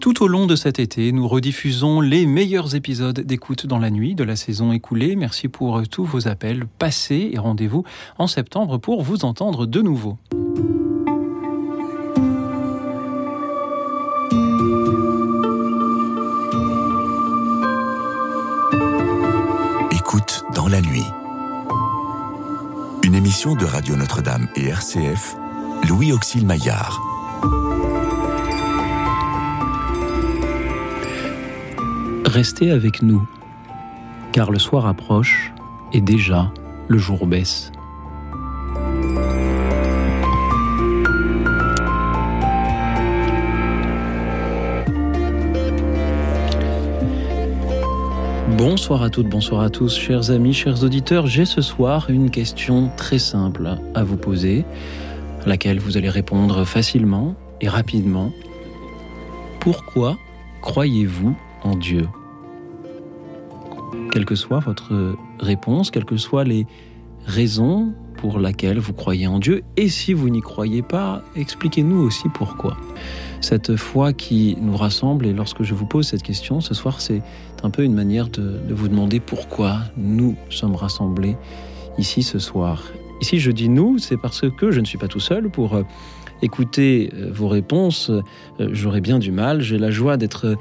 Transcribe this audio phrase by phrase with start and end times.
[0.00, 4.14] Tout au long de cet été, nous rediffusons les meilleurs épisodes d'écoute dans la nuit
[4.14, 5.16] de la saison écoulée.
[5.16, 7.84] Merci pour tous vos appels passés et rendez-vous
[8.18, 10.18] en septembre pour vous entendre de nouveau.
[19.92, 21.04] Écoute dans la nuit.
[23.04, 25.36] Une émission de Radio Notre-Dame et RCF,
[25.88, 27.00] Louis Auxil Maillard.
[32.32, 33.28] Restez avec nous,
[34.30, 35.52] car le soir approche
[35.92, 36.52] et déjà
[36.86, 37.72] le jour baisse.
[48.56, 51.26] Bonsoir à toutes, bonsoir à tous, chers amis, chers auditeurs.
[51.26, 54.64] J'ai ce soir une question très simple à vous poser,
[55.44, 58.30] à laquelle vous allez répondre facilement et rapidement.
[59.58, 60.16] Pourquoi
[60.62, 62.06] croyez-vous en Dieu?
[64.10, 66.66] Quelle que soit votre réponse, quelles que soient les
[67.26, 72.28] raisons pour lesquelles vous croyez en Dieu, et si vous n'y croyez pas, expliquez-nous aussi
[72.28, 72.76] pourquoi.
[73.40, 77.22] Cette foi qui nous rassemble, et lorsque je vous pose cette question ce soir, c'est
[77.62, 81.36] un peu une manière de, vous demander pourquoi nous sommes rassemblés
[81.96, 82.84] ici ce soir.
[83.22, 85.82] Ici, je dis nous, c'est parce que je ne suis pas tout seul pour euh,
[86.42, 88.10] écouter euh, vos réponses.
[88.10, 89.60] Euh, J'aurais bien du mal.
[89.60, 90.56] J'ai la joie d'être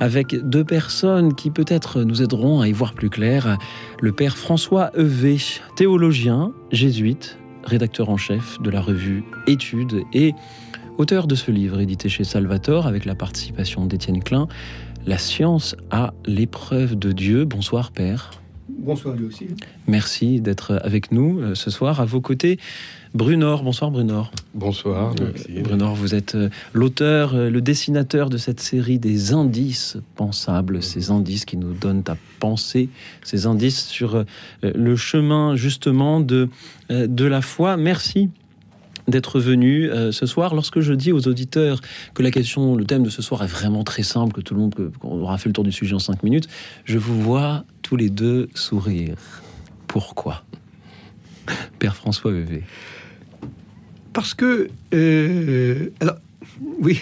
[0.00, 3.58] avec deux personnes qui peut-être nous aideront à y voir plus clair.
[4.00, 5.38] Le père François Evé,
[5.76, 10.32] théologien, jésuite, rédacteur en chef de la revue Études et
[10.98, 14.48] auteur de ce livre édité chez Salvator avec la participation d'Étienne Klein,
[15.06, 17.44] La science à l'épreuve de Dieu.
[17.44, 18.30] Bonsoir Père.
[18.68, 19.48] Bonsoir lui aussi.
[19.86, 22.00] Merci d'être avec nous euh, ce soir.
[22.00, 22.58] À vos côtés,
[23.14, 23.62] Brunor.
[23.62, 24.32] Bonsoir Brunor.
[24.54, 25.14] Bonsoir.
[25.20, 30.82] Euh, Brunor, vous êtes euh, l'auteur, euh, le dessinateur de cette série des indices pensables,
[30.82, 32.88] ces indices qui nous donnent à penser,
[33.22, 34.24] ces indices sur
[34.62, 36.48] le chemin justement de,
[36.90, 37.76] de la foi.
[37.76, 38.30] Merci
[39.08, 40.54] d'être venu euh, ce soir.
[40.54, 41.80] Lorsque je dis aux auditeurs
[42.14, 44.60] que la question, le thème de ce soir est vraiment très simple, que tout le
[44.60, 46.48] monde, qu'on aura fait le tour du sujet en cinq minutes,
[46.84, 49.16] je vous vois tous les deux sourire.
[49.86, 50.44] Pourquoi?
[51.78, 52.62] Père François Vevé.
[54.12, 54.68] Parce que.
[54.94, 56.16] euh, alors,
[56.80, 57.00] oui.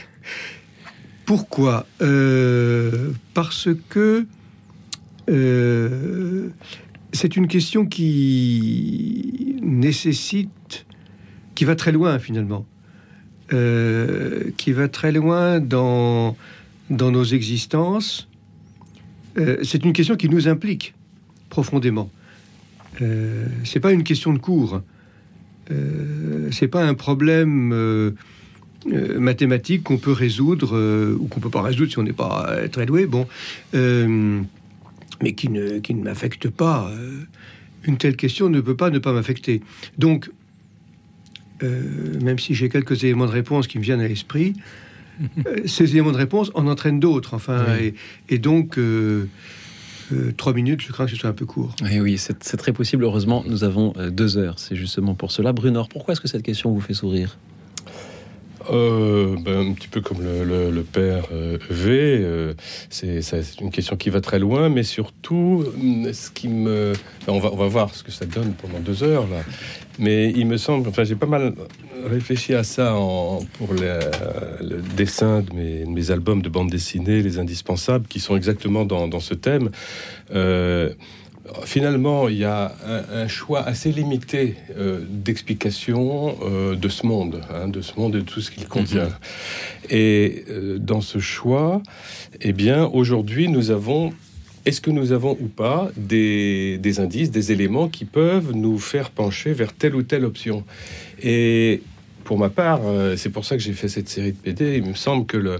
[1.27, 4.27] Pourquoi Euh, Parce que.
[5.29, 6.49] euh,
[7.13, 10.87] c'est une question qui nécessite.
[11.55, 12.67] qui va très loin finalement.
[13.51, 16.37] Qui va très loin dans,
[16.89, 18.29] dans nos existences.
[19.37, 20.95] C'est une question qui nous implique
[21.49, 22.11] profondément.
[23.03, 24.83] Euh, c'est pas une question de cours.
[25.71, 28.11] Euh, c'est pas un problème euh,
[28.93, 32.47] euh, mathématique qu'on peut résoudre euh, ou qu'on peut pas résoudre si on n'est pas
[32.51, 33.07] euh, très doué.
[33.07, 33.27] Bon,
[33.75, 34.41] euh,
[35.23, 36.91] mais qui ne qui ne m'affecte pas.
[37.85, 39.61] Une telle question ne peut pas ne pas m'affecter.
[39.99, 40.31] Donc,
[41.63, 44.55] même si j'ai quelques éléments de réponse qui me viennent à l'esprit,
[45.67, 47.35] ces éléments de réponse en entraînent d'autres.
[47.35, 47.95] Enfin, Oui.
[48.29, 48.79] et, et donc.
[50.37, 51.75] Trois minutes, je crains que ce soit un peu court.
[51.83, 53.05] Oui, oui, c'est c'est très possible.
[53.05, 54.59] Heureusement, nous avons euh, deux heures.
[54.59, 55.53] C'est justement pour cela.
[55.53, 57.37] Brunor, pourquoi est-ce que cette question vous fait sourire?
[58.69, 62.55] Euh, ben, un petit peu comme le, père euh, V, euh,
[62.91, 66.93] c'est une question qui va très loin, mais surtout, hum, ce qui me.
[67.23, 69.43] enfin, on, va, on va voir ce que ça donne pendant deux heures, là.
[69.99, 71.55] Mais il me semble, enfin, j'ai pas mal
[72.09, 77.39] réfléchi à ça pour le, dessin de mes, de mes albums de bande dessinée, les
[77.39, 79.71] indispensables, qui sont exactement dans, dans ce thème.
[81.65, 87.41] Finalement, il y a un, un choix assez limité euh, d'explication euh, de ce monde,
[87.53, 89.09] hein, de ce monde et de tout ce qu'il contient.
[89.89, 91.83] Et euh, dans ce choix,
[92.41, 94.13] eh bien, aujourd'hui, nous avons,
[94.65, 99.11] est-ce que nous avons ou pas des, des indices, des éléments qui peuvent nous faire
[99.11, 100.65] pencher vers telle ou telle option?
[101.23, 101.83] Et
[102.31, 104.77] pour ma part, euh, c'est pour ça que j'ai fait cette série de PD.
[104.77, 105.57] Il me semble que le,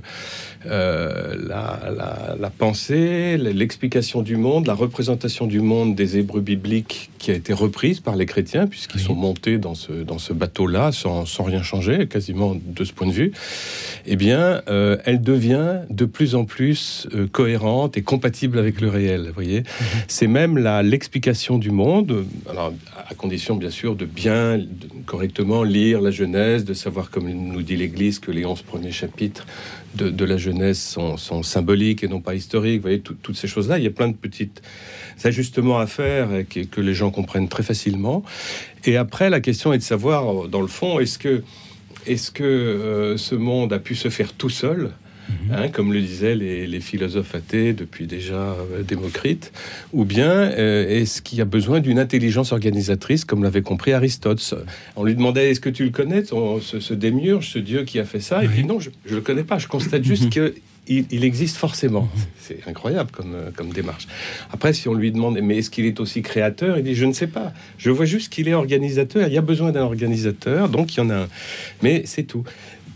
[0.67, 7.11] euh, la, la- la pensée, l'explication du monde, la représentation du monde des Hébreux bibliques
[7.19, 9.05] qui a été reprise par les chrétiens, puisqu'ils Oui.
[9.05, 13.07] sont montés dans ce, dans ce bateau-là sans, sans rien changer, quasiment de ce point
[13.07, 13.33] de vue,
[14.07, 18.89] eh bien, euh, elle devient de plus en plus euh, cohérente et compatible avec le
[18.89, 19.27] réel.
[19.29, 19.63] Vous voyez,
[20.09, 22.73] c'est même l'explication du monde, alors
[23.09, 24.67] à condition bien sûr de bien, de-
[25.07, 29.47] correctement lire la Genèse, de savoir, comme nous dit l'Église, que les 11 premiers chapitres
[29.95, 32.77] de, la Genèse sont, symboliques et non pas historiques.
[32.77, 34.63] Vous voyez, tout- toutes ces choses-là, il y a plein de petites
[35.25, 38.23] ajustements à faire et que, les gens comprennent très facilement.
[38.85, 41.43] Et après, la question est de savoir, dans le fond, est-ce que,
[42.07, 44.91] est-ce que euh, ce monde a pu se faire tout seul?
[45.53, 49.53] Hein, comme le disaient les, philosophes athées depuis déjà euh, Démocrite,
[49.93, 54.55] ou bien euh, est-ce qu'il y a besoin d'une intelligence organisatrice, comme l'avait compris Aristote?
[54.97, 58.05] On lui demandait est-ce que tu le connais, ce, ce, démiurge, ce dieu qui a
[58.05, 58.43] fait ça?
[58.45, 60.31] Et puis non, je ne le connais pas, je constate juste mhm.
[60.31, 60.55] que
[60.91, 62.03] il, existe forcément.
[62.03, 62.23] Mhm.
[62.39, 64.07] C'est incroyable comme, euh, comme démarche.
[64.53, 66.79] Après, si on lui demande, mais est-ce qu'il est aussi créateur?
[66.79, 67.53] Il dit, je ne sais pas.
[67.79, 69.29] Je vois juste qu'il est organisateur.
[69.29, 71.29] Il y a besoin d'un organisateur, donc il y en a un.
[71.83, 72.45] Mais c'est tout.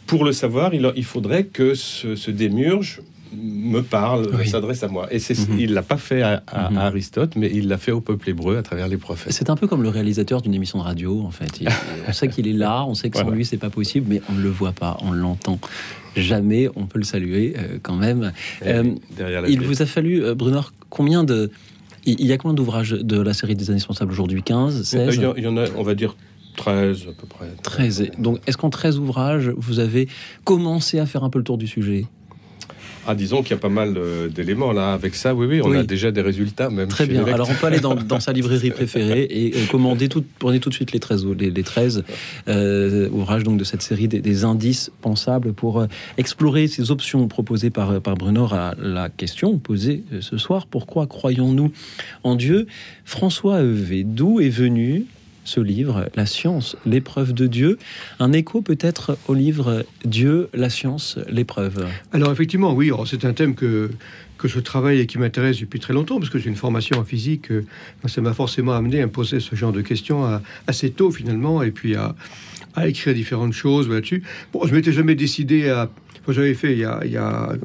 [0.06, 3.00] Pour le savoir, il, il faudrait que ce, démurge
[3.36, 5.08] me parle, s'adresse à moi.
[5.10, 5.58] Et c'est, mhm.
[5.58, 6.78] il l'a pas fait à, mhm.
[6.78, 9.32] Aristote, mais il l'a fait au peuple hébreu à travers les prophètes.
[9.32, 11.60] C'est un peu comme le réalisateur d'une émission de radio, en fait.
[12.08, 14.34] on sait qu'il est là, on sait que sans lui c'est pas possible, mais on
[14.34, 15.58] ne le voit pas, on l'entend
[16.16, 18.32] jamais, on peut le saluer euh, quand même.
[18.64, 18.94] Euh,
[19.48, 20.60] il vous a fallu, euh, Brunner,
[20.90, 21.50] combien de...
[22.06, 24.42] Il y a combien d'ouvrages de la série des indispensables aujourd'hui?
[24.42, 26.14] 15, 16 Il y en a, on va dire
[26.56, 27.46] 13 à peu près.
[27.62, 28.10] 13.
[28.18, 30.08] Donc, est-ce qu'en 13 ouvrages, vous avez
[30.44, 32.06] commencé à faire un peu le tour du sujet?
[33.06, 34.94] Ah, disons qu'il y a pas mal euh, d'éléments là.
[34.94, 36.70] Avec ça, oui, oui, on a déjà des résultats.
[36.70, 37.24] Même Très bien.
[37.26, 40.92] Alors, on peut aller dans, sa librairie préférée et commander tout, prenez tout de suite
[40.92, 42.04] les 13, les, 13
[42.48, 45.86] euh, ouvrages donc, de cette série des, indices pensables pour euh,
[46.18, 50.66] explorer ces options proposées par, par Bruno à la question posée ce soir.
[50.66, 51.72] Pourquoi croyons-nous
[52.24, 52.66] en Dieu?
[53.04, 55.06] François Evé, d'où est venu
[55.44, 57.78] ce livre, La science, l'épreuve de Dieu.
[58.18, 61.86] Un écho peut-être au livre Dieu, la science, l'épreuve.
[62.12, 63.90] Alors effectivement, oui, c'est un thème que,
[64.38, 67.04] que je travaille et qui m'intéresse depuis très longtemps, parce que j'ai une formation en
[67.04, 67.50] physique.
[67.52, 67.64] Euh,
[68.06, 71.70] ça m'a forcément amené à me poser ce genre de questions assez tôt finalement, et
[71.70, 72.14] puis à,
[72.74, 74.22] à écrire différentes choses là-dessus.
[74.52, 75.90] Bon, je m'étais jamais décidé à...
[76.26, 77.56] J'avais fait il y a, il y a euh,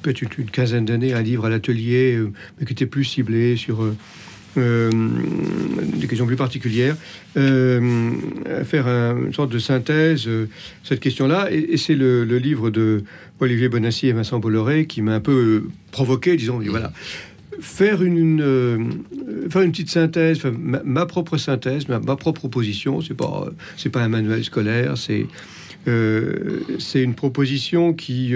[0.00, 3.82] peut-être une quinzaine d'années un livre à l'atelier, euh, mais qui était plus ciblé sur
[4.56, 6.96] euh, des questions plus particulières,
[7.36, 8.10] euh,
[8.64, 10.46] faire une sorte de synthèse euh,
[10.82, 11.52] cette question-là.
[11.52, 13.04] Et, c'est le, livre de
[13.38, 16.92] Olivier Bonassi et Vincent Bolloré qui m'a un peu provoqué, disons, voilà.
[17.60, 19.02] Faire une,
[19.50, 24.08] faire une petite synthèse, ma, propre synthèse, ma, propre proposition, c'est pas, c'est pas un
[24.08, 25.26] manuel scolaire, c'est,
[25.86, 28.32] c'est une proposition qui,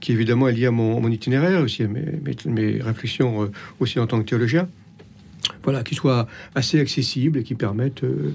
[0.00, 3.50] qui évidemment est liée à mon, itinéraire aussi, à mes, réflexions
[3.80, 4.68] aussi en tant que théologien
[5.66, 8.30] voilà, qui soit assez accessible et qui permette euh,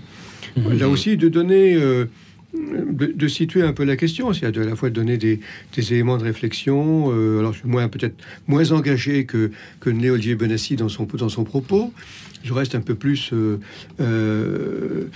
[0.58, 0.78] mhm.
[0.78, 2.06] là aussi de donner, euh,
[2.54, 5.40] de, situer un peu la question, c'est-à-dire à la fois de donner des,
[5.78, 7.10] éléments de réflexion.
[7.10, 8.16] Euh, alors je suis moins peut-être
[8.48, 9.50] moins engagé que
[9.80, 11.94] que Olivier Benassi dans son dans son propos.
[12.44, 15.08] Je reste un peu plus, euh,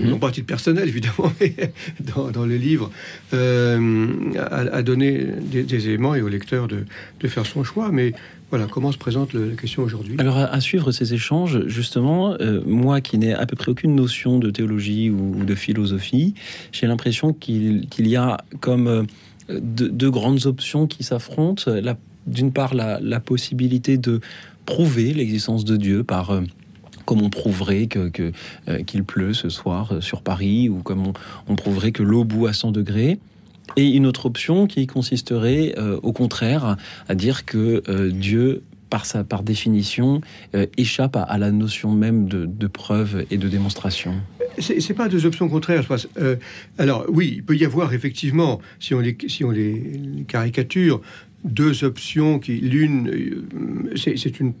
[0.00, 1.54] non pas titre personnel évidemment, mais
[2.00, 2.90] dans, le livre,
[3.32, 6.84] à, donner des, éléments et au lecteur de,
[7.20, 7.90] de faire son choix.
[7.92, 8.12] Mais
[8.54, 10.14] voilà comment se présente la question aujourd'hui?
[10.18, 14.38] Alors, à, suivre ces échanges, justement, euh, moi qui n'ai à peu près aucune notion
[14.38, 16.34] de théologie ou, de philosophie,
[16.70, 19.02] j'ai l'impression qu'il y a comme euh,
[19.48, 21.64] deux, grandes options qui s'affrontent.
[22.28, 24.20] D'une part, la, possibilité de
[24.66, 26.42] prouver l'existence de Dieu par euh,
[27.04, 28.10] comme on prouverait que,
[28.86, 31.12] qu'il pleut ce soir sur Paris, ou comme
[31.48, 33.18] on, prouverait que l'eau bout à 100 degrés.
[33.76, 36.76] Et une autre option qui consisterait euh, au contraire
[37.08, 40.20] à dire que euh, Dieu par, sa, par définition,
[40.54, 44.14] euh, échappe à, la notion même de, preuve et de démonstration
[44.58, 46.36] C'est pas deux options contraires, je
[46.78, 51.00] alors oui, il peut y avoir effectivement, si on les, si on les caricature,
[51.42, 53.42] deux options qui, l'une,
[53.96, 54.52] c'est une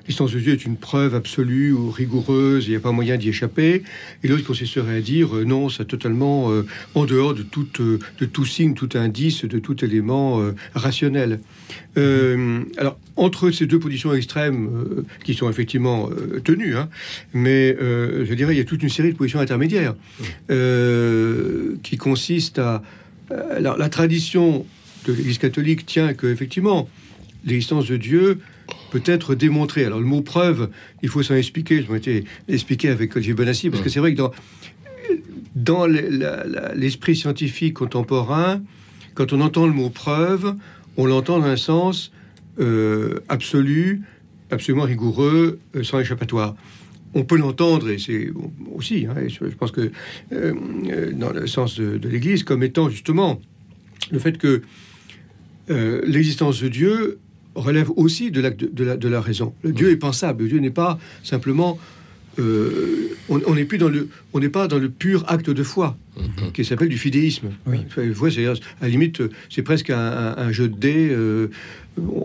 [0.00, 3.28] l'existence de Dieu est une preuve absolue ou rigoureuse, il n'y a pas moyen d'y
[3.28, 3.82] échapper.
[4.22, 7.98] Et l'autre consisterait à dire euh, non, c'est totalement euh, en dehors de tout, euh,
[8.18, 10.40] de tout signe, tout indice, de tout élément
[10.74, 11.40] rationnel.
[11.96, 16.08] alors, entre ces deux positions extrêmes, qui sont effectivement
[16.44, 16.88] tenues, hein,
[17.32, 19.94] mais je dirais, il y a toute une série de positions intermédiaires
[21.82, 22.82] qui consistent à.
[23.52, 24.66] Alors, la tradition
[25.06, 26.88] de l'Église catholique tient que, effectivement,
[27.44, 28.40] l'existence de Dieu
[28.90, 29.84] peut être démontré.
[29.84, 30.70] Alors le mot preuve,
[31.02, 31.82] il faut s'en expliquer.
[31.82, 34.32] Je m'étais expliqué avec Olivier Bonassi, parce que c'est vrai que dans,
[35.54, 38.60] dans l'esprit scientifique contemporain,
[39.14, 40.54] quand on entend le mot preuve,
[40.96, 42.12] on l'entend dans un sens
[42.58, 44.02] euh, absolu,
[44.50, 46.56] absolument rigoureux, euh, sans échappatoire.
[47.14, 48.30] On peut l'entendre, et c'est
[48.74, 49.90] aussi, hein, je, pense que
[50.32, 53.40] euh, dans le sens de, de l'Église, comme étant justement
[54.10, 54.62] le fait que
[55.68, 57.20] l'existence de Dieu
[57.54, 59.54] relève aussi de la, de la, raison.
[59.62, 60.44] Le Dieu est pensable.
[60.44, 61.78] Le Dieu n'est pas simplement.
[62.38, 65.96] Euh, on n'est plus dans le, on n'est pas dans le pur acte de foi
[66.16, 66.52] mhm.
[66.52, 67.50] qui s'appelle du fidéisme.
[67.66, 67.78] Oui.
[67.96, 71.08] à la limite, c'est presque un, jeu de dés.
[71.10, 71.48] Euh,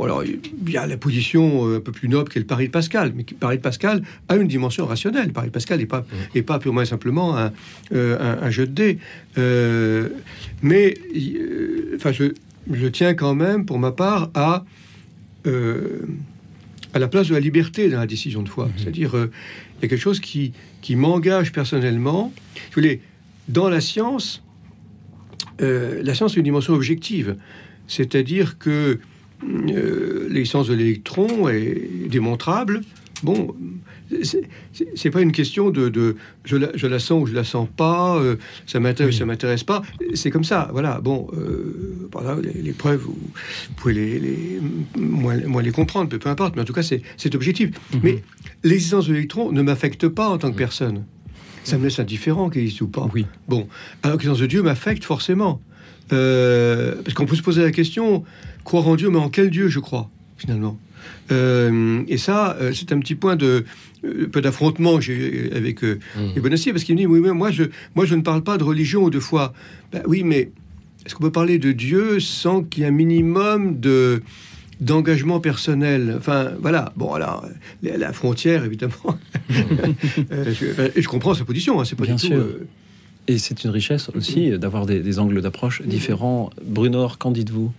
[0.01, 0.39] alors, il
[0.69, 3.25] y a la position euh, un peu plus noble qu'est le pari de Pascal, mais
[3.29, 5.27] le pari de Pascal a une dimension rationnelle.
[5.27, 6.05] Le pari de Pascal n'est pas,
[6.35, 6.43] mhm.
[6.43, 7.51] pas purement et simplement un,
[7.91, 8.99] un, jeu de dés.
[10.61, 10.93] mais,
[11.95, 12.31] enfin, je,
[12.71, 14.59] je tiens quand même, pour ma part, à, euh,
[16.95, 18.69] à la place de la liberté dans la décision de foi.
[18.77, 19.29] C'est-à-dire, euh,
[19.77, 22.33] il y a quelque chose qui, qui m'engage personnellement.
[22.69, 23.01] Je voulais,
[23.49, 24.41] dans la science,
[25.61, 27.35] euh, la science est une dimension objective.
[27.87, 28.99] C'est-à-dire que
[29.43, 32.79] euh, l'existence de l'électron est démontrable.
[33.23, 33.53] Bon,
[34.23, 37.67] c'est- pas une question de, de je, la, je la sens ou je la sens
[37.75, 38.35] pas, euh,
[38.67, 39.81] ça m'intéresse, ça m'intéresse pas.
[40.13, 40.99] C'est comme ça, voilà.
[41.01, 43.17] Bon, euh, par là, les, les preuves, vous,
[43.77, 44.59] pouvez les, les-
[44.97, 46.55] moins, moins les comprendre, peu, peu importe.
[46.55, 47.69] Mais en tout cas, c'est objectif.
[48.03, 48.23] Mais
[48.63, 51.03] l'existence de l'électron ne m'affecte pas en tant que personne.
[51.63, 53.09] Ça me laisse indifférent qu'il existe ou pas.
[53.13, 53.25] Oui.
[53.47, 53.67] Bon,
[54.03, 55.61] alors que l'existence de Dieu m'affecte forcément.
[56.13, 58.23] Euh, parce qu'on peut se poser la question,
[58.63, 60.77] croire en Dieu, mais en quel Dieu je crois, finalement?
[61.31, 63.65] Euh, Et ça, euh, c'est un petit point de
[64.31, 65.99] peu d'affrontement que j'ai avec euh,
[66.35, 67.63] les Bonaciers, parce qu'il me dit, oui, mais moi je,
[67.95, 69.53] moi je ne parle pas de religion ou de foi.
[69.91, 70.51] Ben oui, mais
[71.05, 74.21] est-ce qu'on peut parler de Dieu sans qu'il y ait un minimum de
[74.81, 76.15] d'engagement personnel?
[76.17, 76.91] Enfin, voilà.
[76.97, 77.45] Bon, alors,
[77.83, 78.93] la, la frontière, évidemment.
[80.31, 80.65] Euh, je,
[80.97, 81.79] et je comprends sa position.
[81.79, 82.27] Hein, c'est pas Bien du tout.
[82.27, 82.37] sûr.
[82.37, 82.67] euh,
[83.27, 86.49] Et c'est une richesse aussi euh, d'avoir des, des angles d'approche différents.
[86.65, 87.71] Bruno, qu'en dites-vous?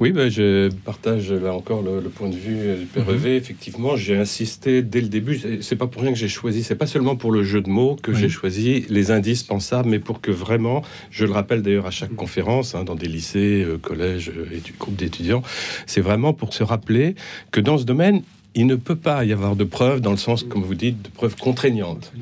[0.00, 3.10] Oui, ben, je partage là encore le, le point de vue euh, du Père Mhm.
[3.10, 3.36] Hervé.
[3.36, 5.40] Effectivement, j'ai insisté dès le début.
[5.60, 6.62] C'est- pas pour rien que j'ai choisi.
[6.64, 8.16] C'est pas seulement pour le jeu de mots que Oui.
[8.20, 12.14] j'ai choisi les indices pensables, mais pour que vraiment, je le rappelle d'ailleurs à chaque
[12.14, 15.42] conférence, hein, dans des lycées, euh, collèges, euh, étu- groupes d'étudiants,
[15.86, 17.14] c'est vraiment pour se rappeler
[17.52, 18.22] que dans ce domaine,
[18.54, 21.08] il ne peut pas y avoir de preuves dans le sens, comme vous dites, de
[21.08, 22.12] preuves contraignantes.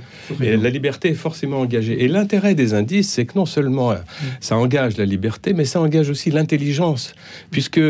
[0.41, 2.05] Et la liberté est forcément engagée.
[2.05, 3.97] Et l'intérêt des indices, c'est que non seulement euh,
[4.41, 7.15] ça engage la liberté, mais ça engage aussi l'intelligence.
[7.51, 7.81] Puisque,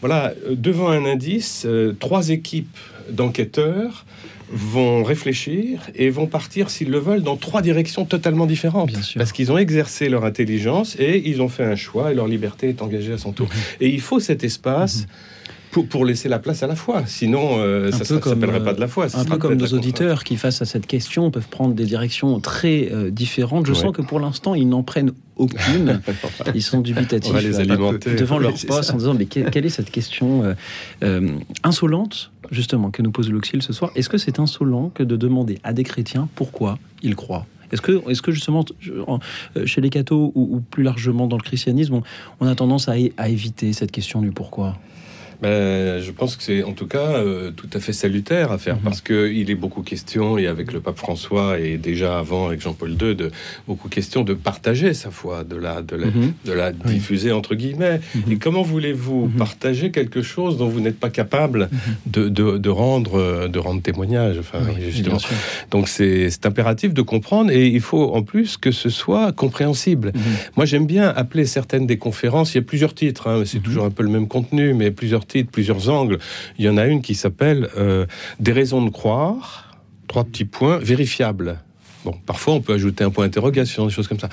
[0.00, 2.76] voilà, devant un indice, euh, trois équipes
[3.10, 4.04] d'enquêteurs
[4.52, 8.90] vont réfléchir et vont partir, s'ils le veulent, dans trois directions totalement différentes.
[8.90, 9.18] Bien sûr.
[9.18, 12.68] Parce qu'ils ont exercé leur intelligence et ils ont fait un choix et leur liberté
[12.68, 13.48] est engagée à son tour.
[13.80, 15.06] Et il faut cet espace
[15.70, 17.04] pour, pour laisser la place à la foi.
[17.06, 19.08] Sinon, euh, ça ne s'appellerait euh, pas de la foi.
[19.08, 22.40] ça Un peu comme nos auditeurs qui, face à cette question, peuvent prendre des directions
[22.40, 23.66] très euh, différentes.
[23.66, 23.78] Je Ouais.
[23.78, 26.00] sens que pour l'instant, ils n'en prennent aucune.
[26.54, 28.14] Ils sont dubitatifs les euh, alimenter.
[28.14, 30.54] devant leur poste en disant mais que- quelle est cette question euh,
[31.02, 31.30] euh,
[31.64, 33.90] insolente justement que nous pose l'Auxil ce soir?
[33.94, 37.46] Est-ce que c'est insolent que de demander à des chrétiens pourquoi ils croient?
[37.72, 41.42] Est-ce que, est que justement, euh, chez les cathos ou, ou plus largement dans le
[41.42, 42.02] christianisme, on,
[42.40, 44.76] on a tendance à éviter cette question du pourquoi?
[45.42, 48.76] Ben, je pense que c'est en tout cas euh, tout à fait salutaire à faire
[48.76, 48.82] Mhm.
[48.82, 52.60] parce que il est beaucoup question et avec le pape François et déjà avant avec
[52.60, 53.30] Jean-Paul II de
[53.66, 56.32] beaucoup question de partager sa foi, de la de la, Mhm.
[56.44, 56.94] de la Oui.
[56.94, 58.00] diffuser entre guillemets.
[58.14, 58.32] Mhm.
[58.32, 59.38] Et comment voulez-vous Mhm.
[59.38, 61.68] partager quelque chose dont vous n'êtes pas capable
[62.06, 64.36] de, de, de rendre euh, de rendre témoignage?
[64.38, 65.18] Enfin, Oui, justement.
[65.70, 70.12] Donc c'est impératif de comprendre et il faut en plus que ce soit compréhensible.
[70.56, 72.54] Moi, j'aime bien appeler certaines des conférences.
[72.54, 75.26] Il y a plusieurs titres, hein, c'est toujours un peu le même contenu, mais plusieurs
[75.30, 76.18] titres, plusieurs angles.
[76.58, 78.06] Il y en a une qui s'appelle euh,
[78.38, 79.76] Des raisons de croire,
[80.08, 81.58] trois petits points, vérifiables.
[82.04, 84.28] Bon, parfois on peut ajouter un point d'interrogation, des choses comme ça.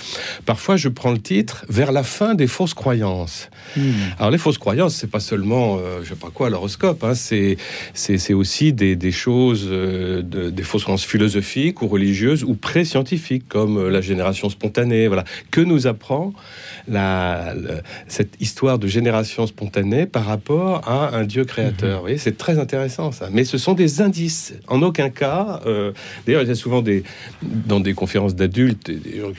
[0.45, 3.49] Parfois, je prends le titre vers la fin des fausses croyances.
[3.75, 3.93] Mhm.
[4.19, 7.57] Alors les fausses croyances, c'est pas seulement, euh, je sais pas quoi, l'horoscope, hein, c'est
[8.33, 13.77] aussi des, des choses, euh, de- des fausses croyances philosophiques ou religieuses ou pré-scientifiques, comme
[13.77, 15.07] euh, la génération spontanée.
[15.07, 16.33] Voilà, que nous apprend
[16.87, 17.53] la,
[18.07, 21.95] cette histoire de génération spontanée par rapport à un Dieu créateur?
[21.97, 23.29] Vous voyez, c'est très intéressant ça.
[23.31, 24.53] Mais ce sont des indices.
[24.67, 25.91] En aucun cas, euh,
[26.25, 27.03] d'ailleurs, il y a souvent des
[27.65, 28.91] dans des conférences d'adultes,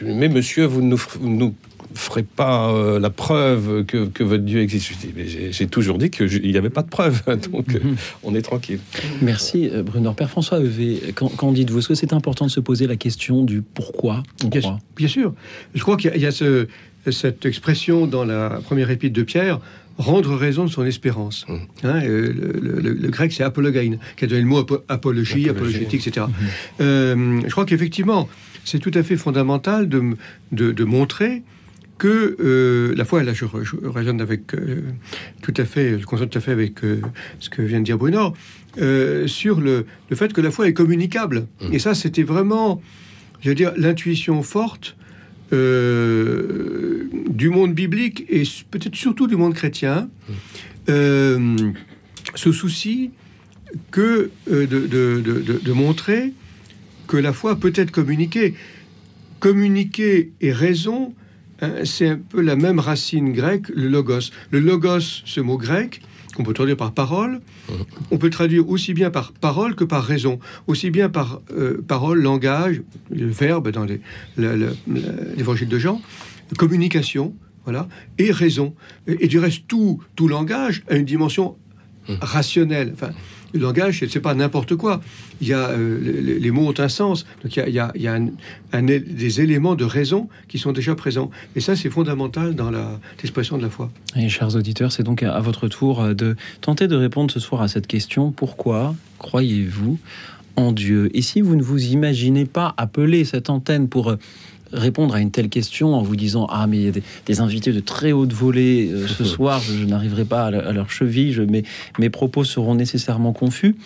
[0.05, 1.55] mais monsieur, vous ne nous, nous
[1.95, 4.93] ferez pas euh, la preuve que, que votre Dieu existe.
[5.51, 7.23] J'ai toujours dit qu'il n'y avait pas de preuve,
[7.53, 7.97] donc euh, Mhm.
[8.25, 8.79] on est tranquille.
[9.23, 10.13] Merci euh, Bruno.
[10.13, 10.61] Père François
[11.15, 14.49] qu'en qu'en dites-vous Est-ce que c'est important de se poser la question du pourquoi on
[14.49, 15.35] Bien, croit sûr- bien sûr.
[15.75, 16.67] Je crois qu'il y a, il y a ce-
[17.11, 19.61] cette expression dans la première épître de Pierre,
[19.99, 21.45] rendre raison de son espérance.
[21.49, 21.55] Mm.
[21.85, 25.49] Hein, euh, le, le- le grec, c'est apologein, qui a donné le mot apo- apologie,
[25.49, 25.77] Apologie.
[25.77, 26.27] apologétique, etc.
[26.81, 28.29] Euh, je crois qu'effectivement,
[28.65, 30.03] c'est tout à fait fondamental de,
[30.53, 31.43] de- de montrer
[31.99, 34.83] que euh, la foi, là je, je raisonne avec euh,
[35.43, 37.01] tout à fait, je constate tout à fait avec euh,
[37.41, 38.35] ce que vient de dire Bruno,
[39.27, 41.47] sur le, le fait que la foi est communicable.
[41.61, 41.73] Mm.
[41.75, 42.81] Et ça, c'était vraiment,
[43.41, 44.97] je veux dire, l'intuition forte
[45.53, 50.09] euh, du monde biblique et peut-être surtout du monde chrétien,
[50.89, 51.57] euh,
[52.35, 53.11] ce souci
[53.91, 56.33] que euh, de, de- de- de- de montrer
[57.07, 58.55] que la foi peut être communiquée.
[59.41, 61.15] Communiquer et raison,
[61.61, 64.31] hein, c'est un peu la même racine grecque, le logos.
[64.51, 66.01] Le logos, ce mot grec,
[66.35, 67.41] qu'on peut traduire par parole,
[68.11, 72.23] on peut traduire aussi bien par parole que par raison, aussi bien par euh, parole,
[72.23, 73.87] langage, le verbe dans
[74.37, 76.01] l'évangile de Jean,
[76.57, 77.35] communication.
[77.65, 77.89] voilà,
[78.19, 78.75] et raison.
[79.07, 81.57] Et, et du reste, tout, tout langage a une dimension
[82.11, 82.17] Hum.
[82.23, 82.93] rationnelle.
[82.95, 83.11] Enfin,
[83.55, 85.01] le langage, c'est pas n'importe quoi.
[85.41, 87.25] Il y a, euh, les, mots ont un sens.
[87.43, 88.19] Donc il y a,
[88.73, 91.31] des éléments de raison qui sont déjà présents.
[91.57, 92.71] Et ça, c'est fondamental dans
[93.23, 93.91] l'expression de la foi.
[94.17, 97.41] Et chers auditeurs, c'est donc à à votre tour euh, de tenter de répondre ce
[97.41, 98.33] soir à cette question.
[98.33, 99.99] Pourquoi croyez-vous
[100.57, 101.11] en Dieu?
[101.15, 104.19] Et si vous ne vous imaginez pas appeler cette antenne pour euh,
[104.73, 107.41] répondre à une telle question en vous disant Ah, mais il y a des, des
[107.41, 110.73] invités de très haute volée euh, ce soir, je, je n'arriverai pas à, leur- à
[110.73, 111.63] leur cheville, je- mes,
[111.99, 113.77] mes propos seront nécessairement confus.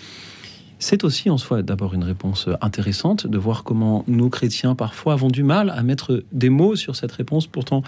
[0.79, 5.29] C'est aussi en soi d'abord une réponse intéressante de voir comment nous chrétiens parfois avons
[5.29, 7.83] du mal à mettre des mots sur cette réponse pourtant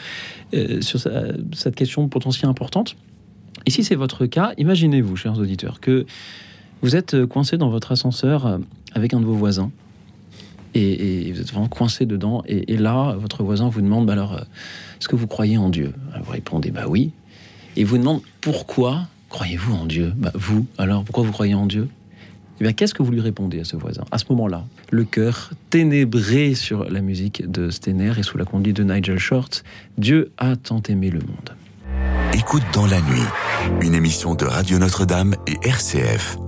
[0.55, 2.95] euh, sur sa- cette question pourtant si importante.
[3.67, 6.07] Et si c'est votre cas, imaginez-vous, chers auditeurs, que
[6.83, 8.59] vous êtes coincé dans votre ascenseur euh,
[8.93, 9.73] avec un de vos voisins
[10.75, 12.43] et, vous êtes vraiment coincé dedans.
[12.47, 14.41] Et, là, votre voisin vous demande bah alors, euh,
[15.01, 15.93] est-ce que vous croyez en Dieu?
[16.13, 17.13] Alors, Vous répondez bah oui.
[17.77, 20.13] Et vous demande pourquoi croyez-vous en Dieu?
[20.17, 21.89] Bah vous, alors pourquoi vous croyez en Dieu?
[22.61, 24.05] Eh bien, qu'est-ce que vous lui répondez à ce voisin?
[24.13, 28.77] À ce moment-là, le cœur ténébré sur la musique de Stener et sous la conduite
[28.77, 29.65] de Nigel Short,
[29.99, 31.51] Dieu a tant aimé le monde.
[32.33, 33.23] Écoute dans la nuit,
[33.81, 36.39] une émission de Radio Notre-Dame et RCF.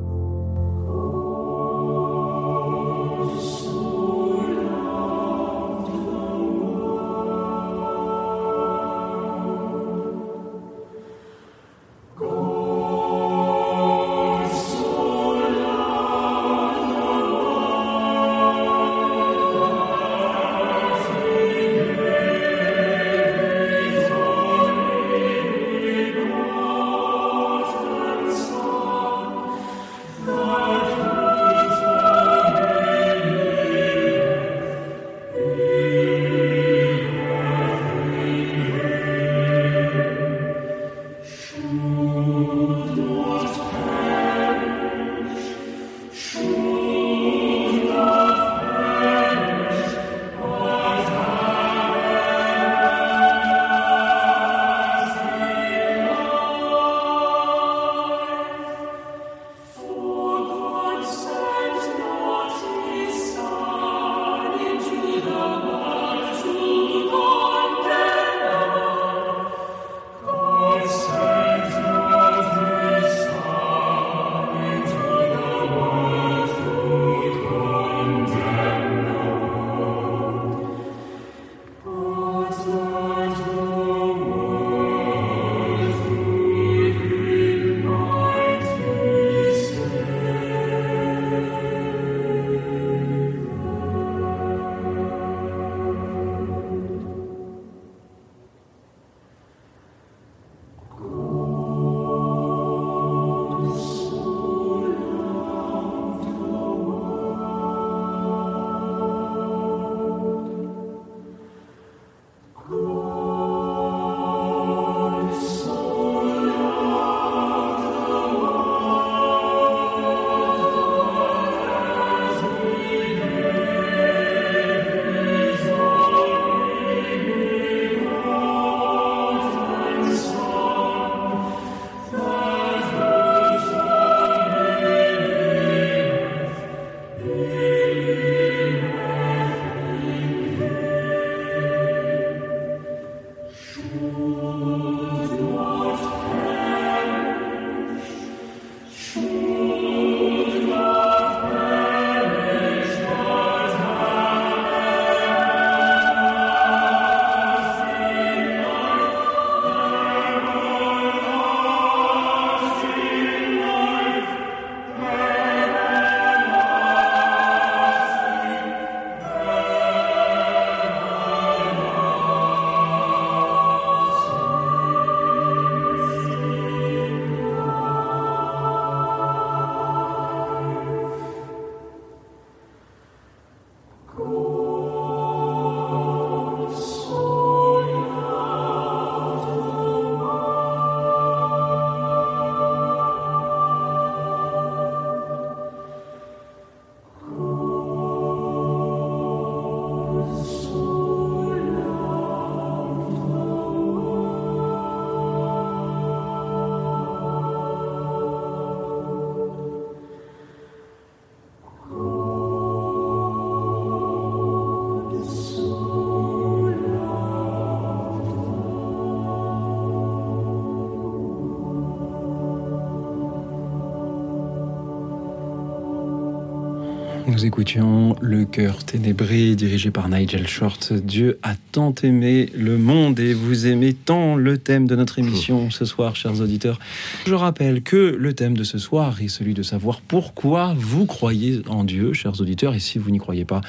[227.36, 230.94] Nous écoutions Le cœur ténébré dirigé par Nigel Short.
[230.94, 235.70] Dieu a tant aimé le monde et vous aimez tant le thème de notre émission
[235.70, 236.78] ce soir, chers auditeurs.
[237.26, 241.60] Je rappelle que le thème de ce soir est celui de savoir pourquoi vous croyez
[241.68, 243.60] en Dieu, chers auditeurs, et si vous n'y croyez pas,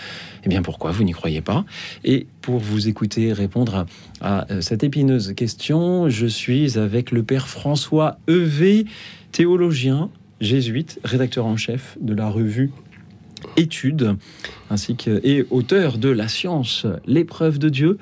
[0.45, 1.65] eh bien pourquoi vous n'y croyez pas?
[2.05, 3.85] Et pour vous écouter répondre
[4.21, 8.85] à, à cette épineuse question, je suis avec le Père François Evé,
[9.33, 12.71] théologien, jésuite, rédacteur en chef de la revue
[13.55, 14.15] études,
[14.69, 17.97] ainsi que, et auteur de La science, l'épreuve de Dieu,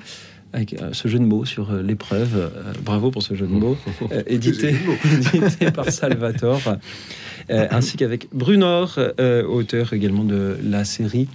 [0.56, 2.34] avec euh, ce jeu de mots sur euh, l'épreuve.
[2.36, 3.76] Euh, bravo pour ce jeu de mots,
[4.26, 4.74] édité,
[5.34, 6.76] édité par Salvatore,
[7.48, 8.98] ainsi qu'avec Brunor,
[9.48, 11.28] auteur également de la série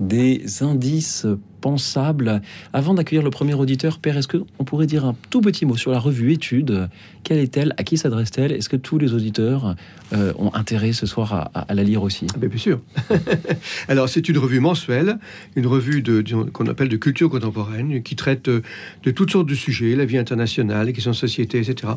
[0.00, 1.26] des indices
[1.62, 2.42] pensables.
[2.74, 5.90] Avant d'accueillir le premier auditeur, Père, est-ce qu'on pourrait dire un tout petit mot sur
[5.92, 6.88] la revue Études?
[7.24, 7.72] Quelle est-elle?
[7.78, 8.52] À qui s'adresse-t-elle?
[8.52, 9.76] Est-ce que tous les auditeurs
[10.12, 12.26] euh, ont intérêt ce soir à, à la lire aussi?
[12.34, 12.80] Ah ben, bien sûr.
[13.88, 15.18] Alors, c'est une revue mensuelle,
[15.56, 16.22] une revue de,
[16.52, 18.60] qu'on appelle de culture contemporaine, qui traite euh,
[19.04, 21.92] de toutes sortes de sujets, la vie internationale, les questions de société, etc.,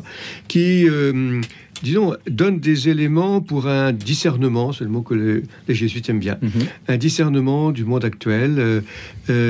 [0.46, 1.40] qui, euh,
[1.82, 6.20] disons, donne des éléments pour un discernement, c'est le mot que le- les jésuites aiment
[6.20, 6.50] bien, Mhm.
[6.88, 8.54] un discernement du monde actuel.
[8.58, 8.80] euh,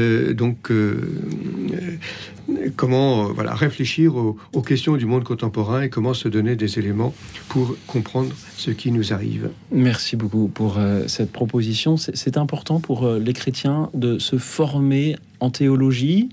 [0.07, 1.01] euh, donc, euh,
[2.51, 7.15] euh, comment voilà, réfléchir aux, questions du monde contemporain et comment se donner des éléments
[7.49, 9.51] pour comprendre ce qui nous arrive.
[9.71, 11.97] Merci beaucoup pour cette proposition.
[11.97, 16.31] C'est important pour les chrétiens de se former en théologie,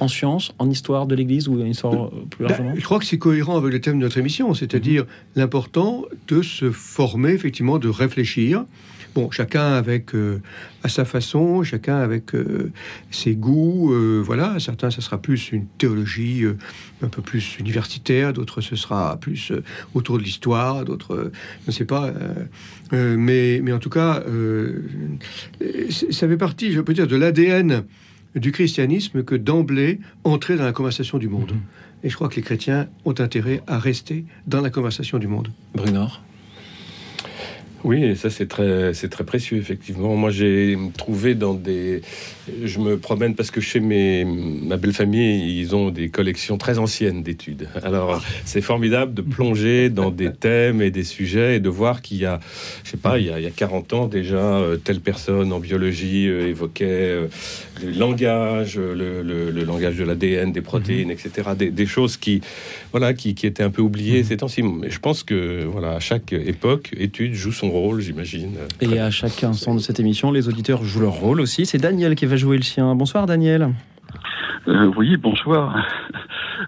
[0.00, 2.98] en sciences, en histoire de l'Église ou en histoire euh, plus Ben, largement je crois
[2.98, 5.04] que c'est cohérent avec le thème de notre émission, c'est-à-dire
[5.36, 8.64] l'important de se former, effectivement, de réfléchir.
[9.14, 10.40] Bon, chacun avec euh,
[10.82, 12.72] à sa façon, chacun avec euh,
[13.12, 13.92] ses goûts.
[13.92, 16.56] euh, voilà, certains, ça sera plus une théologie euh,
[17.00, 19.62] un peu plus universitaire, d'autres, ce sera plus euh,
[19.94, 22.06] autour de l'histoire, d'autres, euh, je ne sais pas.
[22.06, 22.12] euh,
[22.92, 24.80] euh, mais, mais en tout cas, euh,
[26.10, 27.84] ça fait partie, je peux dire, de l'ADN
[28.34, 31.52] du christianisme que d'emblée entrer dans la conversation du monde.
[32.02, 35.48] Et je crois que les chrétiens ont intérêt à rester dans la conversation du monde.
[35.74, 36.22] Brunor?
[37.84, 40.16] Oui, et ça c'est très, c'est très précieux effectivement.
[40.16, 42.00] Moi j'ai trouvé dans des,
[42.64, 46.78] je me promène parce que chez mes, ma belle famille ils ont des collections très
[46.78, 47.68] anciennes d'études.
[47.82, 52.16] Alors c'est formidable de plonger dans des thèmes et des sujets et de voir qu'il
[52.16, 52.40] y a,
[52.84, 55.52] je sais pas, il y a, il y a 40 ans déjà euh, telle personne
[55.52, 57.26] en biologie euh, évoquait euh,
[57.84, 61.50] le langage, le, le- le langage de l'ADN, des protéines, etc.
[61.58, 62.40] Des, des choses qui,
[62.92, 64.62] voilà, qui, qui étaient un peu oubliées ces temps-ci.
[64.62, 68.52] Mais je pense que voilà, à chaque époque, étude joue son rôle, j'imagine.
[68.80, 71.66] Et à chaque instant de cette émission, les auditeurs jouent leur rôle aussi.
[71.66, 72.94] C'est Daniel qui va jouer le sien.
[72.94, 73.74] Bonsoir Daniel.
[74.68, 75.76] Euh, oui, bonsoir.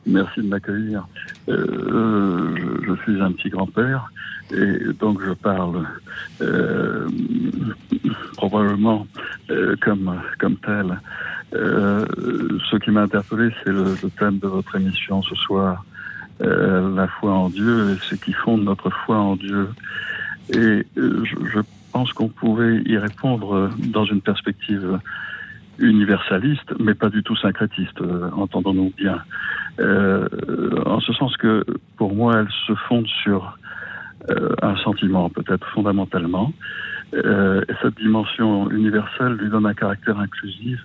[0.06, 1.06] Merci de m'accueillir.
[1.48, 4.10] Euh, je, je suis un petit grand-père
[4.52, 5.86] et donc je parle
[6.40, 7.08] euh,
[8.36, 9.06] probablement
[9.50, 11.00] euh, comme, comme tel.
[11.54, 12.04] Euh,
[12.70, 15.84] ce qui m'a interpellé, c'est le, le thème de votre émission ce soir,
[16.42, 19.68] euh, la foi en Dieu et ce qui fonde notre foi en Dieu.
[20.50, 21.60] Et euh, je,
[21.92, 24.98] pense qu'on pouvait y répondre euh, dans une perspective
[25.78, 29.22] universaliste, mais pas du tout syncrétiste, euh, entendons-nous bien.
[29.78, 30.26] Euh,
[30.84, 31.64] en ce sens que,
[31.96, 33.58] pour moi, elle se fonde sur
[34.30, 36.52] euh, un sentiment, peut-être fondamentalement.
[37.14, 40.80] Euh, et cette dimension universelle lui donne un caractère inclusif,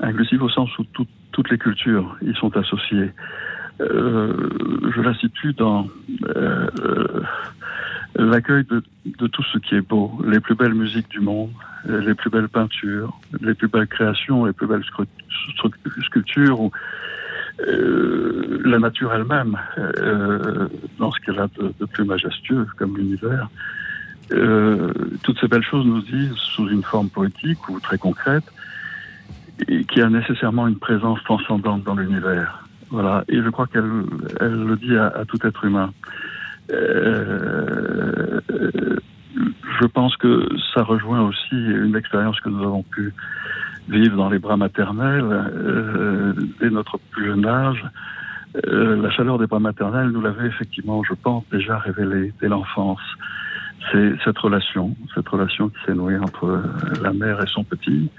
[0.00, 3.10] inclusif au sens où tout- toutes les cultures y sont associées.
[3.80, 4.32] Euh,
[4.94, 5.86] je la situe dans
[6.36, 6.68] euh,
[8.14, 11.50] l'accueil de, de tout ce qui est beau, les plus belles musiques du monde,
[11.86, 14.84] les plus belles peintures, les plus belles créations, les plus belles
[16.04, 16.70] sculptures, ou
[17.60, 23.48] euh, la nature elle-même, euh, dans ce qu'elle a de, plus majestueux, comme l'univers.
[24.32, 28.44] Euh, toutes ces belles choses nous disent, sous une forme poétique ou très concrète,
[29.66, 32.61] qu'il y a nécessairement une présence transcendante dans l'univers.
[32.92, 34.04] Voilà, et je crois qu'elle
[34.38, 35.94] elle le dit à, tout être humain.
[36.70, 38.38] Euh,
[39.80, 43.14] je pense que ça rejoint aussi une expérience que nous avons pu
[43.88, 47.82] vivre dans les bras maternels euh, dès notre plus jeune âge.
[48.66, 53.00] Euh, la chaleur des bras maternels nous l'avait effectivement, je pense, déjà révélé dès l'enfance.
[53.90, 56.62] C'est cette relation, cette relation qui s'est nouée entre
[57.02, 58.10] la mère et son petit,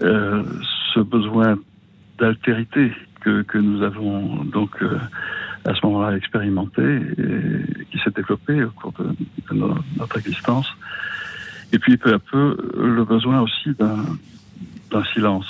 [0.00, 1.58] ce besoin
[2.18, 2.90] d'altérité
[3.22, 4.98] que, nous avons donc euh,
[5.64, 9.04] à ce moment-là expérimenté et qui s'est développé au cours de,
[9.50, 10.68] de no- notre existence.
[11.72, 15.46] Et puis peu à peu, le besoin aussi d'un silence,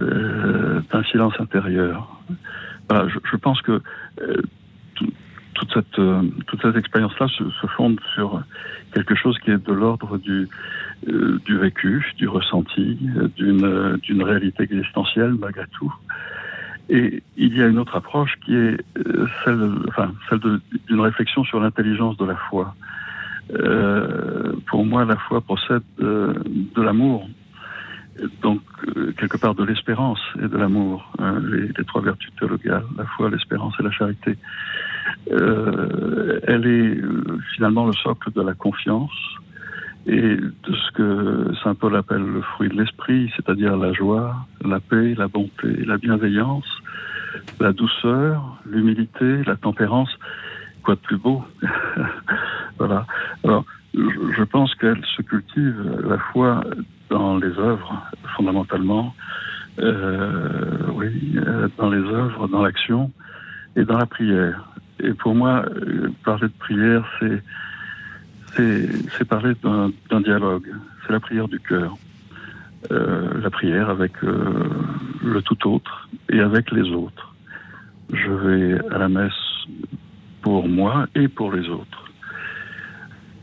[0.00, 2.20] euh, d'un silence intérieur.
[2.90, 3.80] Je, pense que
[4.20, 4.42] euh,
[4.94, 5.12] tout-
[5.54, 6.00] toute cette,
[6.46, 8.40] toute cette expérience-là se, se, fonde sur
[8.94, 10.48] quelque chose qui est de l'ordre du,
[11.06, 12.98] du vécu, du ressenti,
[13.36, 15.92] d'une, d'une réalité existentielle malgré tout.
[16.88, 18.76] Et il y a une autre approche qui est
[19.44, 20.40] celle, enfin, celle
[20.88, 22.74] d'une réflexion sur l'intelligence de la foi.
[23.52, 26.34] Euh, pour moi, la foi procède de,
[26.74, 27.28] de l'amour,
[28.42, 28.60] donc
[28.96, 33.04] euh, quelque part de l'espérance et de l'amour, hein, les, les, trois vertus théologales, la
[33.04, 34.36] foi, l'espérance et la charité.
[35.30, 39.12] Euh, elle est euh, finalement le socle de la confiance
[40.06, 44.78] et de ce que saint Paul appelle le fruit de l'esprit, c'est-à-dire la joie, la
[44.78, 46.66] paix, la bonté, la bienveillance,
[47.58, 50.10] la douceur, l'humilité, la tempérance.
[50.82, 51.42] Quoi de plus beau
[52.78, 53.06] Voilà.
[53.42, 53.64] Alors,
[53.94, 56.62] je pense qu'elle se cultive à la fois
[57.10, 58.02] dans les œuvres,
[58.36, 59.14] fondamentalement,
[59.78, 63.10] euh, oui, euh, dans les œuvres, dans l'action
[63.74, 64.70] et dans la prière.
[65.00, 67.42] Et pour moi, euh, parler de prière, c'est
[68.56, 70.72] c'est parler d'un dialogue.
[71.06, 71.96] C'est la prière du cœur.
[72.92, 74.68] Euh, la prière avec euh,
[75.24, 77.34] le tout autre et avec les autres.
[78.12, 79.32] Je vais à la messe
[80.42, 82.04] pour moi et pour les autres.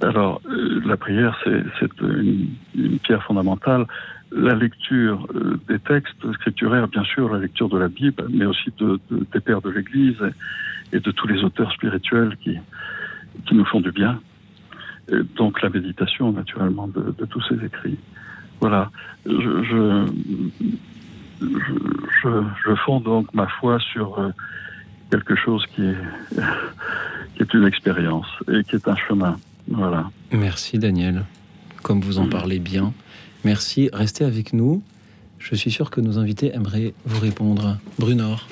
[0.02, 3.86] Alors, euh, la prière, c'est une, pierre fondamentale.
[4.32, 5.28] La lecture
[5.68, 9.40] des textes scripturaires, bien sûr, la lecture de la Bible, mais aussi de, de, des
[9.42, 10.18] pères de l'Église
[10.92, 12.58] et, de tous les auteurs spirituels qui,
[13.46, 14.20] qui nous font du bien.
[15.12, 17.98] Et donc, la méditation, naturellement, de, de tous ces écrits.
[18.62, 18.92] Voilà.
[19.26, 20.08] Je, je,
[21.42, 24.30] je, je, fonde donc ma foi sur euh,
[25.12, 25.98] quelque chose qui est,
[27.36, 29.38] qui est une expérience et qui est un chemin.
[29.68, 30.10] Voilà.
[30.32, 31.26] Merci Daniel,
[31.82, 32.94] comme vous en parlez bien.
[33.44, 34.82] Merci, restez avec nous.
[35.40, 37.78] Je suis sûr que nos invités aimeraient vous répondre.
[38.00, 38.48] Brunor.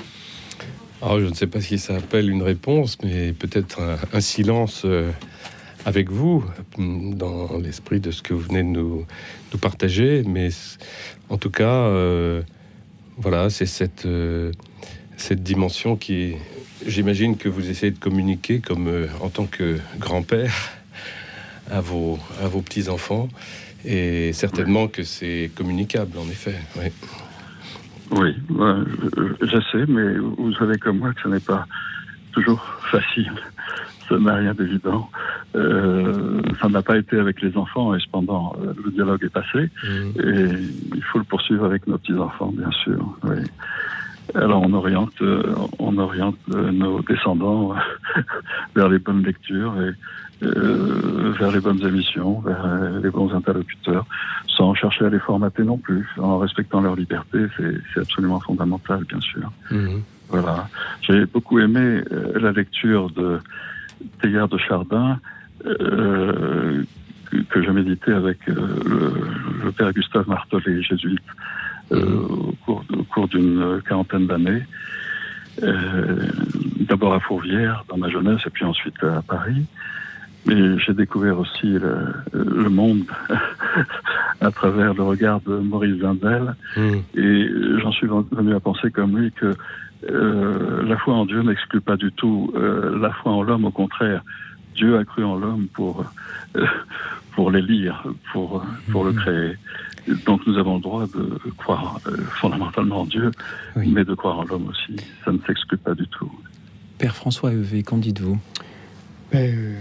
[1.02, 4.84] Alors, je ne sais pas si ça appelle une réponse, mais peut-être un, un, silence
[4.86, 5.10] euh,
[5.86, 6.44] avec vous,
[6.78, 9.06] dans l'esprit de ce que vous venez de nous,
[9.62, 10.24] partager.
[10.26, 10.50] Mais
[11.30, 12.42] en tout cas, euh,
[13.18, 14.52] voilà, c'est cette, euh,
[15.18, 16.36] cette dimension qui,
[16.86, 20.54] j'imagine que vous essayez de communiquer comme euh, en tant que grand-père
[21.70, 23.30] à vos, à vos petits-enfants.
[23.84, 26.56] Et certainement que c'est communicable, en effet.
[26.76, 26.92] Oui,
[28.12, 31.66] oui je, je, sais, mais vous savez comme moi que ce n'est pas
[32.32, 33.32] toujours facile.
[34.12, 35.10] Ça n'a rien d'évident.
[35.56, 39.70] Euh, ça n'a pas été avec les enfants et cependant euh, le dialogue est passé.
[39.84, 40.20] Mmh.
[40.20, 43.18] Et il faut le poursuivre avec nos petits-enfants, bien sûr.
[43.24, 43.38] Oui.
[44.36, 45.44] Alors on oriente, euh,
[45.80, 47.74] on oriente euh, nos descendants
[48.76, 49.92] vers les bonnes lectures et
[50.46, 52.66] euh, vers les bonnes émissions, vers
[53.02, 54.06] les bons interlocuteurs,
[54.48, 59.22] sans chercher à les formater non plus, en respectant leur liberté, c'est absolument fondamental, bien
[59.22, 59.52] sûr.
[59.70, 60.00] Mmh.
[60.30, 60.68] Voilà.
[61.02, 62.02] J'ai beaucoup aimé
[62.36, 63.40] la lecture de
[64.22, 65.20] Théard de Chardin,
[65.66, 66.84] euh,
[67.30, 68.56] que, que j'ai médité avec le,
[69.64, 71.20] le, père Gustave Martelet, jésuite,
[71.92, 71.96] mmh.
[71.96, 72.56] au
[73.10, 74.64] cours, d'une quarantaine d'années.
[76.88, 79.66] D'abord à Fourvière, dans ma jeunesse, et puis ensuite à Paris.
[80.46, 83.04] Mais j'ai découvert aussi le, le monde
[84.42, 86.56] à travers le regard de Maurice Zindel.
[86.76, 86.82] Mmh.
[87.16, 87.50] Et
[87.82, 89.56] j'en suis venu à penser comme lui que
[90.10, 93.66] euh, la foi en Dieu n'exclut pas du tout euh, la foi en l'homme.
[93.66, 94.24] Au contraire,
[94.76, 96.06] Dieu a cru en l'homme pour,
[96.56, 96.66] euh,
[97.36, 99.08] pour les lire, pour, pour mmh.
[99.08, 99.58] le créer.
[100.26, 102.00] Donc nous avons le droit de croire
[102.40, 103.30] fondamentalement en Dieu,
[103.76, 103.92] oui.
[103.94, 104.96] mais de croire en l'homme aussi.
[105.24, 106.32] Ça ne s'exclut pas du tout.
[106.98, 108.40] Père François Evé, qu'en dites-vous?
[109.32, 109.76] Ben,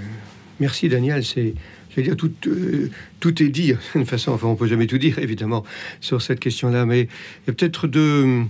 [0.61, 1.55] Merci Daniel, c'est
[1.91, 4.99] je veux dire, tout, euh, tout est dit d'une façon, enfin on peut jamais tout
[4.99, 5.65] dire évidemment
[6.01, 8.45] sur cette question-là, mais il y a peut-être deux,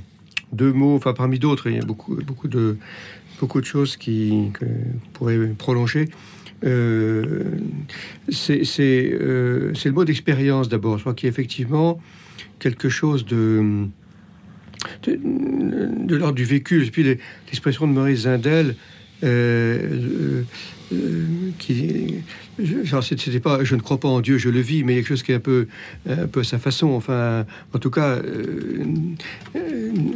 [0.53, 2.77] deux mots, enfin parmi d'autres, il y a beaucoup, beaucoup, de,
[3.39, 4.65] beaucoup de choses qui que
[5.13, 6.09] pourraient prolonger.
[6.65, 7.45] Euh,
[8.31, 10.99] c'est euh, le mot d'expérience d'abord.
[10.99, 12.01] Je crois qu'il y a effectivement
[12.59, 13.87] quelque chose de,
[15.07, 16.85] de, l'ordre du vécu.
[16.85, 18.75] Et puis l'expression de Maurice Zindel,
[19.23, 20.43] euh,
[20.93, 21.25] euh,
[21.59, 22.15] qui
[22.65, 25.41] je ne crois pas en Dieu je le vis mais quelque chose qui est un
[25.41, 25.67] peu
[26.33, 26.89] peu sa façon.
[26.89, 28.85] Enfin en tout cas euh,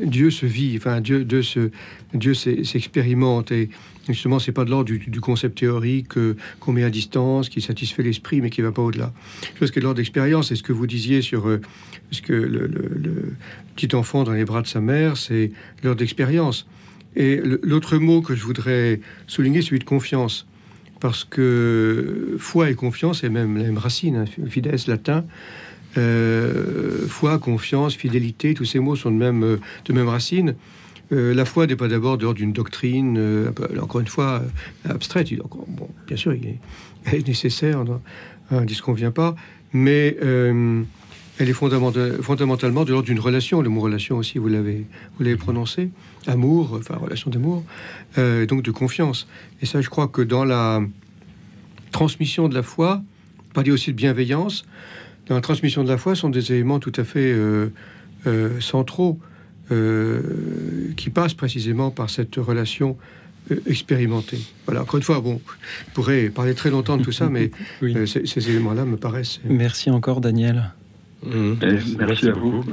[0.04, 0.74] Dieu se vit.
[0.76, 1.70] Enfin Dieu ce
[2.14, 3.52] Dieu s'expérimente.
[3.52, 3.70] Et
[4.09, 8.02] justement c'est pas de l'ordre du, concept théorique euh, qu'on met à distance qui satisfait
[8.02, 9.12] l'esprit mais qui va pas au-delà.
[9.59, 11.61] Chose qui est de l'ordre d'expérience c'est ce que vous disiez sur euh,
[12.11, 13.35] ce que le, le, le,
[13.74, 15.50] petit enfant dans les bras de sa mère c'est
[15.83, 16.66] l'ordre d'expérience.
[17.16, 20.46] Et l'autre mot que je voudrais souligner celui de confiance
[21.00, 25.24] parce que foi et confiance est même la même racine, hein, latin.
[25.96, 30.54] Euh, foi, confiance, fidélité, tous ces mots sont de même, de même racine.
[31.11, 33.18] la foi n'est pas d'abord dehors d'une doctrine,
[33.80, 34.42] encore une fois,
[34.88, 35.28] abstraite.
[35.38, 36.59] Bon, bien sûr, il
[37.12, 37.85] est, nécessaire,
[38.50, 39.37] on ne disconvient pas,
[39.72, 40.16] mais
[41.38, 43.61] elle est fondamentalement de l'ordre d'une relation.
[43.61, 45.90] Le mot relation aussi, vous l'avez prononcé.
[46.26, 47.64] Amour, enfin relation d'amour,
[48.18, 49.26] euh, donc de confiance.
[49.62, 50.82] Et ça, je crois que dans la
[51.90, 53.02] transmission de la foi,
[53.62, 54.64] dire aussi de bienveillance,
[55.28, 57.72] dans la transmission de la foi sont des éléments tout à fait euh,
[58.26, 59.18] euh, centraux
[60.96, 62.98] qui passent précisément par cette relation
[63.66, 64.38] expérimentée.
[64.66, 65.40] Voilà, encore une fois, bon,
[65.88, 67.50] je pourrais parler très longtemps de tout ça, mais
[68.06, 69.40] ces, ces éléments-là me paraissent.
[69.48, 70.70] Merci encore, Daniel.
[71.24, 71.54] Mmh.
[71.98, 72.64] merci, à vous.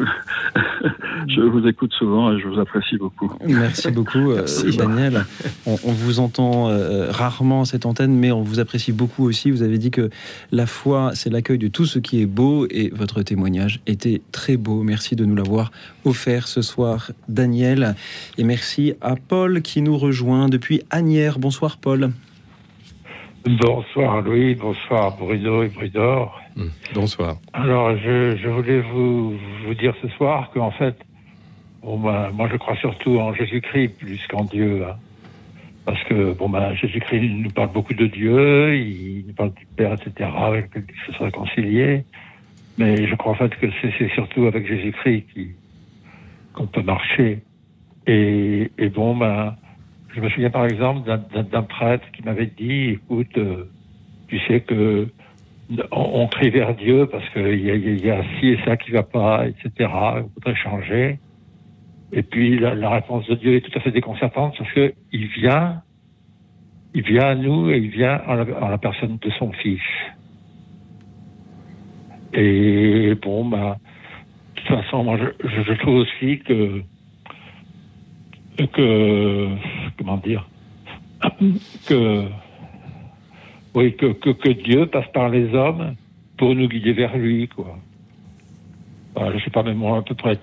[1.28, 3.32] je vous écoute souvent et je vous apprécie beaucoup.
[3.46, 4.46] Merci beaucoup, euh,
[4.78, 5.26] Daniel.
[5.66, 9.52] On, vous entend euh, rarement à cette antenne, mais on vous apprécie beaucoup aussi.
[9.52, 10.10] Vous avez dit que
[10.52, 14.58] la foi, c'est l'accueil de tout ce qui est beau et votre témoignage était très
[14.58, 14.84] beau.
[14.84, 15.72] Merci de nous l'avoir
[16.06, 17.96] offert ce soir, Daniel.
[18.38, 21.40] Et merci à Paul qui nous rejoint depuis Agnières.
[21.40, 22.12] Bonsoir, Paul.
[23.44, 26.40] Bonsoir Louis, bonsoir Bruno et Brudor.
[26.56, 26.68] Hmm.
[26.94, 27.38] Bonsoir.
[27.54, 30.96] Alors je, voulais vous, vous, dire ce soir qu'en fait,
[31.82, 34.86] bon ben, moi je crois surtout en Jésus-Christ plus qu'en Dieu.
[34.86, 34.96] Hein.
[35.86, 39.94] Parce que bon ben, Jésus-Christ nous parle beaucoup de Dieu, il nous parle du Père,
[39.94, 42.04] etc., avec il faut se réconcilier.
[42.78, 45.26] Mais je crois en fait que c'est surtout avec Jésus-Christ
[46.54, 47.42] qu'on peut marcher.
[48.06, 49.56] Et, et bon ben
[50.14, 53.70] je me souviens par exemple d'un prêtre qui m'avait dit, écoute, euh,
[54.28, 55.08] tu sais que
[55.92, 59.48] on, crie vers Dieu parce qu'il y, y, a ci et ça qui va pas,
[59.48, 59.90] etc.
[59.90, 61.20] On voudrait changer.
[62.12, 65.82] Et puis la, réponse de Dieu est tout à fait déconcertante parce que il vient,
[66.94, 69.80] il vient à nous et il vient en la, personne de son fils.
[72.34, 73.78] Et bon, bah,
[74.56, 76.84] de toute façon, moi, je, je trouve aussi que
[78.58, 79.48] que
[79.98, 80.48] comment dire
[81.88, 82.26] que
[83.74, 85.96] oui que, que, Dieu passe par les hommes
[86.38, 87.78] pour nous guider vers lui quoi.
[89.18, 90.38] Je je sais pas même moi à peu près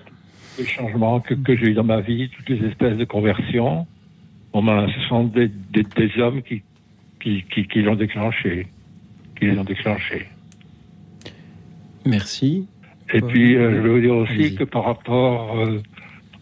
[0.57, 3.87] les changements que, que j'ai eu dans ma vie, toutes les espèces de conversions.
[4.53, 6.63] Ben, ce sont des, des, des hommes qui
[7.19, 8.67] qui, qui, qui l'ont déclenché,
[9.37, 10.27] qui les ont déclenchés.
[12.05, 12.67] Merci.
[13.13, 15.81] Et puis, euh, je veux dire aussi que par rapport euh,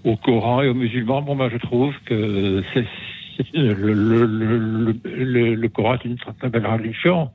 [0.08, 2.63] au Coran et aux musulmans, bon, ben, je trouve que
[3.54, 7.30] le, Coran est une très belle religion.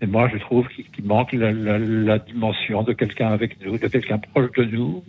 [0.00, 4.52] Et moi, je trouve qu'il manque la, dimension de quelqu'un avec nous, de quelqu'un proche
[4.56, 5.02] de nous.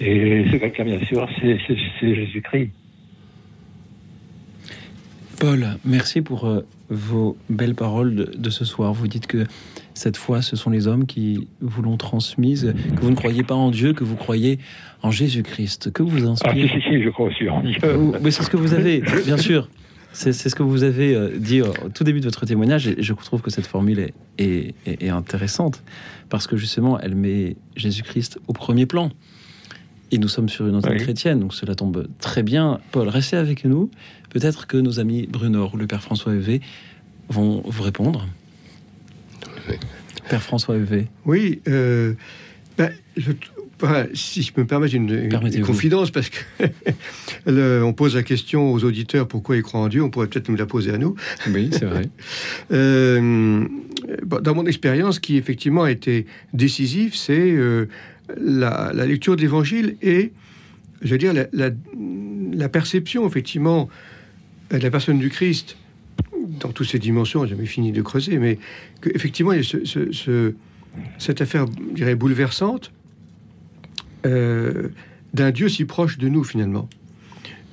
[0.00, 1.58] Et ce quelqu'un, bien sûr, c'est,
[2.00, 2.72] Jésus-Christ.
[5.38, 8.92] Paul, merci pour euh, vos belles paroles de, de, ce soir.
[8.92, 9.46] Vous dites que
[9.94, 13.54] cette foi, ce sont les hommes qui vous l'ont transmise, que vous ne croyez pas
[13.54, 14.58] en Dieu, que vous croyez
[15.02, 15.92] en Jésus-Christ.
[15.92, 17.78] Que vous inspire Ah, si, si, je crois aussi en Dieu.
[18.20, 19.68] Mais c'est ce que vous avez, bien sûr.
[20.12, 23.12] C'est ce que vous avez euh, dit au tout début de votre témoignage, et je
[23.14, 25.82] trouve que cette formule est, est, intéressante,
[26.28, 29.10] parce que justement, elle met Jésus-Christ au premier plan.
[30.12, 32.78] Et nous sommes sur une antenne chrétienne, donc cela tombe très bien.
[32.92, 33.90] Paul, restez avec nous.
[34.30, 36.60] Peut-être que nos amis Bruno ou le Père François Evé
[37.28, 38.28] vont vous répondre.
[40.28, 41.06] Père François Huvet.
[41.26, 42.14] Oui, euh,
[42.78, 42.90] ben,
[44.14, 45.28] si je me permets une,
[45.64, 46.38] confidence, parce que
[47.82, 50.56] on pose la question aux auditeurs pourquoi ils croient en Dieu, on pourrait peut-être nous
[50.56, 51.14] la poser à nous.
[51.48, 52.04] Oui, c'est vrai.
[52.72, 53.64] Euh,
[54.26, 57.86] dans mon expérience, qui effectivement a été décisive, c'est euh,
[58.38, 60.32] la, lecture d'Évangile et,
[61.02, 61.70] je veux dire, la,
[62.52, 63.88] la perception effectivement
[64.70, 65.76] de la personne du Christ
[66.46, 68.58] dans toutes ces dimensions, jamais fini de creuser, mais
[69.00, 70.54] qu'effectivement, il y a ce,
[71.18, 72.92] cette affaire, je dirais, bouleversante
[74.26, 74.88] euh,
[75.32, 76.88] d'un Dieu si proche de nous, finalement.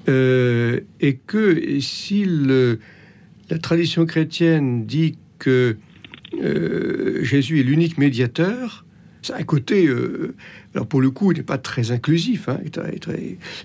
[0.10, 5.78] Euh, et que si la tradition chrétienne dit que
[6.42, 8.86] euh, Jésus est l'unique médiateur,
[9.30, 9.88] a un côté,
[10.74, 12.60] alors pour le coup, il n'est pas très inclusif, hein,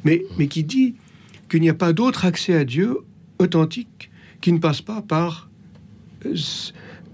[0.05, 0.95] mais qui dit
[1.49, 2.99] qu'il n'y a pas d'autre accès à Dieu
[3.39, 4.11] authentique
[4.41, 5.49] qui ne passe pas par
[6.25, 6.35] euh,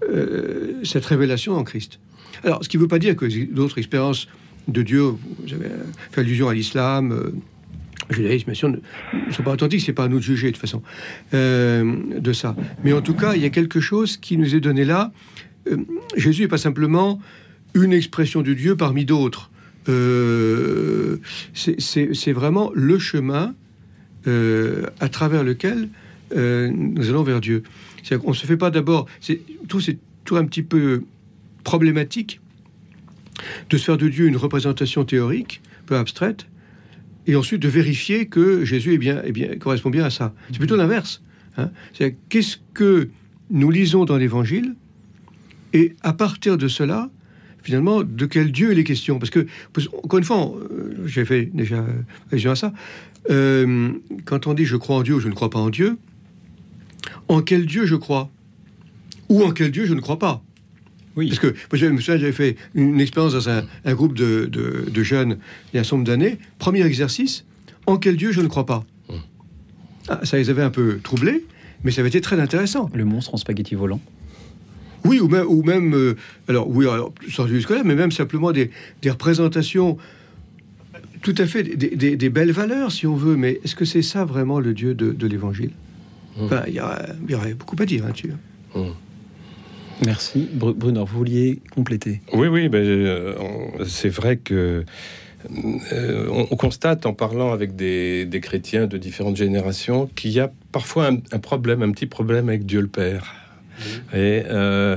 [0.03, 2.01] euh, cette révélation en Christ.
[2.45, 4.27] Alors, ce qui ne veut pas dire que d'autres expériences
[4.67, 5.13] de Dieu,
[5.47, 5.71] j'avais
[6.11, 7.33] fait allusion à l'islam, euh,
[8.11, 8.79] judaïsme, bien sûr, ne
[9.31, 10.83] sont pas authentiques, c'est pas à nous de juger de toute façon
[11.33, 12.57] de ça.
[12.83, 15.13] Mais en tout cas, il y a quelque chose qui nous est donné là.
[16.17, 17.21] Jésus n'est pas simplement
[17.75, 19.53] une expression de Dieu parmi d'autres.
[21.55, 23.55] c'est vraiment le chemin
[24.27, 25.89] à travers lequel
[26.35, 27.63] euh, nous allons vers Dieu.
[28.25, 29.07] On ne se fait pas d'abord.
[29.69, 31.03] Tout c'est tout un petit peu
[31.65, 32.41] problématique
[33.71, 36.47] de se faire de Dieu une représentation théorique, peu abstraite,
[37.27, 40.35] et ensuite de vérifier que Jésus est bien, est bien, correspond bien à ça.
[40.51, 41.23] C'est plutôt l'inverse.
[41.57, 41.71] Hein.
[41.93, 43.09] C'est qu'est-ce que
[43.51, 44.75] nous lisons dans l'Évangile
[45.73, 47.11] et à partir de cela,
[47.63, 49.19] finalement, de quel Dieu il est question?
[49.19, 49.47] Parce que,
[50.03, 51.85] encore une fois, euh, j'ai fait déjà
[52.31, 52.73] allusion à ça,
[53.31, 53.93] euh,
[54.25, 55.97] quand on dit je crois en Dieu ou je ne crois pas en Dieu,
[57.29, 58.31] en quel Dieu je crois?
[59.29, 60.43] Ou en quel Dieu je ne crois pas?
[61.17, 61.29] Oui.
[61.29, 64.89] Parce que, je me souviens, j'avais fait une expérience dans un, un groupe de, de-
[64.91, 65.37] de jeunes
[65.73, 66.39] il y a un certain nombre d'années.
[66.59, 67.45] Premier exercice,
[67.87, 68.85] en quel Dieu je ne crois pas?
[70.09, 71.45] Ah, Ça les avait un peu troublés,
[71.85, 72.91] mais ça avait été très intéressant.
[72.95, 74.01] Le monstre en spaghetti volant.
[75.05, 76.17] Oui, ou même, ou même euh,
[76.49, 78.71] alors oui, alors sans jusque-là, mais même simplement des,
[79.03, 79.99] des représentations
[81.23, 83.37] tout à fait des, des- des belles valeurs, si on veut.
[83.37, 85.71] Mais est-ce que c'est ça vraiment le Dieu de, de l'Évangile?
[86.67, 88.33] Il y, aurait- il y aurait beaucoup à dire là-dessus.
[90.05, 90.49] Merci.
[90.53, 92.21] Bru- Brunner, vous vouliez compléter?
[92.33, 93.35] Oui, oui, ben, euh,
[93.87, 94.85] c'est vrai que
[95.93, 100.41] euh, on, on constate en parlant avec des, des chrétiens de différentes générations qu'il y
[100.41, 103.35] a parfois un, un problème, un petit problème avec Dieu le Père.
[104.15, 104.97] Et euh,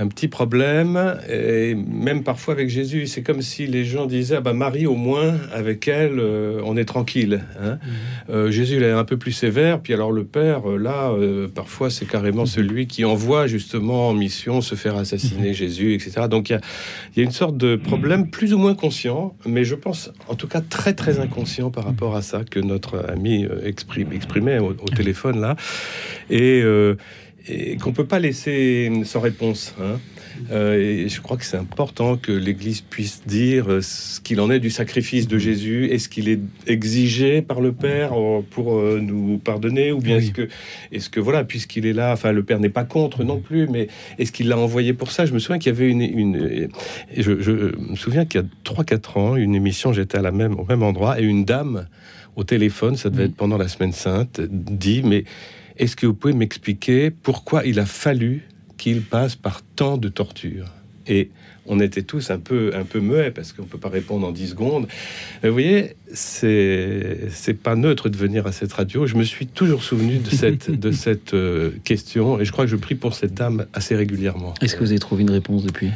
[0.00, 3.06] un petit problème, et même parfois avec Jésus.
[3.08, 6.76] C'est comme si les gens disaient ah bah Marie, au moins, avec elle, euh, on
[6.76, 7.40] est tranquille.
[7.60, 7.78] hein.
[8.30, 9.80] Euh, Jésus, il est un peu plus sévère.
[9.80, 11.12] Puis alors, le Père, là,
[11.54, 16.28] parfois, c'est carrément celui qui envoie justement en mission se faire assassiner Jésus, etc.
[16.30, 16.60] Donc, il y a,
[17.16, 20.34] il y a une sorte de problème plus ou moins conscient, mais je pense, en
[20.36, 24.68] tout cas, très, très inconscient par rapport à ça que notre ami exprime, exprimait au,
[24.80, 25.56] au téléphone, là.
[26.30, 26.62] Et.
[26.62, 26.94] euh,
[27.48, 29.74] et qu'on peut pas laisser sans réponse.
[29.80, 29.98] hein.
[30.52, 34.50] Euh, et je crois que c'est important que l'Église puisse dire euh, ce qu'il en
[34.52, 35.86] est du sacrifice de Jésus.
[35.86, 36.38] Est-ce qu'il est
[36.68, 40.32] exigé par le Père euh, pour nous pardonner, ou bien Oui.
[40.92, 43.88] est-ce que, voilà, puisqu'il est là, enfin le Père n'est pas contre non plus, mais
[44.20, 45.26] est-ce qu'il l'a envoyé pour ça?
[45.26, 46.68] Je me souviens qu'il y avait une,
[47.16, 50.54] je, je me souviens qu'il y a 3-4 ans, une émission, j'étais à la même
[50.60, 51.88] au même endroit et une dame
[52.36, 53.28] au téléphone, ça devait Oui.
[53.30, 55.24] être pendant la semaine sainte, dit mais
[55.78, 58.42] est-ce que vous pouvez m'expliquer pourquoi il a fallu
[58.76, 60.72] qu'il passe par tant de tortures?
[61.06, 61.30] Et
[61.66, 64.48] on était tous un peu, un peu muets parce qu'on peut pas répondre en 10
[64.48, 64.88] secondes.
[65.42, 69.06] Mais vous voyez, c'est, c'est pas neutre de venir à cette radio.
[69.06, 72.70] Je me suis toujours souvenu de cette, de cette euh, question et je crois que
[72.70, 74.54] je prie pour cette dame assez régulièrement.
[74.60, 75.90] Est-ce que vous avez trouvé une réponse depuis?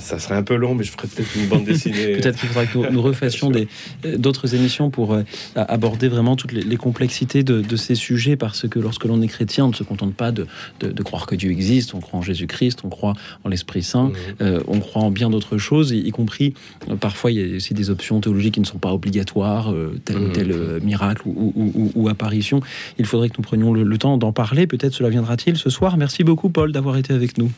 [0.00, 2.16] Ça serait un peu long, mais je ferai peut-être une bande dessinée.
[2.16, 5.22] Peut-être qu'il faudra que nous, nous refassions euh, d'autres émissions pour euh,
[5.54, 9.20] a- aborder vraiment toutes les, les complexités de, de ces sujets, parce que lorsque l'on
[9.22, 10.46] est chrétien, on ne se contente pas de,
[10.80, 14.06] de- de croire que Dieu existe, on croit en Jésus-Christ, on croit en l'Esprit Saint,
[14.08, 14.14] Mhm.
[14.42, 16.54] euh, on croit en bien d'autres choses, y, y compris
[16.88, 20.00] euh, parfois il y a aussi des options théologiques qui ne sont pas obligatoires, euh,
[20.04, 20.32] tel ou Mhm.
[20.32, 22.60] tel euh, miracle ou, ou- ou- ou apparition.
[22.98, 25.96] Il faudrait que nous prenions le, le temps d'en parler, peut-être cela viendra-t-il ce soir.
[25.96, 27.50] Merci beaucoup Paul d'avoir été avec nous.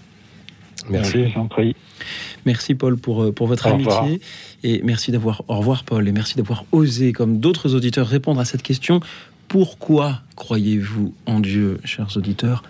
[0.91, 1.25] Merci.
[1.29, 1.77] Je vous en prie.
[2.47, 4.03] Merci Paul pour, euh, pour votre Au revoir.
[4.05, 4.21] amitié
[4.65, 8.45] et merci d'avoir au revoir Paul et merci d'avoir osé comme d'autres auditeurs répondre à
[8.45, 9.01] cette question
[9.49, 12.63] pourquoi croyez-vous en Dieu chers auditeurs?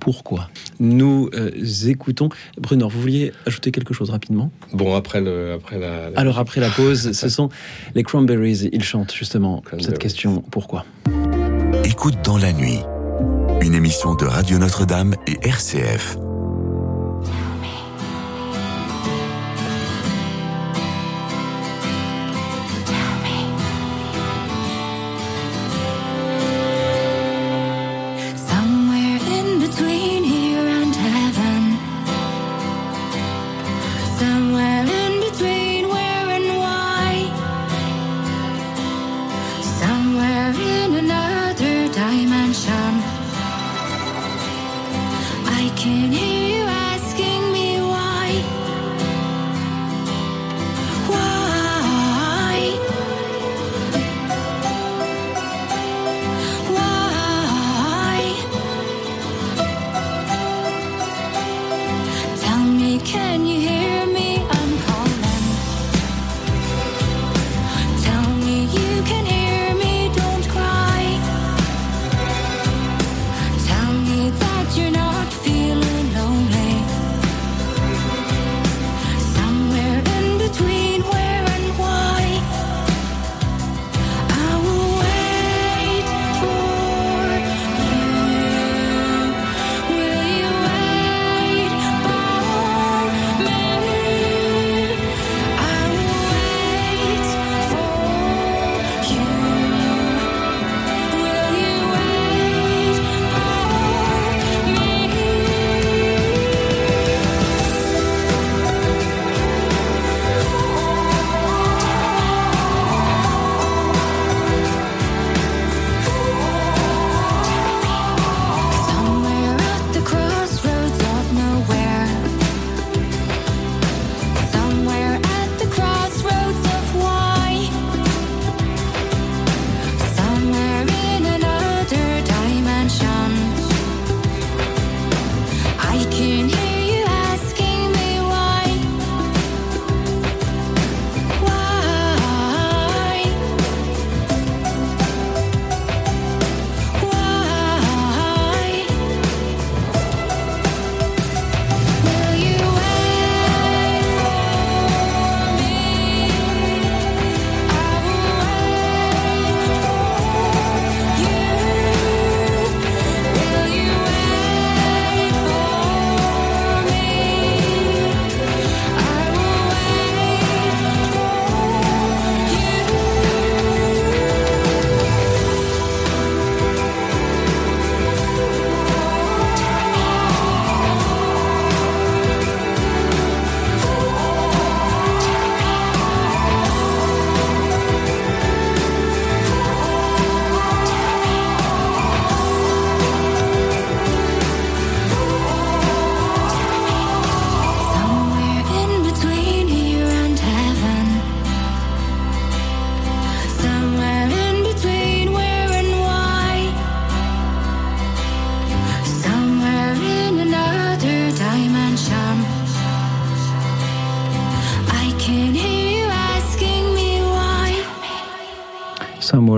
[0.00, 0.50] Pourquoi?
[0.78, 1.50] Nous euh,
[1.86, 2.28] écoutons.
[2.60, 4.52] Brunner, vous vouliez ajouter quelque chose rapidement?
[4.72, 7.48] Bon, après, le, après la, la- Alors après la pause, ce sont
[7.94, 8.68] les Cranberries.
[8.72, 10.84] Ils chantent justement cette question pourquoi?
[11.84, 12.78] Écoute dans la nuit.
[13.62, 16.18] Une émission de Radio Notre-Dame et RCF.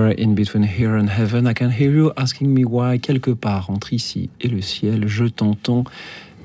[0.08, 2.98] Somewhere in between here and heaven, I can hear you asking me why.
[2.98, 5.84] Quelque part entre ici et le ciel, je t'entends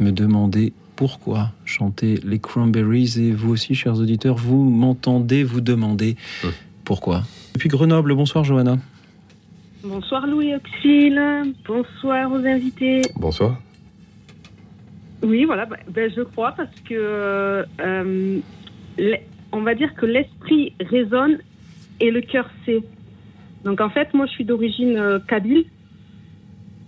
[0.02, 3.14] me demander pourquoi chanter les Cranberries.
[3.20, 6.52] Et vous aussi, chers auditeurs, vous m'entendez vous demander Hum.
[6.84, 7.24] pourquoi.
[7.54, 8.80] Depuis Grenoble, bonsoir Johanna.
[9.82, 11.22] Bonsoir Louis Auxil,
[11.66, 13.02] bonsoir aux invités.
[13.16, 13.62] Bonsoir.
[15.22, 18.40] Oui, voilà, bah, ben, je crois parce que euh,
[19.54, 21.38] on va dire que l'esprit résonne
[22.02, 22.84] et le cœur sait.
[23.64, 25.66] Donc en fait, moi je suis d'origine euh, kabyle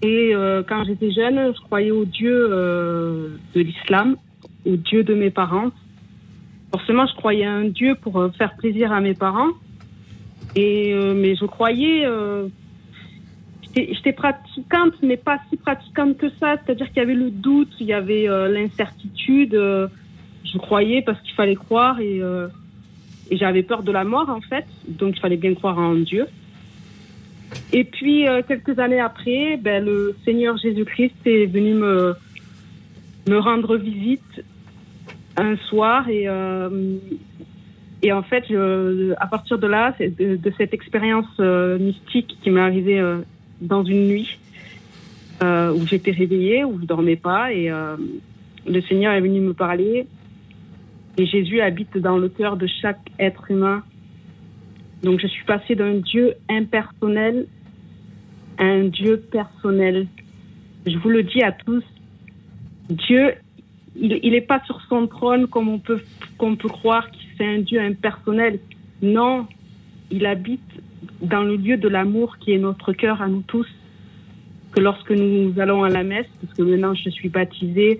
[0.01, 4.17] et euh, quand j'étais jeune, je croyais au Dieu euh, de l'islam,
[4.65, 5.71] au Dieu de mes parents.
[6.71, 9.49] Forcément, je croyais à un Dieu pour euh, faire plaisir à mes parents.
[10.55, 12.05] Et mais je croyais
[13.75, 16.55] j'étais pratiquante, mais pas si pratiquante que ça.
[16.63, 19.51] C'est-à-dire qu'il y avait le doute, il y avait l'incertitude.
[19.53, 22.21] je croyais parce qu'il fallait croire et,
[23.31, 24.65] et j'avais peur de la mort, en fait.
[24.87, 26.27] Donc, il fallait bien croire en Dieu.
[27.73, 32.15] Et puis, euh, quelques années après, ben, le Seigneur Jésus-Christ est venu me,
[33.27, 34.43] me rendre visite
[35.37, 36.97] un soir et, euh,
[38.01, 38.45] et en fait,
[39.17, 43.03] à partir de là, de, de cette expérience euh, mystique qui m'est arrivée
[43.61, 44.37] dans une nuit
[45.41, 47.69] où j'étais réveillée, où je dormais pas, et
[48.65, 50.07] le Seigneur est venu me parler.
[51.17, 53.83] Et Jésus habite dans le cœur de chaque être humain.
[55.05, 57.45] Donc je suis passée d'un Dieu impersonnel
[58.57, 60.07] à un Dieu personnel.
[60.87, 61.83] Je vous le dis à tous,
[62.89, 63.33] Dieu,
[63.95, 66.01] il n'est pas sur son trône comme on peut,
[66.39, 68.57] qu'on peut croire que c'est un Dieu impersonnel.
[69.03, 69.45] Non,
[70.09, 70.71] il habite
[71.21, 73.67] dans le lieu de l'amour qui est notre cœur à nous tous.
[74.71, 77.99] Que lorsque nous allons à la messe, parce que maintenant je suis baptisée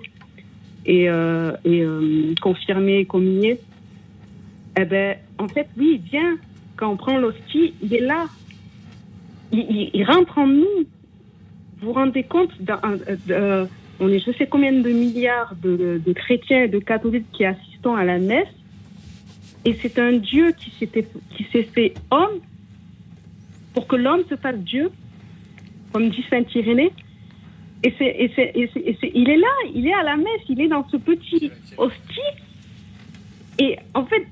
[0.88, 3.60] et, euh, euh, confirmée et communiée,
[4.76, 6.36] eh ben, en fait, oui, il vient.
[6.78, 8.26] Quand on prend l'hostie, il est là.
[9.52, 10.86] Il, rentre en nous.
[11.78, 12.52] Vous vous rendez compte
[13.30, 13.66] euh,
[14.00, 18.04] On est je sais combien de milliards de, chrétiens et de catholiques qui assistons à
[18.04, 18.54] la messe.
[19.64, 20.72] Et c'est un Dieu qui
[21.52, 22.40] s'est fait homme
[23.74, 24.92] pour que l'homme se fasse Dieu,
[25.94, 26.92] comme dit Saint Irénée.
[27.84, 31.52] Et, et, il est là, il est à la messe, il est dans ce petit
[31.78, 32.20] hostie.
[33.60, 34.26] Et en fait,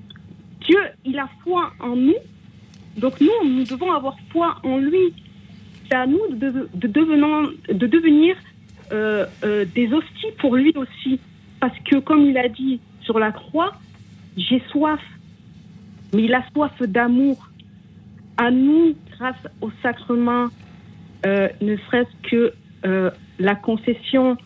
[0.62, 2.16] Dieu, il a foi en nous.
[2.98, 5.14] Donc nous, nous devons avoir foi en lui.
[5.88, 8.36] C'est à nous de, devenir
[8.92, 11.20] euh, euh, des hosties pour lui aussi.
[11.60, 13.74] Parce que comme il a dit sur la croix,
[14.38, 15.02] j'ai soif.
[16.14, 17.50] Mais il a soif d'amour.
[18.38, 20.48] À nous, grâce au sacrement,
[21.26, 22.54] euh, ne serait-ce que
[23.40, 24.38] la concession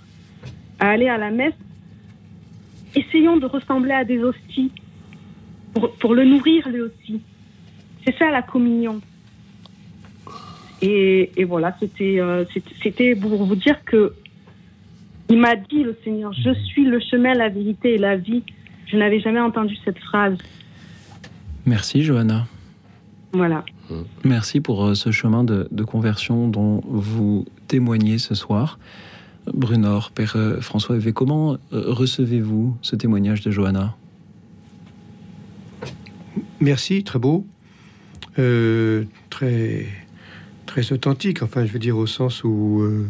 [0.80, 1.56] à aller à la messe,
[2.96, 4.72] essayons de ressembler à des hosties
[6.00, 7.22] pour le nourrir lui aussi.
[8.08, 9.02] C'est ça la communion.
[10.82, 12.46] Et, et voilà, c'était euh,
[12.82, 14.14] c'était- pour vous dire que
[15.30, 18.44] il m'a dit le Seigneur, je suis le chemin, la vérité et la vie.
[18.86, 20.38] Je n'avais jamais entendu cette phrase.
[21.66, 22.48] Merci Johanna.
[23.34, 23.66] Voilà.
[24.24, 28.80] Merci pour euh, ce chemin de, de conversion dont vous témoignez ce soir.
[29.54, 33.96] Brunor, Père euh, François Evé, comment euh, recevez-vous ce témoignage de Johanna?
[36.62, 37.46] Merci, très beau.
[38.40, 39.86] Euh, très,
[40.68, 42.82] très authentique, enfin, je veux dire, au sens où.
[42.82, 43.08] euh,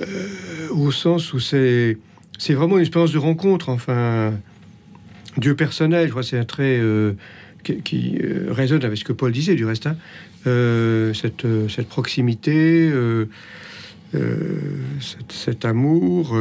[0.00, 1.98] euh, au sens où c'est.
[2.36, 4.34] C'est vraiment une expérience de rencontre, enfin.
[5.36, 6.80] Dieu personnel, je crois, c'est un trait
[7.62, 9.86] qui, résonne avec ce que Paul disait, du reste.
[9.86, 9.96] hein.
[10.44, 13.26] Cette, cette proximité, euh,
[15.30, 16.36] cet, amour,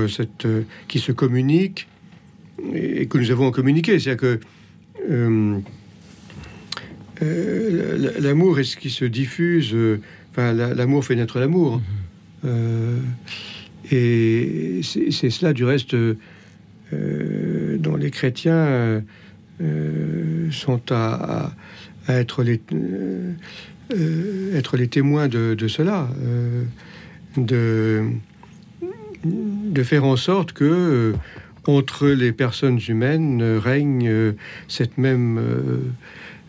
[0.87, 1.87] qui se communique
[2.73, 3.97] et, que nous avons communiqué.
[3.99, 4.39] C'est-à-dire
[5.09, 5.61] que.
[7.23, 9.71] Euh, l'amour est ce qui se diffuse.
[9.73, 9.99] euh,
[10.31, 11.79] Enfin, l'amour fait naître l'amour.
[12.43, 12.97] Euh,
[13.91, 15.95] et c'est cela, du reste,
[16.91, 19.03] dont les chrétiens
[20.51, 21.55] sont à, à-
[22.07, 23.33] à être, les, euh,
[24.57, 26.09] être les témoins de, de cela.
[26.23, 26.63] euh,
[27.37, 28.03] de,
[29.23, 31.13] de faire en sorte que euh,
[31.65, 34.33] entre les personnes humaines règne
[34.67, 35.39] cette même,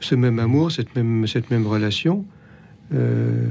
[0.05, 2.25] ce même amour, cette même, cette même relation.
[2.95, 3.47] euh,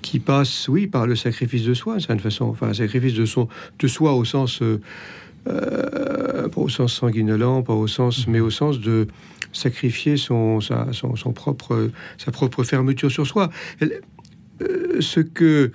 [0.00, 2.44] qui passe, oui, par le sacrifice de soi, d'une certaine façon.
[2.46, 3.48] Enfin, un sacrifice de, son,
[3.78, 4.80] de soi au sens, euh,
[5.48, 9.08] euh, pas au sens sanguinolent, pas au sens, mais au sens de
[9.52, 13.50] sacrifier son, sa, son, son propre, sa propre fermeture sur soi.
[13.80, 14.00] Elle-
[14.62, 15.72] euh, ce que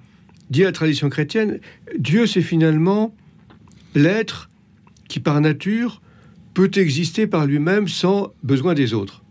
[0.50, 1.60] dit la tradition chrétienne,
[2.00, 3.14] Dieu, c'est finalement
[3.96, 4.50] l'être
[5.10, 6.02] qui, par nature,
[6.54, 9.23] peut exister par lui-même sans besoin des autres.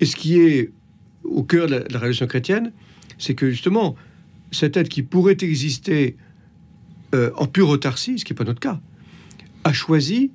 [0.00, 0.70] Et ce qui est
[1.24, 2.72] au cœur de la, de la révélation chrétienne,
[3.18, 3.96] c'est que justement,
[4.50, 6.16] cet être qui pourrait exister
[7.14, 8.80] euh, en pure autarcie, ce qui n'est pas notre cas,
[9.64, 10.30] a choisi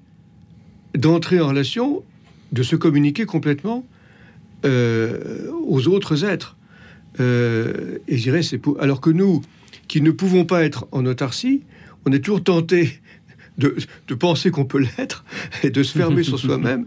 [0.94, 2.04] d'entrer en relation,
[2.52, 3.86] de se communiquer complètement
[4.66, 6.58] euh, aux autres êtres.
[7.20, 8.80] Euh, et je dirais, c'est pour...
[8.82, 9.42] alors que nous,
[9.88, 11.64] qui ne pouvons pas être en autarcie,
[12.06, 13.00] on est toujours tenté
[13.58, 13.76] de,
[14.08, 15.24] de penser qu'on peut l'être
[15.64, 16.86] et de se fermer sur soi-même,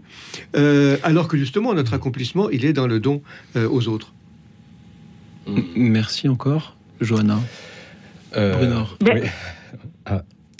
[0.55, 3.21] euh, alors que justement notre accomplissement, il est dans le don
[3.55, 4.13] euh, aux autres.
[5.47, 7.39] M- Merci encore, Johanna.
[8.37, 8.83] Euh.
[9.01, 10.15] Ben- oui.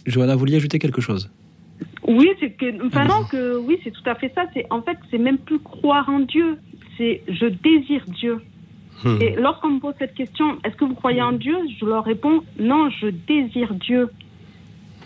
[0.05, 1.30] Johanna, vous vouliez ajouter quelque chose?
[2.07, 4.45] Oui, c'est que vraiment que oui, c'est tout à fait ça.
[4.53, 6.57] C'est en fait, c'est même plus croire en Dieu.
[6.97, 8.39] C'est je désire Dieu.
[9.03, 9.18] Hmm.
[9.22, 11.55] Et lorsqu'on me pose cette question, est-ce que vous croyez en Dieu?
[11.80, 14.10] Je leur réponds non, je désire Dieu.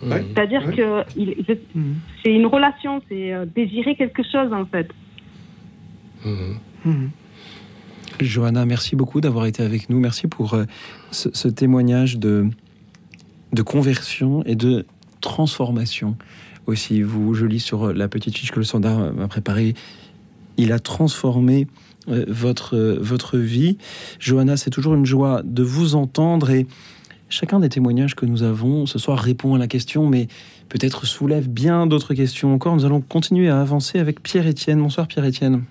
[0.04, 0.24] Ouais.
[0.34, 0.76] C'est-à-dire Ouais.
[0.76, 1.94] que il- je- Mhm.
[2.22, 4.88] c'est une relation, c'est euh, désirer quelque chose en fait.
[6.24, 6.56] Mhm.
[6.84, 7.10] Mhm.
[8.20, 9.98] Johanna, merci beaucoup d'avoir été avec nous.
[9.98, 10.64] Merci pour euh,
[11.10, 12.46] ce, ce témoignage de,
[13.52, 14.86] de conversion et de
[15.20, 16.16] transformation
[16.66, 17.02] aussi.
[17.02, 19.74] Vous, je lis sur euh, la petite fiche que le standard m'a préparée.
[20.56, 21.66] Il a transformé
[22.08, 23.78] euh, votre, euh, votre vie.
[24.20, 26.66] Johanna, c'est toujours une joie de vous entendre et
[27.28, 30.28] chacun des témoignages que nous avons ce soir répond à la question, mais
[30.68, 32.74] peut-être soulève bien d'autres questions encore.
[32.76, 34.80] Nous allons continuer à avancer avec Pierre-Étienne.
[34.80, 35.64] Bonsoir Pierre-Étienne.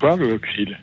[0.00, 0.78] Bonsoir, le Auxil.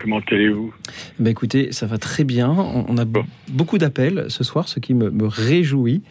[0.00, 0.72] Comment allez-vous?
[1.18, 2.50] Ben écoutez, ça va très bien.
[2.50, 3.24] On a Bon.
[3.48, 6.02] beaucoup d'appels ce soir, ce qui me, me réjouit.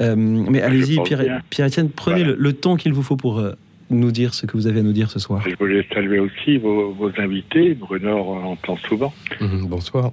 [0.00, 1.42] Euh, mais allez-y, Pierre.
[1.48, 2.32] Pierre-Étienne, prenez Voilà.
[2.36, 3.52] le, le temps qu'il vous faut pour euh,
[3.88, 5.44] nous dire ce que vous avez à nous dire ce soir.
[5.48, 7.74] Je voulais saluer aussi vos, vos invités.
[7.74, 9.14] Bruno entend souvent.
[9.40, 10.10] Mhm, Bonsoir.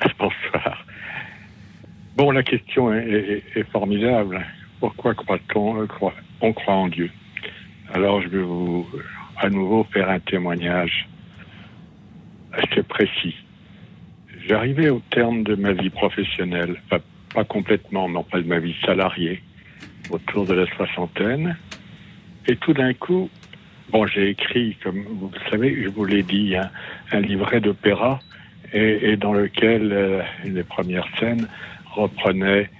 [0.18, 0.83] Bonsoir.
[2.16, 3.42] Bon, la question est,
[3.72, 4.46] formidable.
[4.78, 5.86] Pourquoi croit-on euh,
[6.40, 7.10] on croit en Dieu?
[7.92, 8.86] Alors, je vais vous
[9.36, 11.08] à nouveau faire un témoignage
[12.52, 13.34] assez précis.
[14.46, 19.42] J'arrivais au terme de ma vie professionnelle, pas, complètement, mais pas de ma vie salariée,
[20.10, 21.56] autour de la soixantaine.
[22.46, 23.28] Et tout d'un coup,
[23.90, 26.70] bon, j'ai écrit, comme vous le savez, je vous l'ai dit, un,
[27.10, 28.20] un livret d'opéra
[28.72, 31.48] et, dans lequel euh, les premières scènes
[31.94, 32.70] reprenaient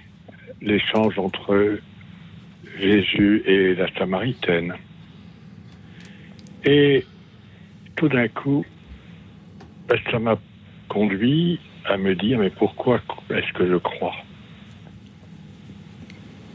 [0.61, 1.79] l'échange entre
[2.79, 4.75] Jésus et la Samaritaine.
[6.65, 7.05] Et
[7.95, 8.65] tout d'un coup,
[9.87, 10.37] ben, ça m'a
[10.89, 12.99] conduit à me dire, mais pourquoi
[13.29, 14.15] est-ce que je crois?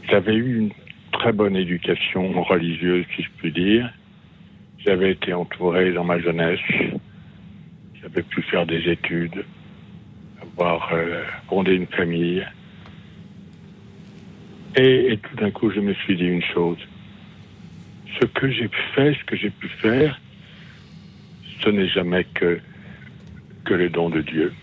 [0.09, 0.71] J'avais eu une
[1.13, 3.89] très bonne éducation religieuse, si je puis dire.
[4.79, 6.59] J'avais été entouré dans ma jeunesse.
[8.01, 9.45] J'avais pu faire des études,
[10.53, 12.45] avoir euh, fondé une famille.
[14.75, 16.77] Et, tout d'un coup, je me suis dit une chose.
[18.19, 20.19] Ce que j'ai fait, ce que j'ai pu faire,
[21.61, 22.59] ce n'est jamais que,
[23.65, 24.53] que le don de Dieu.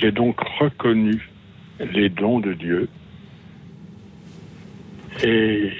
[0.00, 1.28] J'ai donc reconnu
[1.80, 2.88] les dons de Dieu
[5.24, 5.70] et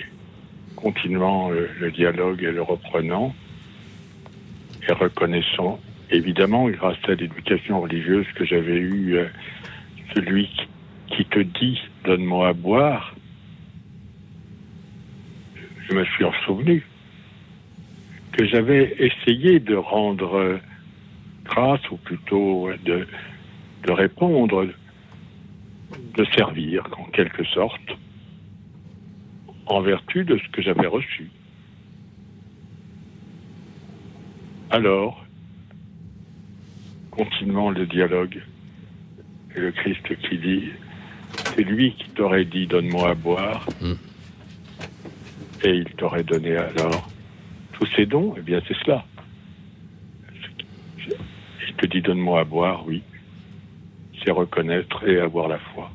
[0.76, 3.34] continuant le, le dialogue et le reprenant
[4.88, 5.80] et reconnaissant
[6.12, 9.26] évidemment grâce à l'éducation religieuse que j'avais eue euh,
[10.14, 10.48] celui
[11.08, 13.14] qui, te dit donne-moi à boire
[15.88, 16.86] je me suis souvenu
[18.32, 20.58] que j'avais essayé de rendre euh,
[21.44, 23.06] grâce ou plutôt de,
[23.84, 24.66] de répondre
[26.16, 27.96] de servir en quelque sorte
[29.66, 31.30] en vertu de ce que j'avais reçu.
[34.70, 35.21] Alors,
[37.12, 38.42] continuant le dialogue,
[39.54, 40.64] et le Christ qui dit,
[41.54, 43.92] c'est lui qui t'aurait dit donne-moi à boire, Mm.
[45.64, 47.08] et il t'aurait donné alors
[47.74, 49.04] tous ces dons, eh bien c'est cela.
[51.68, 53.02] Il te dit donne-moi à boire, oui,
[54.24, 55.90] c'est reconnaître et avoir la foi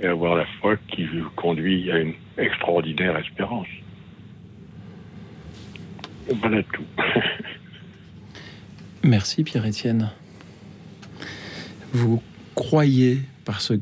[0.00, 3.66] et avoir la foi qui vous conduit à une extraordinaire espérance.
[6.40, 6.84] Voilà tout.
[9.02, 10.10] Merci Pierre-Étienne.
[11.92, 12.22] Vous
[12.54, 13.74] croyez par ce,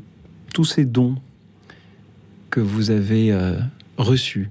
[0.53, 1.15] tous ces dons
[2.49, 3.59] que vous avez euh,
[3.97, 4.49] reçus,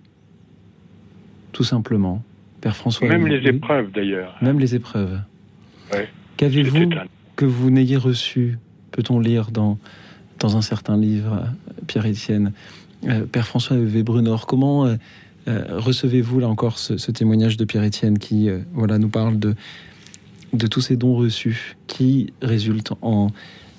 [1.52, 2.22] tout simplement.
[2.60, 3.08] Père François.
[3.08, 4.36] Même les épreuves d'ailleurs.
[4.42, 5.20] Même les épreuves.
[5.92, 6.08] Ouais.
[6.36, 6.90] Qu'avez-vous
[7.36, 8.58] que vous n'ayez reçu,
[8.90, 9.78] peut-on lire dans,
[10.40, 12.52] dans un certain livre, euh, Pierre-Étienne
[13.06, 14.96] Euh, Père François Webrunor, comment euh,
[15.46, 19.54] recevez-vous là encore ce, ce témoignage de Pierre-Étienne qui voilà, nous parle de,
[20.52, 23.28] de tous ces dons reçus qui résultent en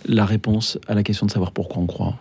[0.05, 2.19] la réponse à la question de savoir pourquoi on croit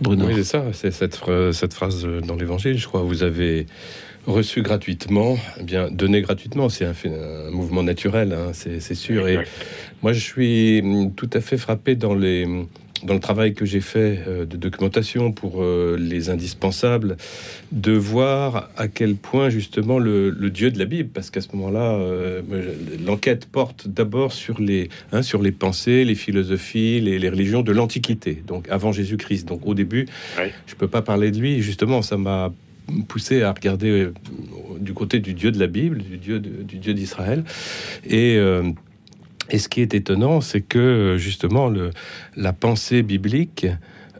[0.00, 0.26] Bruno.
[0.26, 3.02] Oui, c'est ça, c'est cette, phra- cette phrase dans l'évangile, je crois.
[3.02, 3.66] Vous avez
[4.26, 9.26] reçu gratuitement, eh bien, donné gratuitement, c'est un, mouvement naturel, hein, c'est sûr.
[9.26, 9.40] Et
[10.02, 10.82] moi, je suis
[11.16, 12.46] tout à fait frappé dans, les,
[13.04, 17.16] dans le travail que j'ai fait euh, de documentation pour euh, les indispensables,
[17.72, 21.48] de voir à quel point, justement, le, le Dieu de la Bible, parce qu'à ce
[21.54, 22.42] moment-là, euh,
[23.04, 27.72] l'enquête porte d'abord sur les, hein, sur les pensées, les philosophies, les, les religions de
[27.72, 29.46] l'Antiquité, donc avant Jésus-Christ.
[29.48, 30.06] Donc au début,
[30.38, 30.52] Ouais.
[30.66, 31.60] je peux pas parler de lui.
[31.62, 32.52] Justement, ça m'a
[33.06, 34.08] poussé à regarder
[34.80, 37.44] du côté du Dieu de la Bible, du Dieu de- du Dieu d'Israël.
[38.08, 38.62] Et euh,
[39.50, 41.72] et ce qui est étonnant, c'est que justement
[42.36, 43.66] la pensée biblique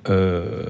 [0.09, 0.66] euh,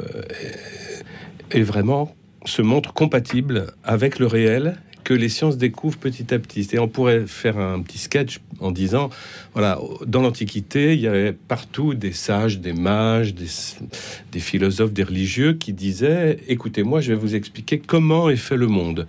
[1.50, 6.68] est vraiment se montre compatible avec le réel que les sciences découvrent petit à petit.
[6.72, 9.09] Et on pourrait faire un petit sketch en disant,
[9.54, 15.54] voilà, dans l'Antiquité, il y avait partout des sages, des mages, des philosophes, des religieux
[15.54, 19.06] qui disaient, écoutez-moi, je vais vous expliquer comment est fait le monde.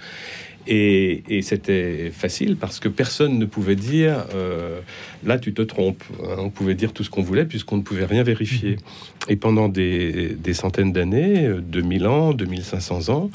[0.72, 4.82] Et, et c'était facile parce que personne ne pouvait dire euh,
[5.26, 6.04] là tu te trompes.
[6.24, 8.76] Hein, On pouvait dire tout ce qu'on voulait puisqu'on ne pouvait rien vérifier.
[9.30, 13.32] Et pendant des, des centaines d'années, euh, 2000 ans, 2500 ans,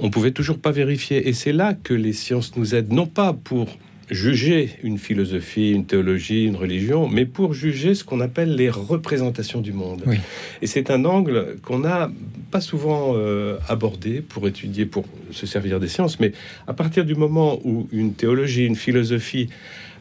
[0.00, 1.28] on pouvait toujours pas vérifier.
[1.28, 3.68] Et c'est là que les sciences nous aident, non pas pour
[4.10, 9.60] juger une philosophie, une théologie, une religion, mais pour juger ce qu'on appelle les représentations
[9.60, 10.02] du monde.
[10.06, 10.18] Oui.
[10.62, 12.10] Et c'est un angle qu'on n'a
[12.50, 16.32] pas souvent euh, abordé pour étudier, pour se servir des sciences, mais
[16.66, 19.48] à partir du moment où une théologie, une philosophie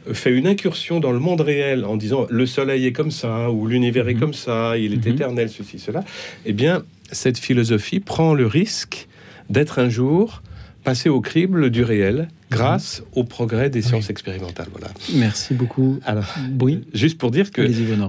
[0.09, 3.51] euh, fait une incursion dans le monde réel en disant le soleil est comme ça,
[3.51, 4.19] ou l'univers est Mhm.
[4.19, 5.13] comme ça, il est Mhm.
[5.13, 6.03] éternel, ceci, cela,
[6.45, 9.07] eh bien, cette philosophie prend le risque
[9.49, 10.41] d'être un jour
[10.83, 14.67] passée au crible du réel grâce au progrès des sciences expérimentales.
[14.71, 14.87] Voilà.
[15.15, 15.99] Merci beaucoup.
[16.05, 16.25] Alors,
[16.61, 17.61] Oui, juste pour dire que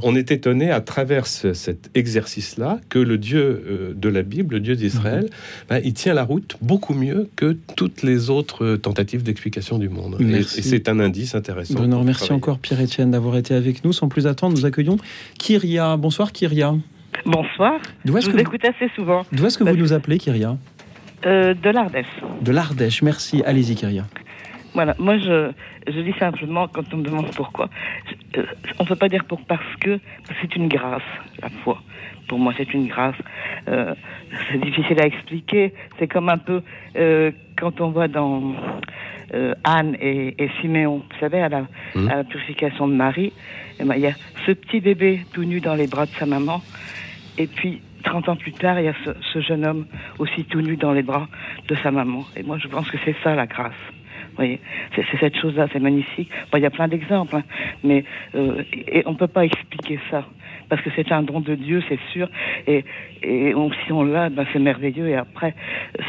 [0.02, 4.54] on est étonné à travers ce- cet exercice-là que le Dieu euh, de la Bible,
[4.54, 5.28] le Dieu d'Israël,
[5.68, 9.88] ben, il tient la route beaucoup mieux que toutes les autres euh, tentatives d'explication du
[9.88, 10.16] monde.
[10.20, 10.62] Et, et Merci.
[10.62, 11.74] c'est un indice intéressant.
[11.74, 12.32] Bruno, travailler.
[12.32, 13.92] encore Pierre-Etienne d'avoir été avec nous.
[13.92, 14.96] Sans plus attendre, nous accueillons
[15.38, 15.96] Kyria.
[15.96, 16.74] Bonsoir Kyria.
[17.26, 17.80] Bonsoir.
[18.04, 19.24] D'où est-ce que, vous écoute assez souvent.
[19.32, 20.56] d'où est-ce que vous nous appelez Kyria?
[21.26, 22.06] Euh, de l'Ardèche.
[22.42, 23.02] De l'Ardèche.
[23.02, 23.42] Merci.
[23.46, 24.06] Allez-y Kyria.
[24.74, 24.94] Voilà.
[24.98, 25.50] Moi, je,
[25.86, 27.68] je dis simplement, quand on me demande pourquoi,
[28.34, 28.44] je- euh,
[28.78, 29.98] on ne peut pas dire pour parce que,
[30.40, 31.02] c'est une grâce,
[31.40, 31.80] la foi.
[32.28, 33.14] Pour moi, c'est une grâce.
[33.68, 33.94] Euh,
[34.50, 35.74] c'est difficile à expliquer.
[35.98, 36.62] C'est comme un peu
[36.96, 38.54] euh, quand on voit dans
[39.34, 41.62] euh, Anne et, et Siméon, vous savez, à la,
[41.94, 42.08] Mhm.
[42.10, 43.32] à la purification de Marie,
[43.80, 44.12] eh ben, il y a
[44.46, 46.60] ce petit bébé tout nu dans les bras de sa maman.
[47.38, 49.86] Et puis, 30 ans plus tard, il y a ce, ce jeune homme
[50.18, 51.28] aussi tout nu dans les bras
[51.68, 52.24] de sa maman.
[52.36, 53.72] Et moi, je pense que c'est ça la grâce.
[54.36, 54.60] Voyez,
[54.94, 56.30] c'est cette chose-là, c'est magnifique.
[56.50, 57.44] Bon, il y a plein d'exemples, hein,
[57.82, 58.04] mais
[58.34, 60.24] euh, et on peut pas expliquer ça
[60.68, 62.28] parce que c'est un don de Dieu, c'est sûr.
[62.66, 62.84] Et,
[63.22, 65.08] et on, si on l'a, ben c'est merveilleux.
[65.08, 65.54] Et après,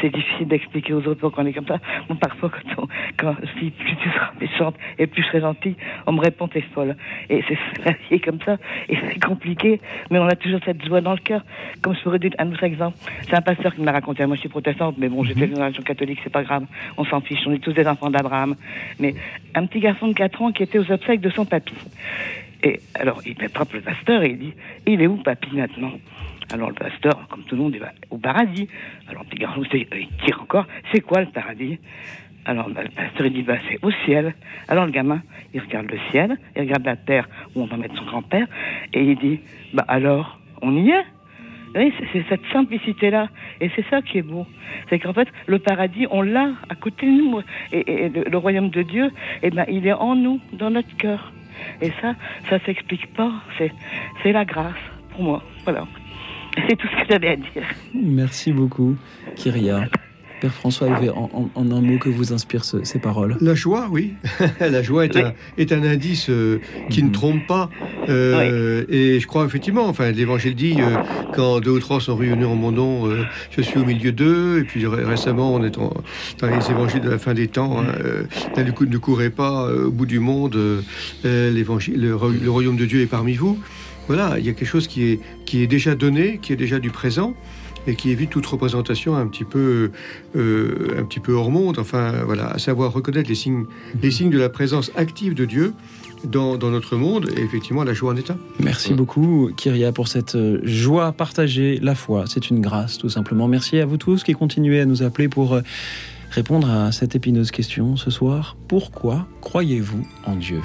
[0.00, 1.78] c'est difficile d'expliquer aux autres pourquoi on est comme ça.
[2.08, 5.40] Bon, parfois, quand, on, quand je dis plus tu seras méchante et plus je serai
[5.40, 6.96] gentille, on me répond t'es folle.
[7.28, 7.58] Et c'est
[8.08, 8.56] c'est comme ça.
[8.88, 11.42] Et c'est compliqué, mais on a toujours cette joie dans le cœur.
[11.82, 12.96] Comme je pourrais dire un autre exemple.
[13.22, 14.24] C'est un pasteur qui m'a raconté.
[14.26, 16.64] Moi, je suis protestante, mais bon, j'étais dans la religion catholique, c'est pas grave.
[16.96, 17.40] On s'en fiche.
[17.46, 18.56] On est tous des enfants d'Abraham.
[18.98, 19.14] Mais
[19.54, 21.74] un petit garçon de 4 ans qui était aux obsèques de son papy.
[22.62, 24.54] Et alors, il attrape le pasteur et il dit
[24.86, 25.92] Il est où, papy, maintenant?
[26.52, 28.68] Alors, le pasteur, comme tout le monde, il va au paradis.
[29.08, 31.78] Alors, le petit garçon, c'est- il tire encore C'est quoi le paradis?
[32.44, 34.32] Alors, bah, le pasteur, il dit, bah, c'est au ciel.
[34.68, 35.20] Alors, le gamin,
[35.52, 38.46] il regarde le ciel, il regarde la terre où on va mettre son grand-père,
[38.92, 39.40] et il dit,
[39.74, 41.04] bah, alors, on y est?
[42.12, 43.28] C'est- cette simplicité-là.
[43.60, 44.46] Et c'est ça qui est beau.
[44.88, 47.40] C'est qu'en fait, le paradis, on l'a à côté de nous.
[47.72, 49.10] Et, le, royaume de Dieu,
[49.42, 51.32] eh ben, il est en nous, dans notre cœur.
[51.82, 52.14] Et ça,
[52.48, 53.32] ça s'explique pas.
[53.58, 53.72] C'est,
[54.22, 54.74] c'est la grâce,
[55.10, 55.42] pour moi.
[55.64, 55.86] Voilà.
[56.68, 57.64] C'est tout ce que j'avais à dire.
[57.94, 58.96] Merci beaucoup
[59.36, 59.88] Kyria.
[60.46, 63.36] Père François Hervé, en, en- en un mot que vous inspirent ce- ces paroles?
[63.40, 64.14] La joie, oui.
[64.60, 65.22] la joie est, Oui.
[65.22, 67.08] un, est un indice euh, qui Mhm.
[67.08, 67.68] ne trompe pas.
[68.08, 70.98] Euh, Et je crois effectivement, enfin, l'Évangile dit euh,
[71.34, 74.60] quand deux ou trois sont réunis en mon nom, euh, je suis au milieu d'eux.
[74.60, 75.92] Et puis ré- récemment, on est en-
[76.38, 77.80] dans les Évangiles de la fin des temps.
[77.80, 78.22] Hein, euh,
[78.56, 80.56] là, du coup, ne courez pas euh, au bout du monde.
[81.24, 82.10] l'Évangile, le,
[82.42, 83.58] le royaume de Dieu est parmi vous.
[84.06, 86.78] Voilà, il y a quelque chose qui est, qui est déjà donné, qui est déjà
[86.78, 87.34] du présent
[87.86, 89.90] et qui évite toute représentation un petit peu,
[90.36, 91.78] euh, un petit peu hors monde.
[91.78, 93.66] Enfin, voilà, à savoir reconnaître les signes,
[94.02, 95.72] les signes de la présence active de Dieu
[96.24, 97.30] dans, dans notre monde.
[97.36, 98.38] Et effectivement, la joie en est un.
[98.60, 101.78] Merci beaucoup, Kyria, pour cette euh, joie partagée.
[101.82, 103.48] La foi, c'est une grâce, tout simplement.
[103.48, 105.60] Merci à vous tous qui continuez à nous appeler pour euh,
[106.30, 108.56] répondre à cette épineuse question ce soir.
[108.68, 110.60] Pourquoi croyez-vous en Dieu?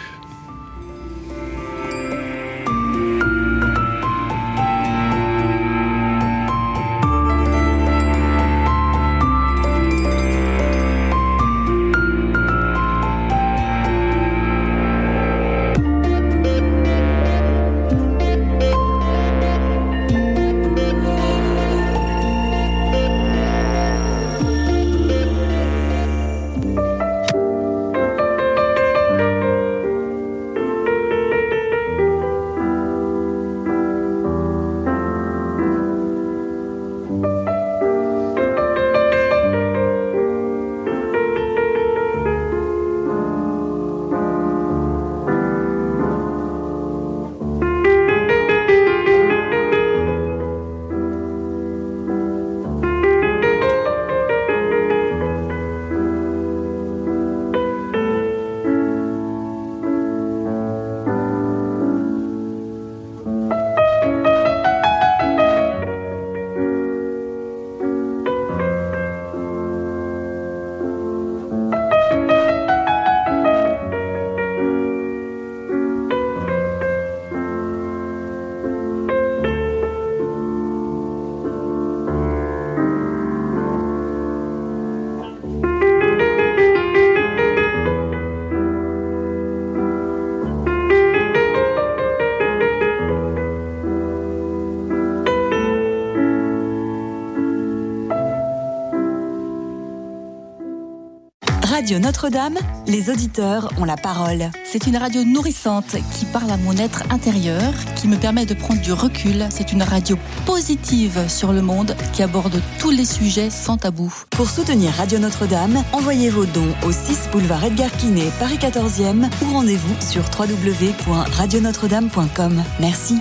[101.71, 104.51] Radio Notre-Dame, les auditeurs ont la parole.
[104.65, 108.81] C'est une radio nourrissante qui parle à mon être intérieur, qui me permet de prendre
[108.81, 109.47] du recul.
[109.49, 114.13] C'est une radio positive sur le monde qui aborde tous les sujets sans tabou.
[114.31, 119.53] Pour soutenir Radio Notre-Dame, envoyez vos dons au 6 boulevard Edgar Quinet, Paris 14e ou
[119.53, 122.61] rendez-vous sur www.radionotre-dame.com.
[122.81, 123.15] Merci.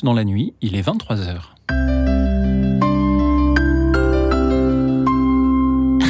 [0.00, 1.40] Écoute dans la nuit, il est 23h.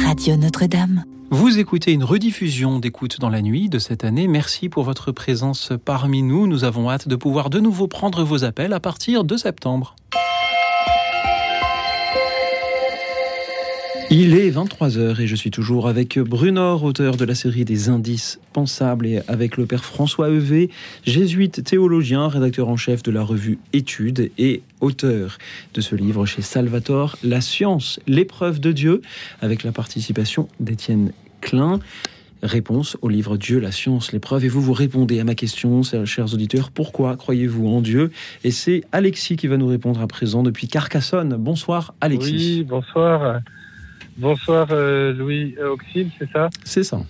[0.05, 1.03] Radio Notre-Dame.
[1.29, 4.29] Vous écoutez une rediffusion d'écoute dans la nuit de cette année.
[4.29, 6.47] Merci pour votre présence parmi nous.
[6.47, 9.97] Nous avons hâte de pouvoir de nouveau prendre vos appels à partir de septembre.
[14.13, 18.41] Il est 23h et je suis toujours avec Brunor, auteur de la série des indices
[18.51, 20.69] pensables, et avec le père François Evé,
[21.05, 25.37] jésuite théologien, rédacteur en chef de la revue Études et auteur
[25.73, 29.01] de ce livre chez Salvatore, La science, l'épreuve de Dieu,
[29.41, 31.79] avec la participation d'Étienne Klein.
[32.43, 34.43] Réponse au livre Dieu, la science, l'épreuve.
[34.43, 38.11] Et vous, vous répondez à ma question, chers auditeurs, pourquoi croyez-vous en Dieu?
[38.43, 41.37] Et c'est Alexis qui va nous répondre à présent depuis Carcassonne.
[41.37, 42.57] Bonsoir Alexis.
[42.57, 43.39] Oui, bonsoir.
[44.17, 47.01] Bonsoir euh, Louis Auxil, c'est ça C'est ça.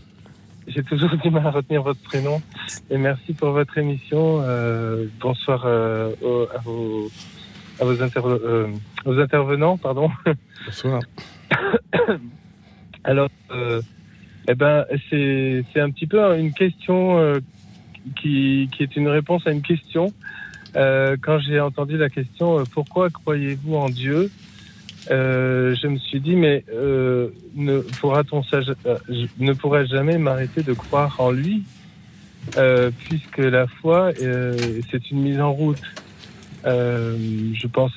[0.68, 2.42] J'ai toujours du mal à retenir votre prénom.
[2.90, 4.42] Et merci pour votre émission.
[4.42, 7.12] Euh, bonsoir euh, aux, à, vos,
[7.80, 8.68] à vos, interve- euh,
[9.06, 9.78] aux intervenants.
[9.78, 10.10] Pardon.
[10.66, 11.02] Bonsoir.
[13.04, 13.82] Alors, euh,
[14.48, 17.40] eh ben, c'est un petit peu une question euh,
[18.22, 20.14] qui, qui est une réponse à une question.
[20.76, 24.32] Euh, quand j'ai entendu la question euh, pourquoi croyez-vous en Dieu?
[25.10, 28.98] Euh, je me suis dit, mais euh, ne pourra-t-on euh,
[29.40, 31.64] ne pourrais jamais m'arrêter de croire en lui,
[32.58, 34.56] euh, puisque la foi, euh,
[34.92, 35.82] c'est une mise en route.
[36.64, 37.94] Je pense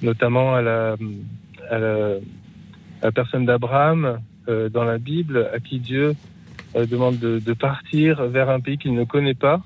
[0.00, 0.96] notamment à la,
[1.70, 1.94] à la,
[3.02, 6.14] à la personne d'Abraham dans la Bible, à qui Dieu
[6.76, 9.60] demande de, de partir vers un pays qu'il ne connaît pas.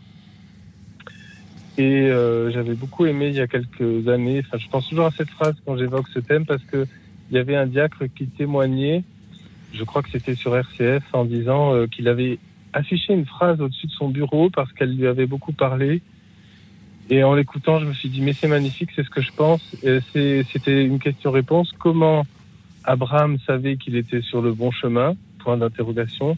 [1.78, 5.10] Et euh, j'avais beaucoup aimé il y a quelques années, enfin je pense toujours à
[5.10, 6.86] cette phrase quand j'évoque ce thème parce que
[7.30, 9.04] il y avait un diacre qui témoignait,
[9.72, 12.38] je crois que c'était sur RCF, en disant euh, qu'il avait
[12.74, 16.02] affiché une phrase au-dessus de son bureau parce qu'elle lui avait beaucoup parlé.
[17.08, 19.62] Et en l'écoutant, je me suis dit mais c'est magnifique, c'est ce que je pense.
[20.12, 21.72] C'était une question-réponse.
[21.78, 22.26] Comment
[22.84, 25.14] Abraham savait qu'il était sur le bon chemin?
[25.38, 26.36] Point d'interrogation.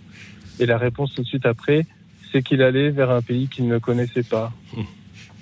[0.60, 1.86] Et la réponse tout de suite après,
[2.30, 4.52] c'est qu'il allait vers un pays qu'il ne connaissait pas.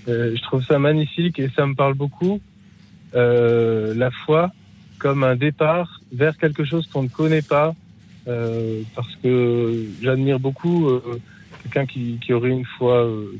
[0.08, 2.40] Euh, je trouve ça magnifique et ça me parle beaucoup.
[3.14, 4.50] Euh, la foi
[4.98, 7.74] comme un départ vers quelque chose qu'on ne connaît pas,
[8.28, 11.20] euh, parce que j'admire beaucoup euh,
[11.62, 13.32] quelqu'un qui, qui aurait une foi, euh,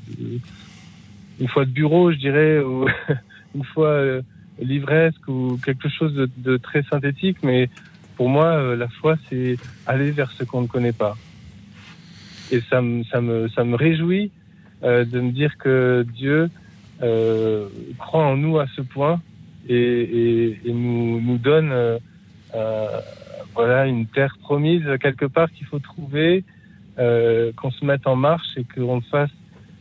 [1.41, 2.89] une foi de bureau, je dirais, ou
[3.55, 4.21] une foi
[4.61, 7.39] livresque ou quelque chose de, de très synthétique.
[7.45, 7.71] Mais
[8.17, 9.57] pour moi, la foi, c'est
[9.87, 11.17] aller vers ce qu'on ne connaît pas.
[12.51, 14.33] Et ça me, ça me, ça me réjouit
[14.85, 16.51] euh, de me dire que Dieu
[17.03, 17.69] euh,
[17.99, 19.21] croit en nous à ce point
[19.69, 21.99] et, et, nous, donne euh,
[22.55, 23.01] euh,
[23.55, 26.45] voilà une terre promise quelque part qu'il faut trouver,
[26.99, 29.31] euh, qu'on se mette en marche et qu'on le fasse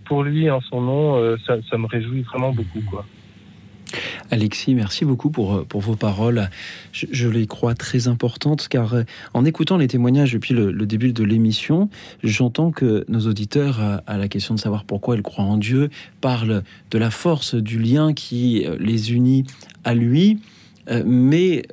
[0.06, 1.38] pour lui en son nom.
[1.46, 3.06] ça, ça me réjouit vraiment beaucoup quoi.
[4.30, 6.50] Alexis, merci beaucoup pour, euh, pour vos paroles.
[6.92, 11.14] Je, les crois très importantes car euh, en écoutant les témoignages depuis le, le début
[11.14, 11.90] de l'émission,
[12.24, 15.90] j'entends que nos auditeurs, euh, à la question de savoir pourquoi ils croient en Dieu,
[16.22, 19.46] parlent de la force du lien qui les unit
[19.84, 20.40] à lui,
[21.06, 21.64] mais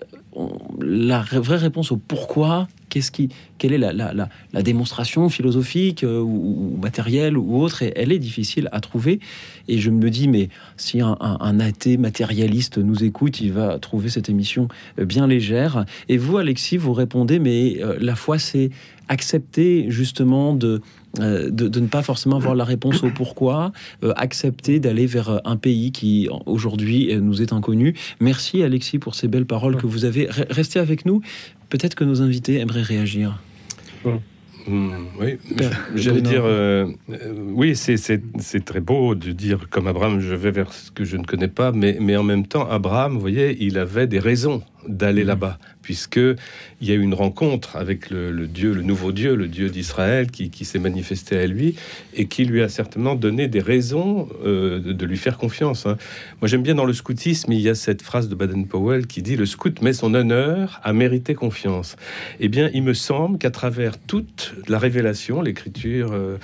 [0.81, 3.29] la vraie réponse au pourquoi, qu'est-ce qui,
[3.59, 7.93] quelle est la, la- la- la démonstration philosophique euh, ou, ou matérielle ou autre, et
[7.97, 9.21] elle est difficile à trouver.
[9.69, 13.79] Et je me dis, mais si un, un- un athée matérialiste nous écoute, il va
[13.79, 14.69] trouver cette émission
[14.99, 15.85] euh, bien légère.
[16.09, 18.71] Et vous, Alexis, vous répondez, mais euh, la foi, c'est
[19.11, 20.83] accepter justement de,
[21.19, 23.73] euh, de, de ne pas forcément avoir la réponse au pourquoi,
[24.05, 27.95] euh, accepter d'aller vers un pays qui aujourd'hui nous est inconnu.
[28.21, 30.27] Merci Alexis pour ces belles paroles que vous avez.
[30.27, 31.23] Re- Restez avec nous.
[31.69, 33.41] Peut-être que nos invités aimeraient réagir.
[34.67, 35.39] Hmm, oui,
[35.95, 36.29] j'allais Bruno.
[36.31, 40.91] dire, euh, euh, oui, c'est- très beau de dire comme Abraham, je vais vers ce
[40.91, 44.07] que je ne connais pas, mais, mais en même temps, Abraham, vous voyez, il avait
[44.07, 45.59] des raisons d'aller là-bas,
[45.89, 49.71] puisque il y a eu une rencontre avec le, Dieu, le nouveau Dieu, le Dieu
[49.71, 51.77] d'Israël, qui, s'est manifesté à lui
[52.15, 55.87] et qui lui a certainement donné des raisons euh, de, de lui faire confiance.
[55.87, 55.97] hein.
[56.43, 59.35] Moi, j'aime bien dans le scoutisme, il y a cette phrase de Baden-Powell qui dit
[59.35, 61.97] le scout met son honneur à mériter confiance.
[62.39, 66.37] Eh bien, il me semble qu'à travers toute la révélation, l'écriture, euh,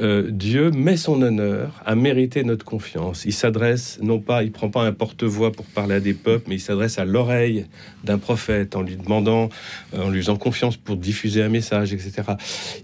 [0.00, 3.24] euh, Dieu met son honneur à mériter notre confiance.
[3.24, 6.54] Il s'adresse, non pas, il prend pas un porte-voix pour parler à des peuples, mais
[6.54, 7.66] il s'adresse à l'oreille
[8.04, 9.48] d'un prophète en lui demandant,
[9.94, 12.12] euh, en lui faisant confiance pour diffuser un message, etc.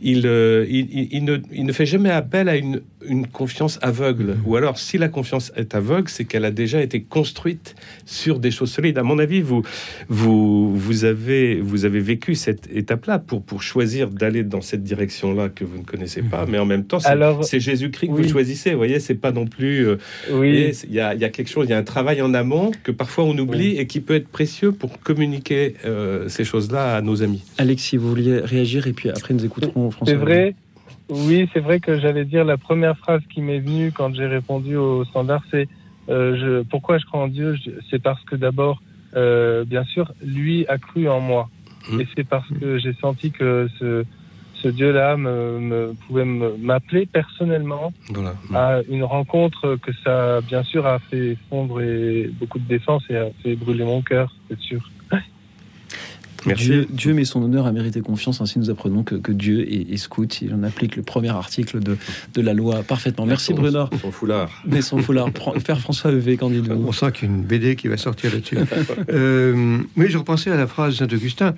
[0.03, 4.37] Il, euh, il, il- ne, il ne fait jamais appel à une, une confiance aveugle.
[4.47, 7.75] Ou alors, si la confiance est aveugle, c'est qu'elle a déjà été construite
[8.07, 8.99] sur des choses solides.
[8.99, 9.63] À mon avis, vous,
[10.09, 15.49] vous, vous, avez, vous avez vécu cette étape-là pour, pour choisir d'aller dans cette direction-là
[15.49, 16.47] que vous ne connaissez pas.
[16.47, 16.99] Mais en même temps,
[17.43, 18.23] c'est Jésus-Christ que oui.
[18.23, 18.71] vous choisissez.
[18.73, 19.87] Vous voyez, c'est pas non plus.
[19.87, 19.97] euh,
[20.33, 20.71] Oui.
[20.89, 22.71] Il y, a, il y a quelque chose, il y a un travail en amont
[22.83, 27.01] que parfois on oublie et qui peut être précieux pour communiquer euh, ces choses-là à
[27.03, 27.45] nos amis.
[27.59, 30.15] Alexis, vous vouliez réagir et puis après nous écouterons François.
[30.15, 30.55] C'est vrai.
[31.09, 34.77] Oui, c'est vrai que j'allais dire la première phrase qui m'est venue quand j'ai répondu
[34.77, 35.67] au standard, c'est
[36.09, 37.57] euh, je, pourquoi je crois en Dieu?
[37.91, 38.81] C'est parce que d'abord,
[39.17, 41.49] euh, bien sûr, lui a cru en moi,
[41.91, 42.01] Mhm.
[42.01, 44.05] et c'est parce que j'ai senti que ce,
[44.63, 48.35] ce Dieu-là me, me- pouvait m'appeler personnellement Voilà.
[48.55, 53.17] à une rencontre que ça, bien sûr, a fait fondre et beaucoup de défense et
[53.17, 54.81] a fait brûler mon cœur, c'est sûr.
[56.47, 56.65] Merci.
[56.65, 58.41] Dieu, Dieu met son honneur à mériter confiance.
[58.41, 60.41] Ainsi, nous apprenons que, que Dieu est, est scout.
[60.43, 61.97] Il en applique le premier article de,
[62.35, 63.27] de la loi parfaitement.
[63.27, 63.87] Merci Son- Bruno.
[64.01, 64.63] Son foulard.
[64.67, 65.31] Mais son foulard.
[65.65, 68.57] Père François Levé, qu'en On sent qu'il y a une BD qui va sortir là-dessus.
[69.11, 71.55] Euh, mais je repensais à la phrase de Saint-Augustin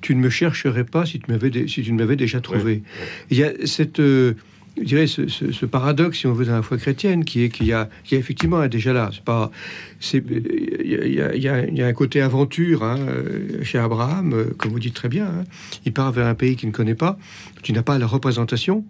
[0.00, 2.82] Tu ne me chercherais pas si tu m'avais, si tu m'avais déjà trouvé.
[3.30, 4.34] Il y a cette, euh,
[4.78, 7.48] je dirais, ce, ce- ce paradoxe, si on veut, dans la foi chrétienne, qui est
[7.48, 9.10] qu'il y a, qui est effectivement déjà là.
[9.12, 9.50] C'est pas,
[9.98, 11.34] c'est, il y a,
[11.66, 15.26] y y un côté aventure hein, euh, chez Abraham, euh, comme vous dites très bien.
[15.26, 15.44] hein.
[15.84, 17.18] Il part vers un pays qu'il ne connaît pas.
[17.62, 18.84] Tu n'as pas la représentation.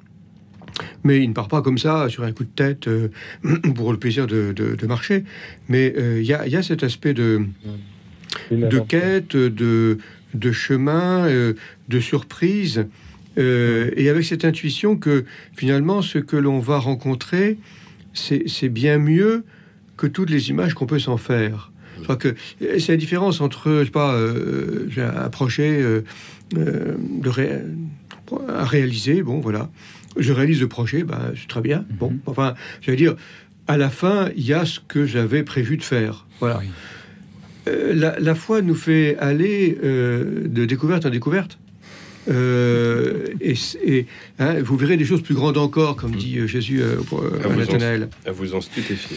[1.03, 3.09] Mais il ne part pas comme ça, sur un coup de tête, euh,
[3.75, 5.25] pour le plaisir de, de- de marcher.
[5.69, 7.43] Mais euh, il y, a, il y a cet aspect de,
[8.51, 9.99] de quête, de,
[10.35, 11.55] de chemin, euh,
[11.89, 12.87] de surprise,
[13.41, 15.25] euh, et avec cette intuition que
[15.57, 17.59] finalement, ce que l'on va rencontrer,
[18.13, 19.45] c'est bien mieux
[19.97, 21.73] que toutes les images qu'on peut s'en faire.
[21.99, 22.35] Je crois que
[22.79, 26.03] c'est la différence entre, je sais pas, euh, projet euh,
[26.57, 27.61] euh, de ré-
[28.49, 29.71] à réaliser, bon voilà,
[30.17, 31.85] je réalise le projet, ben, c'est très bien.
[31.99, 33.17] Bon, enfin, j'allais dire,
[33.69, 36.27] à la fin, il y a ce que j'avais prévu de faire.
[36.41, 36.61] Voilà.
[37.69, 41.59] Euh, la, la foi nous fait aller de découverte en découverte.
[42.29, 44.07] Euh, et
[44.39, 47.45] hein, vous verrez des choses plus grandes encore, comme dit euh, Jésus euh, pour, À
[47.45, 48.09] à vous en- Nathanaël.
[48.27, 49.17] À vous en stupéfier.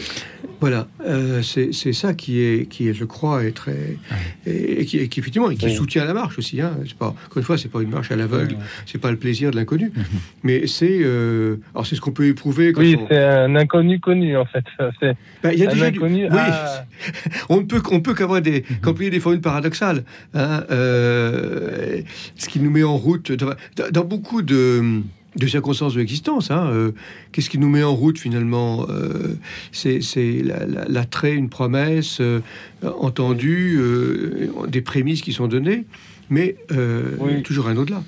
[0.60, 3.98] Voilà, euh, c'est c'est ça qui est, qui est, je crois, est très
[4.46, 5.74] et, et qui, et qui, effectivement et qui Oui.
[5.74, 6.60] soutient la marche aussi.
[6.62, 6.78] Hein.
[6.86, 9.50] C'est pas encore une fois, c'est pas une marche à l'aveugle, c'est pas le plaisir
[9.50, 9.92] de l'inconnu,
[10.42, 14.00] mais c'est euh, alors c'est ce qu'on peut éprouver quand Oui, on, c'est un inconnu
[14.00, 14.64] connu en fait.
[15.00, 16.22] C'est Ben, il y a un déjà du- oui.
[16.30, 16.84] ah,
[17.50, 22.00] on ne peut qu'on peut qu'avoir des qu'employer des formules paradoxales hein, euh,
[22.36, 25.00] ce qui nous met en route dans, beaucoup de
[25.36, 26.52] de circonstances de l'existence.
[26.52, 26.92] Hein, euh,
[27.32, 29.34] Qu'est-ce qui nous met en route finalement euh,
[29.72, 32.40] C'est c'est la- la- l'attrait, une promesse euh,
[32.84, 35.86] entendue, euh, des prémices qui sont données,
[36.30, 37.42] mais euh, Oui.
[37.42, 38.02] toujours un au-delà.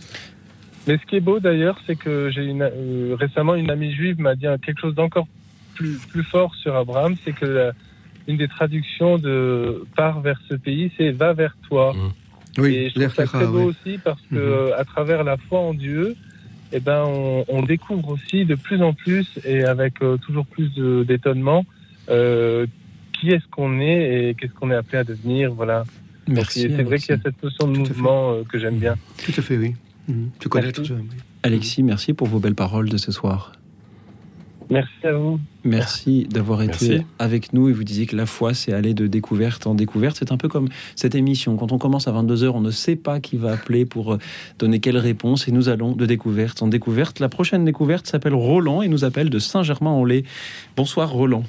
[0.86, 4.36] Mais ce qui est beau d'ailleurs, c'est que j'ai euh, récemment une amie juive m'a
[4.36, 5.26] dit quelque chose d'encore
[5.74, 7.72] plus, plus fort sur Abraham, c'est que la-
[8.28, 11.92] une des traductions de part vers ce pays, c'est va vers toi.
[12.58, 13.64] Oui, Et je trouve ça très beau oui.
[13.86, 14.40] aussi parce que Mhm.
[14.40, 16.14] euh, à travers la foi en Dieu,
[16.72, 20.70] eh ben on, on découvre aussi de plus en plus et avec euh, toujours plus
[21.06, 21.64] d'étonnement
[22.08, 22.66] euh,
[23.12, 25.52] qui est-ce qu'on est et qu'est-ce qu'on est appelé à devenir.
[25.54, 25.84] Voilà.
[26.28, 27.06] Merci, C'est vrai Alexis.
[27.06, 28.96] qu'il y a cette notion de mouvement euh, que j'aime bien.
[29.24, 29.74] Tout à fait, oui.
[30.08, 30.30] Mhm.
[30.54, 30.86] Merci.
[30.86, 31.08] ça, oui.
[31.42, 33.52] Alexis, merci pour vos belles paroles de ce soir.
[34.68, 35.38] Merci à vous.
[35.64, 37.06] Merci d'avoir été Merci.
[37.18, 40.16] avec nous et vous disiez que la foi, c'est aller de découverte en découverte.
[40.18, 41.56] C'est un peu comme cette émission.
[41.56, 44.18] Quand on commence à 22h, on ne sait pas qui va appeler pour euh,
[44.58, 47.20] donner quelle réponse et nous allons de découverte en découverte.
[47.20, 50.24] La prochaine découverte s'appelle Roland et nous appelle de Saint-Germain-en-Laye.
[50.76, 51.44] Bonsoir Roland.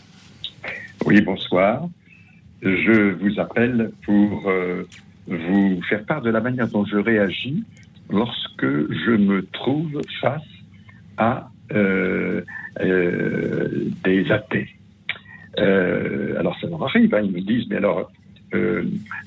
[1.05, 1.87] Oui, bonsoir.
[2.61, 4.83] Je vous appelle pour euh,
[5.27, 7.63] vous faire part de la manière dont je réagis
[8.09, 10.41] lorsque je me trouve face
[11.17, 12.41] à euh,
[12.83, 14.69] des athées.
[15.59, 18.11] Euh, alors ça leur arrive, hein, ils me disent, mais alors
[18.53, 18.83] euh,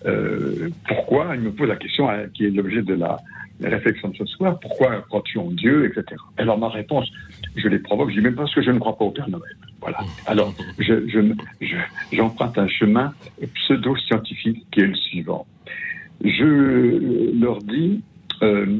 [0.06, 3.18] euh, pourquoi Ils me posent la question hein, qui est l'objet de la,
[3.62, 6.20] réflexion de ce soir, pourquoi crois-tu en Dieu, etc.
[6.38, 7.10] Alors ma réponse,
[7.56, 9.54] je les provoque, je dis même parce que je ne crois pas au Père Noël.
[9.82, 9.98] Voilà.
[10.26, 11.20] Alors, je, je,
[11.60, 11.76] je-
[12.16, 13.12] j'emprunte un chemin
[13.54, 15.46] pseudo-scientifique qui est le suivant.
[16.24, 18.02] Je leur dis,
[18.42, 18.78] euh,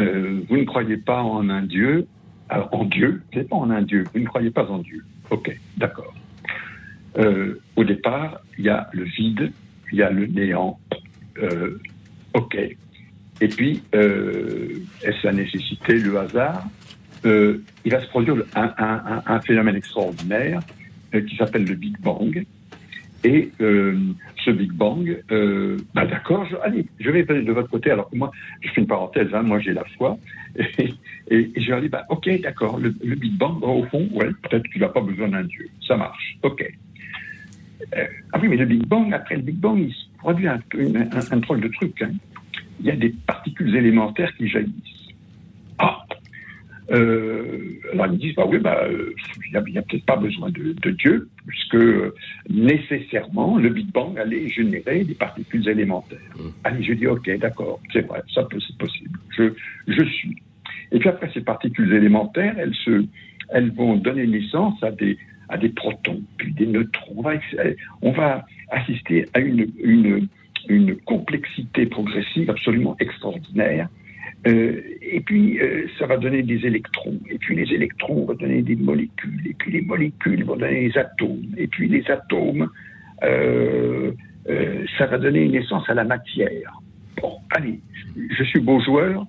[0.00, 2.06] euh, vous ne croyez pas en un Dieu,
[2.50, 5.04] en Dieu, c'est pas en un Dieu, vous ne croyez pas en Dieu.
[5.30, 6.14] Ok, d'accord.
[7.18, 9.52] Euh, au départ, il y a le vide,
[9.92, 10.78] il y a le néant.
[11.38, 11.80] Euh,
[12.34, 12.56] ok.
[13.40, 16.64] Et puis, euh, est-ce la nécessité, le hasard
[17.24, 20.60] Il va se produire un, phénomène extraordinaire
[21.12, 22.46] qui s'appelle le Big Bang.
[23.24, 23.98] Et euh,
[24.44, 28.08] ce Big Bang, euh, bah d'accord, je, allez, je vais aller de votre côté, alors
[28.10, 28.30] que moi,
[28.60, 30.16] je fais une parenthèse, hein, moi j'ai la foi,
[30.56, 30.94] et,
[31.30, 34.28] et, et je leur dis, bah, ok, d'accord, le, le Big Bang, au fond, ouais,
[34.42, 36.64] peut-être qu'il n'a pas besoin d'un Dieu, ça marche, ok.
[37.96, 40.60] Euh, ah oui, mais le Big Bang, après le Big Bang, il se produit un,
[40.76, 42.00] une- un, un drôle de truc.
[42.02, 42.10] hein.
[42.80, 45.05] Il y a des particules élémentaires qui jaillissent.
[46.90, 49.12] Euh, alors ils me disent, bah oui, bah, euh,
[49.46, 52.14] il n'y a, peut-être pas besoin de, de Dieu, puisque euh,
[52.48, 56.18] nécessairement le Big Bang allait générer des particules élémentaires.
[56.64, 59.52] Allez, je dis, ok, d'accord, c'est vrai, ça peut, c'est possible, je,
[59.88, 60.36] je suis.
[60.92, 63.04] Et puis après ces particules élémentaires, elles, se,
[63.50, 65.18] elles vont donner naissance à des,
[65.48, 67.14] à des protons, puis des neutrons.
[67.16, 67.32] On va,
[68.02, 70.28] on va assister à une, une,
[70.68, 73.88] une complexité progressive absolument extraordinaire.
[74.46, 77.18] Euh, et puis, euh, ça va donner des électrons.
[77.30, 79.46] Et puis, les électrons vont donner des molécules.
[79.46, 81.54] Et puis, les molécules vont donner des atomes.
[81.56, 82.68] Et puis, les atomes,
[83.24, 84.12] euh,
[84.98, 86.80] ça va donner naissance à la matière.
[87.20, 87.80] Bon, allez,
[88.16, 89.26] je suis beau joueur.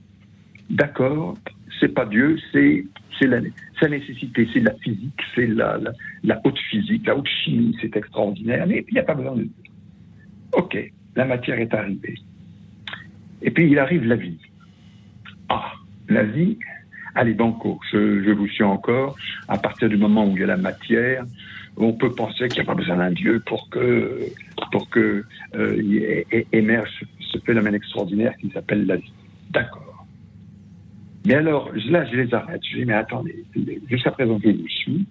[0.69, 1.38] D'accord,
[1.80, 2.84] c'est pas Dieu, c'est
[3.22, 3.39] la,
[3.80, 5.91] sa nécessité, c'est la physique, c'est la, la,
[6.23, 9.44] la haute physique, la haute chimie, c'est extraordinaire, mais il n'y a pas besoin de
[9.44, 9.52] Dieu.
[10.52, 10.77] Ok,
[11.15, 12.15] la matière est arrivée.
[13.41, 14.38] Et puis il arrive la vie.
[15.49, 15.72] Ah,
[16.10, 16.57] la vie,
[17.15, 19.15] allez, banco, je, vous suis encore.
[19.48, 21.24] À partir du moment où il y a la matière,
[21.78, 24.19] on peut penser qu'il n'y a pas besoin d'un Dieu pour que,
[24.72, 25.24] pour que
[25.56, 29.11] euh, émerge ce- ce phénomène extraordinaire qui s'appelle la vie.
[29.52, 30.06] D'accord.
[31.26, 32.61] Mais alors, là, je les arrête.
[32.69, 33.44] Je dis, mais attendez,
[33.90, 35.06] jusqu'à présent, je vous suis,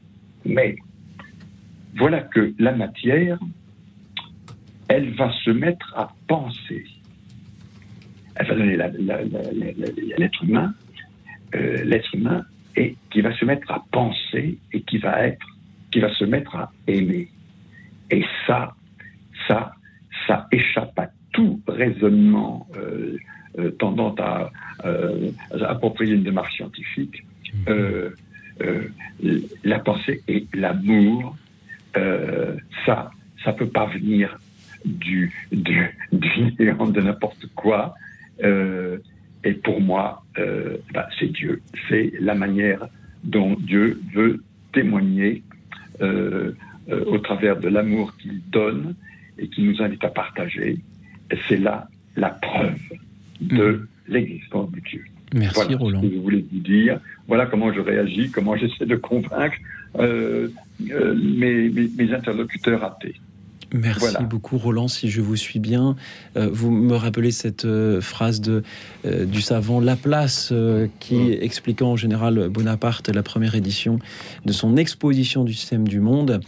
[0.45, 0.77] mais
[1.97, 3.39] voilà que la matière,
[4.89, 6.85] elle va se mettre à penser.
[8.39, 8.77] Elle va donner
[10.19, 10.75] l'être humain,
[11.55, 12.45] euh, l'être humain,
[12.77, 15.47] et qui va se mettre à penser et qui va être,
[15.91, 17.29] qui va se mettre à aimer.
[18.11, 18.75] Et ça,
[19.49, 19.73] ça,
[20.27, 23.17] ça échappe à tout raisonnement euh,
[23.59, 24.51] euh, tendant à,
[24.85, 27.25] à approprier une démarche scientifique.
[27.69, 28.11] Euh,
[29.65, 31.37] la pensée et l'amour,
[32.85, 33.11] ça,
[33.45, 34.39] ça peut pas venir
[34.85, 37.95] du, du, de n'importe quoi.
[38.43, 38.99] Euh,
[39.45, 41.63] et pour moi, euh, bah, c'est Dieu.
[41.89, 42.89] C'est la manière
[43.25, 44.43] dont Dieu veut
[44.73, 45.43] témoigner
[46.01, 46.53] euh,
[47.07, 48.95] au travers de l'amour qu'il donne
[49.39, 50.79] et qui nous invite à partager.
[51.49, 52.79] C'est là la preuve
[53.41, 55.05] de l'existence de Dieu.
[55.35, 56.03] Merci voilà Roland.
[56.03, 57.01] ce que je voulais vous dire.
[57.27, 59.57] Voilà comment je réagis, comment j'essaie de convaincre
[59.99, 60.49] euh,
[60.91, 63.17] euh, mes, mes- mes interlocuteurs athées.
[63.73, 64.21] Merci Voilà.
[64.23, 65.97] beaucoup Roland, si je vous suis bien.
[66.37, 68.63] Euh, vous me rappelez cette euh, phrase de,
[69.05, 70.53] euh, du savant Laplace
[71.01, 73.99] qui, expliquant en général Bonaparte, la première édition
[74.45, 76.41] de son exposition du système du monde,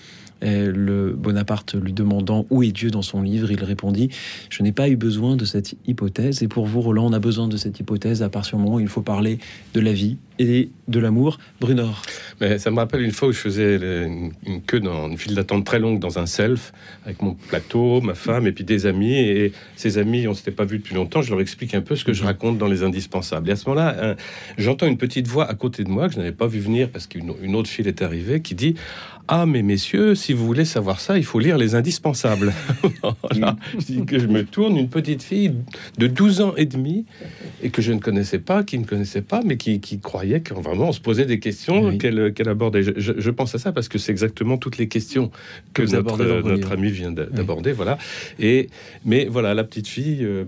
[0.43, 4.10] le Bonaparte lui demandant où est Dieu dans son livre, il répondit
[4.51, 6.43] Je n'ai pas eu besoin de cette hypothèse.
[6.43, 8.81] Et pour vous, Roland, on a besoin de cette hypothèse à partir du moment où
[8.81, 9.39] il faut parler
[9.74, 11.39] de la vie et de l'amour.
[11.60, 12.02] Brunor.
[12.40, 15.35] Mais ça me rappelle une fois où je faisais une, une queue dans une file
[15.35, 16.73] d'attente très longue dans un self
[17.05, 19.15] avec mon plateau, ma femme et puis des amis.
[19.15, 21.23] Et ces amis, on s'était pas vus depuis longtemps.
[21.23, 23.48] Je leur explique un peu ce que je raconte dans les indispensables.
[23.48, 24.16] Et à ce moment-là,
[24.56, 27.06] j'entends une petite voix à côté de moi que je n'avais pas vu venir parce
[27.06, 28.74] qu'une une autre file est arrivée qui dit
[29.30, 32.52] Ah, mais messieurs, si vous voulez savoir ça, il faut lire Les Indispensables.
[33.22, 33.56] voilà.
[34.06, 35.52] Que je me tourne, une petite fille
[35.98, 37.05] de 12 ans et demi,
[37.62, 40.62] et que je ne connaissais pas, qui ne connaissait pas, mais qui, qui croyait qu'on
[40.62, 42.82] vraiment on se posait des questions qu'elle qu'elle abordait.
[42.82, 45.30] Je, je- je pense à ça parce que c'est exactement toutes les questions
[45.74, 47.72] que, notre, vos notre ami vient d'a- d'aborder.
[47.72, 47.98] Voilà.
[48.40, 48.70] Et,
[49.05, 50.44] mais voilà, la petite fille euh,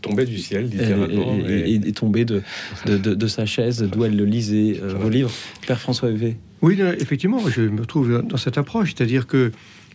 [0.00, 1.36] tombait du ciel, littéralement.
[1.46, 2.40] Est, est- est tombée de,
[2.86, 5.30] de, de- de sa chaise, d'où elle le lisait, euh, vos livres.
[5.66, 6.36] Père François Huvet.
[6.64, 9.52] Oui, effectivement, je me trouve dans cette approche, c'est-à-dire que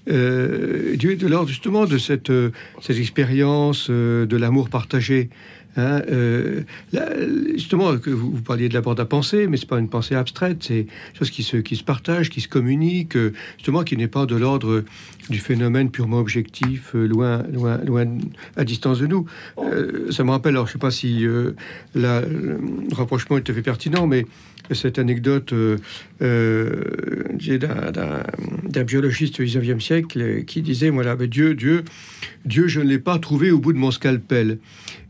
[0.07, 5.31] euh, Dieu est de l'ordre justement de cette, euh, cette expérience euh, de l'amour partagé.
[5.77, 6.03] hein,
[6.93, 7.09] là,
[7.55, 10.57] justement, que vous, parliez de la bande à penser, mais c'est pas une pensée abstraite,
[10.61, 10.85] c'est
[11.17, 13.17] chose qui se, qui se partage, qui se communique,
[13.57, 14.83] justement, qui n'est pas de l'ordre
[15.31, 18.05] du phénomène purement objectif, loin, loin, loin,
[18.57, 19.25] à distance de nous.
[20.11, 21.25] Ça me rappelle, alors je sais pas si
[21.95, 22.59] la- le
[22.95, 24.27] rapprochement à fait pertinent, mais
[24.75, 25.77] cette anecdote euh,
[26.21, 26.83] euh,
[27.57, 31.83] d'un- biologiste du 19e siècle qui disait voilà, mais Dieu, Dieu,
[32.45, 34.57] Dieu, je ne l'ai pas trouvé au bout de mon scalpel.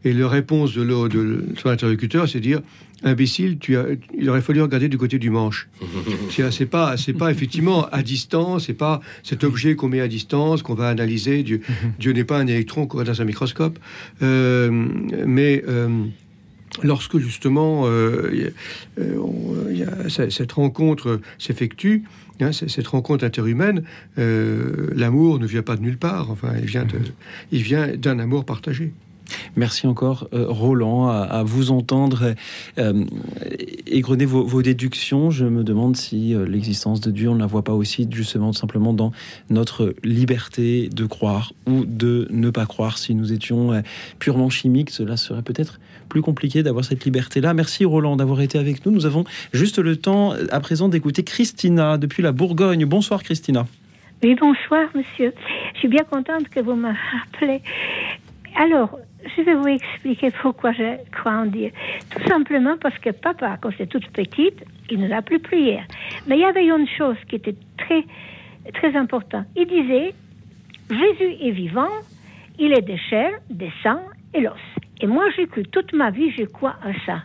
[0.06, 2.62] Et la réponse de, de son interlocuteur, c'est dire
[3.04, 3.86] imbécile, tu as,
[4.18, 5.70] il aurait fallu regarder du côté du manche.
[6.52, 10.62] C'est pas, c'est pas effectivement à distance, c'est pas cet objet qu'on met à distance,
[10.62, 11.44] qu'on va analyser.
[11.44, 11.62] Dieu,
[12.00, 13.80] Dieu n'est pas un électron qu'on voit dans un microscope.
[14.22, 14.70] Euh,
[15.26, 16.06] mais euh,
[16.84, 18.52] lorsque justement euh,
[19.00, 22.04] euh, on- il y a- ce- cette rencontre s'effectue,
[22.42, 23.84] hein, cette rencontre interhumaine,
[24.18, 26.32] euh, l'amour ne vient pas de nulle part.
[26.32, 27.00] Enfin, il vient de,
[27.52, 28.94] il vient d'un amour partagé.
[29.56, 32.34] Merci encore, euh, Roland, à, à vous entendre
[32.80, 33.06] euh,
[33.86, 35.30] égrener vos, vos déductions.
[35.30, 38.54] Je me demande si euh, l'existence de Dieu, on ne la voit pas aussi justement
[38.54, 39.12] simplement dans
[39.52, 42.98] notre liberté de croire ou de ne pas croire.
[42.98, 43.82] Si nous étions euh,
[44.18, 47.54] purement chimiques, cela serait peut-être plus compliqué d'avoir cette liberté-là.
[47.54, 48.92] Merci, Roland, d'avoir été avec nous.
[48.92, 49.24] Nous avons
[49.54, 52.86] juste le temps euh, à présent d'écouter Christina depuis la Bourgogne.
[52.86, 53.66] Bonsoir, Christina.
[54.22, 55.34] Oui, bonsoir, monsieur.
[55.74, 57.62] Je suis bien contente que vous me rappelez.
[58.58, 59.00] Alors,
[59.38, 61.72] je vais vous expliquer pourquoi je crois en Dieu.
[62.10, 65.86] Tout simplement parce que papa, quand j'étais toute petite, il nous a plus prière.
[66.28, 68.04] Mais il y avait une chose qui était très,
[68.74, 69.46] très importante.
[69.56, 70.14] Il disait,
[70.90, 71.92] Jésus est vivant,
[72.58, 74.02] il est de chair, de sang
[74.34, 74.58] et l'os.
[75.02, 77.24] Et moi, j'ai cru toute ma vie, je crois à ça?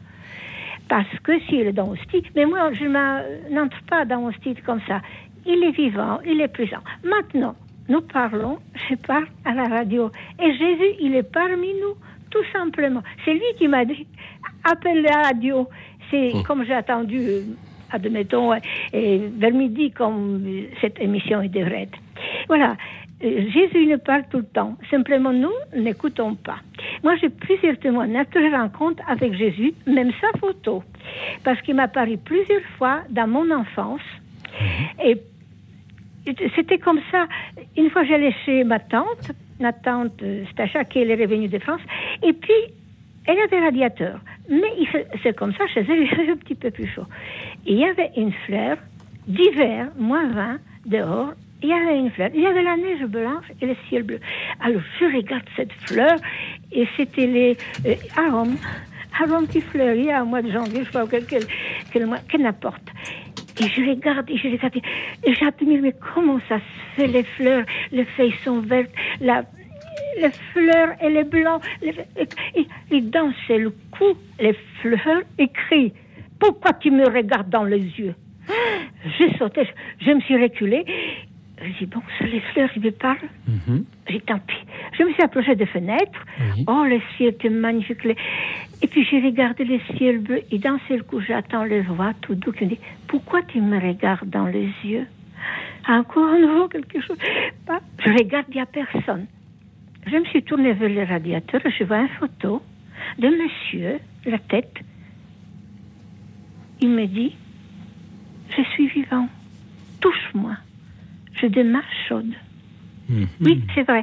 [0.89, 4.33] Parce que s'il est dans le style, mais moi, je ne n'entre pas dans le
[4.35, 5.01] style comme ça.
[5.47, 6.83] Il est vivant, il est présent.
[7.03, 7.55] Maintenant,
[7.89, 10.11] nous parlons, je parle à la radio.
[10.43, 11.95] Et Jésus, il est parmi nous,
[12.31, 13.03] tout simplement.
[13.25, 14.07] C'est lui qui m'a dit,
[14.65, 15.69] appelle la radio.
[16.11, 17.21] C'est comme j'ai attendu,
[17.91, 18.53] admettons,
[18.93, 20.47] et vers midi, comme
[20.81, 21.99] cette émission devrait être.
[22.49, 22.77] Voilà.
[23.21, 24.77] Jésus ne parle tout le temps.
[24.91, 26.59] Simplement, nous n'écoutons pas.
[27.03, 30.83] Moi, j'ai plusieurs témoins, notre rencontre avec Jésus, même sa photo,
[31.43, 34.03] parce qu'il m'a paru plusieurs fois dans mon enfance.
[35.03, 35.17] Et
[36.55, 37.27] c'était comme ça.
[37.77, 41.81] Une fois, j'allais chez ma tante, ma tante euh, Stacha, qui est revenue de France,
[42.23, 42.53] et puis
[43.27, 44.21] elle avait un radiateur.
[44.49, 44.73] Mais
[45.23, 47.07] c'est comme ça, chez elle, il faisait un petit peu plus chaud.
[47.67, 48.77] Et il y avait une fleur
[49.27, 51.33] d'hiver, moins 20, dehors.
[51.65, 52.29] Il y avait une fleur.
[52.35, 54.21] Il y avait la neige blanche et le ciel bleu.
[54.61, 56.15] Alors, je regarde cette fleur
[56.71, 58.59] et c'était les euh, arômes.
[59.19, 61.45] Arômes qui fleurissent au mois de janvier, je sais pas quel, quel,
[61.91, 62.87] quel mois, que n'importe.
[63.63, 67.65] Et je regarde, et je regarde, et j'admire, mais comment ça se fait, les fleurs,
[67.93, 68.91] les feuilles sont vertes,
[69.23, 69.45] la,
[70.21, 71.95] les fleurs et les blancs, les,
[72.57, 75.95] et, et dans le coup, les fleurs écrit
[76.39, 78.15] Pourquoi tu me regardes dans les yeux?
[79.19, 79.67] J'ai sauté,
[80.01, 80.85] je me suis reculée.
[81.65, 83.29] Je dis Bon, c'est les fleurs qui me parlent.
[84.09, 84.55] J'ai dit tant pis.
[84.99, 86.25] Je me suis approchée des fenêtres.
[86.67, 88.05] Oh, le ciel était magnifique.
[88.83, 90.43] Et puis j'ai regardé le ciel bleu.
[90.51, 92.79] Et d'un seul coup, j'attends les voix tout doux qui me dit
[93.09, 95.07] Pourquoi tu me regardes dans les yeux?
[95.89, 97.19] Encore un nouveau quelque chose.
[97.67, 99.27] Bah, je regarde, il n'y a personne.
[100.07, 101.61] Je me suis tournée vers le radiateur.
[101.79, 102.63] Je vois une photo
[103.19, 104.75] de monsieur, la tête.
[106.81, 107.35] Il me dit
[108.57, 109.29] Je suis vivant.
[110.01, 110.57] Touche-moi.
[111.41, 112.35] J'ai des mains chaudes.
[113.43, 114.03] Oui, c'est vrai.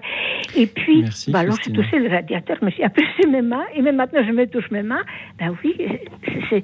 [0.55, 3.65] Et puis, Merci, bah alors j'ai touché le radiateur, je me suis aperçu mes mains,
[3.73, 5.01] et même maintenant je me touche mes mains.
[5.39, 5.75] Ben oui,
[6.49, 6.61] c'est-.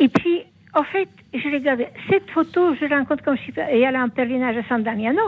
[0.00, 0.40] Et puis,
[0.74, 4.08] en fait, je regardais cette photo, je la rencontre comme je et elle est en
[4.08, 5.20] pèlerinage à San Damiano,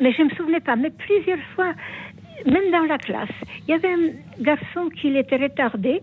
[0.00, 0.76] mais je ne me souvenais pas.
[0.76, 1.74] Mais plusieurs fois,
[2.46, 3.28] même dans la classe,
[3.68, 6.00] il y avait un garçon qui était retardé.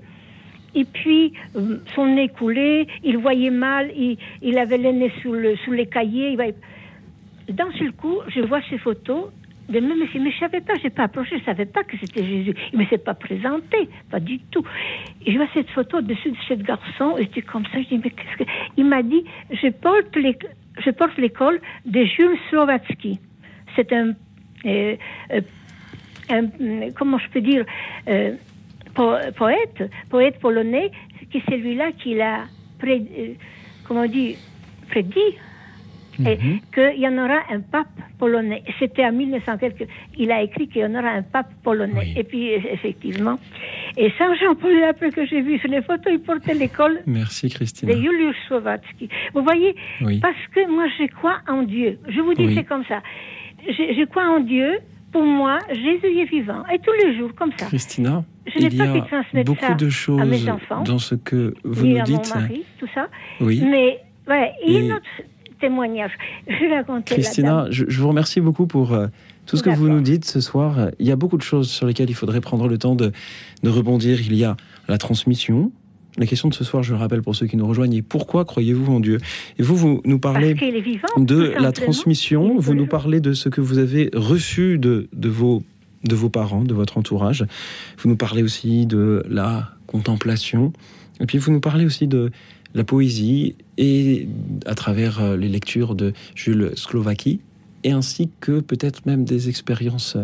[0.76, 5.34] Et puis, euh, son nez coulé, il voyait mal, il, il avait le nez sous,
[5.34, 6.30] le, sous les cahiers.
[6.30, 6.56] il voyait-
[7.52, 9.32] d'un seul coup, je vois ces photos
[9.69, 12.26] de même monsieur, mais je savais pas, j'ai pas approché, je savais pas que c'était
[12.26, 12.53] Jésus.
[12.73, 14.64] Il ne s'est pas présenté, pas du tout.
[15.26, 18.10] Je vois cette photo dessus de ce garçon, et j'étais comme ça, je dis, mais
[18.10, 18.49] qu'est-ce que.
[18.76, 19.69] Il m'a dit, je
[20.91, 23.19] porte l'école de Jules Slovatsky.
[23.76, 24.14] C'est un,
[24.65, 24.95] euh,
[25.32, 25.41] euh,
[26.32, 27.64] euh, comment je peux dire,
[28.94, 30.91] po- poète, poète polonais,
[31.32, 32.44] qui est celui-là qui l'a,
[32.84, 33.34] euh,
[33.88, 34.36] comment on dit,
[34.90, 35.38] prédit
[36.26, 36.38] et
[36.73, 37.88] qu'il y en aura un pape
[38.19, 38.64] polonais.
[38.80, 39.84] C'était en 1900 quelque.
[40.18, 42.14] Il a écrit qu'il y en aura un pape polonais.
[42.15, 43.38] Et puis, effectivement.
[43.98, 47.53] Et Saint Jean-Paul, après que j'ai vu sur les photos, il portait l'école Merci de
[47.53, 47.93] Christina.
[47.93, 49.10] Julius Slovatsky.
[49.34, 50.19] Vous voyez, Oui.
[50.19, 51.99] parce que moi, je crois en Dieu.
[52.07, 52.56] Je vous dis, Oui.
[52.56, 53.02] c'est comme ça.
[53.68, 54.80] Je, je crois en Dieu.
[55.11, 56.64] Pour moi, Jésus est vivant.
[56.73, 57.65] Et tous les jours, comme ça.
[57.65, 60.84] Christina, Je n'ai il y pas pu a beaucoup ça de à choses mes enfants,
[60.84, 62.34] dans ce que vous ni nous à dites.
[62.34, 63.10] mon mari, tout ça.
[63.41, 63.61] Oui.
[63.69, 63.99] Mais,
[64.30, 65.06] ouais, y Et- un autre
[65.62, 66.12] témoignage.
[66.48, 69.08] Je vais raconter Christina, je, je vous remercie beaucoup pour euh,
[69.46, 70.90] tout ce que vous nous dites ce soir.
[71.00, 73.12] Il y a beaucoup de choses sur lesquelles il faudrait prendre le temps de,
[73.64, 74.20] de rebondir.
[74.22, 74.58] Il y a
[74.90, 75.72] la transmission.
[76.18, 78.44] La question de ce soir, je le rappelle pour ceux qui nous rejoignent, est pourquoi
[78.44, 79.18] croyez-vous en Dieu?
[79.58, 83.62] Et vous, vous nous parlez vivant, de la transmission, vous nous parlez de ce que
[83.62, 85.64] vous avez reçu de, de, vos,
[86.04, 87.46] de vos parents, de votre entourage.
[87.98, 90.74] Vous nous parlez aussi de la contemplation.
[91.22, 92.32] Et puis vous nous parlez aussi de
[92.73, 94.27] la poésie et
[94.65, 97.39] à travers euh, les lectures de Jules Slovaki,
[97.84, 100.18] et ainsi que peut-être même des expériences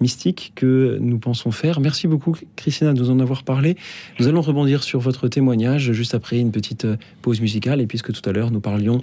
[0.00, 1.80] mystiques que nous pensons faire.
[1.80, 3.76] Merci beaucoup Christina de nous en avoir parlé.
[4.18, 8.12] Nous allons rebondir sur votre témoignage juste après une petite euh, pause musicale, et puisque
[8.12, 9.02] tout à l'heure nous parlions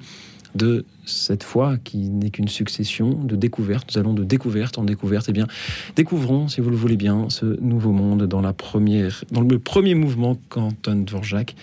[0.56, 3.96] de cette foi qui n'est qu'une succession de découvertes.
[3.96, 5.26] Nous allons de découverte en découverte.
[5.30, 5.48] Eh bien,
[5.96, 11.04] découvrons, si vous le voulez bien, ce nouveau monde dans, dans le premier mouvement qu'Anton
[11.08, 11.56] Dvorak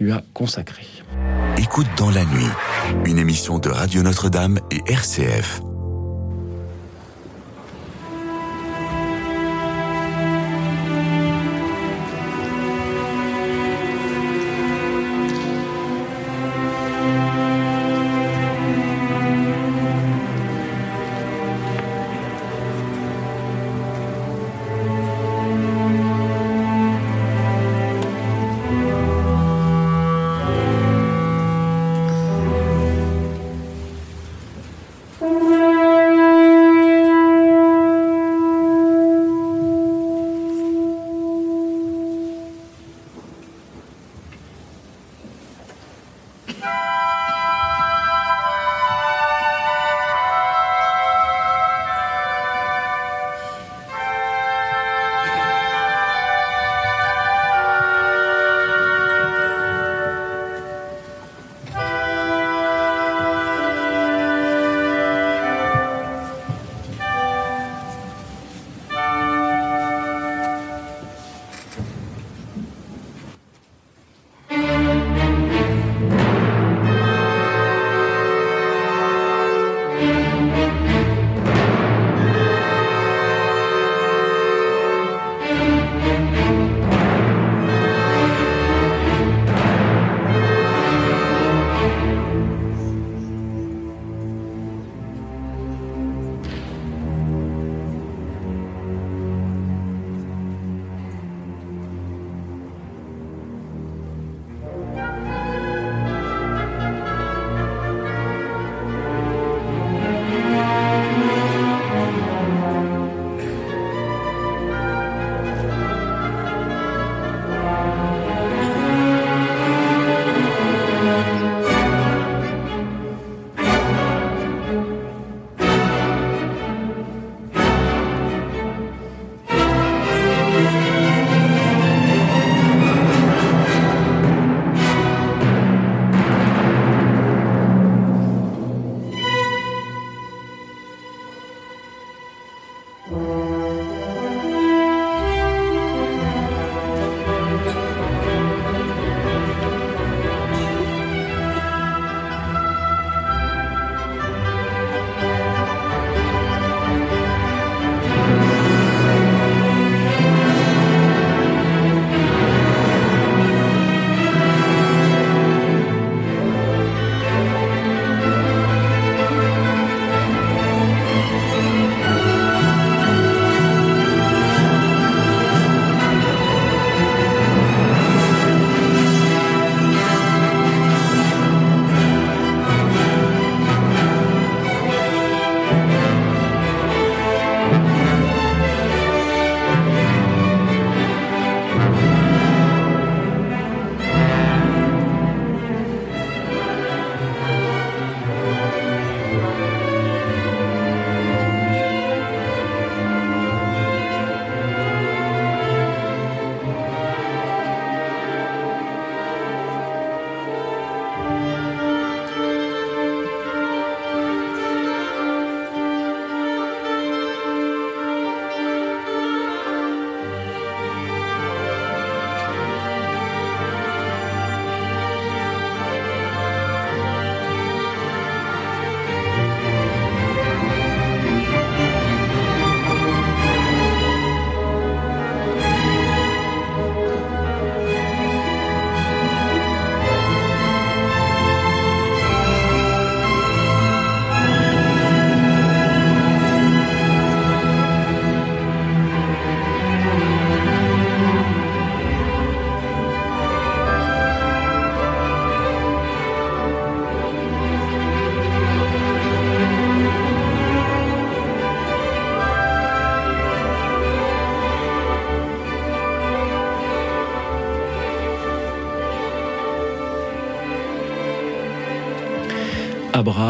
[0.00, 0.86] lui a consacré.
[1.56, 2.50] Écoute dans la nuit,
[3.04, 5.60] une émission de Radio Notre-Dame et RCF.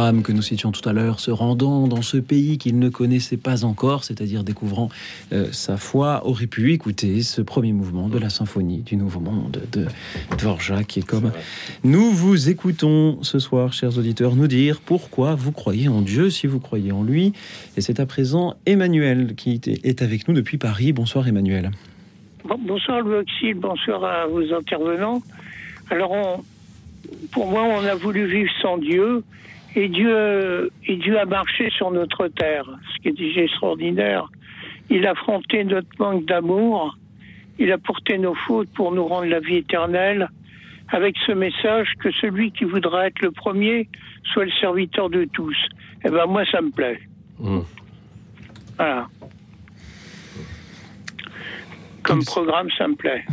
[0.08, 3.36] Abraham, que nous citions tout à l'heure, se rendant dans ce pays qu'il ne connaissait
[3.36, 4.88] pas encore, c'est-à-dire découvrant
[5.34, 9.60] euh, sa foi, aurait pu écouter ce premier mouvement de la symphonie du Nouveau Monde
[9.70, 9.84] de
[10.38, 11.30] Dvorak, qui est comme
[11.84, 16.46] nous vous écoutons ce soir, chers auditeurs, nous dire pourquoi vous croyez en Dieu, si
[16.46, 17.34] vous croyez en lui.
[17.76, 20.92] Et c'est à présent Emmanuel qui est avec nous depuis Paris.
[20.92, 21.70] Bonsoir Emmanuel.
[22.48, 25.20] Bon- bonsoir Louis Auxil, bonsoir à vos intervenants.
[25.90, 26.42] Alors, on-
[27.30, 29.22] pour moi, on a voulu vivre sans Dieu,
[29.78, 34.28] et Dieu, et Dieu a marché sur notre terre, ce qui est déjà extraordinaire.
[34.90, 36.98] Il a affronté notre manque d'amour,
[37.60, 40.28] il a porté nos fautes pour nous rendre la vie éternelle,
[40.88, 43.88] avec ce message que celui qui voudra être le premier
[44.24, 45.56] soit le serviteur de tous.
[46.04, 46.98] Eh ben moi, ça me plaît.
[48.76, 49.06] Voilà.
[52.02, 53.24] Comme programme, ça me plaît.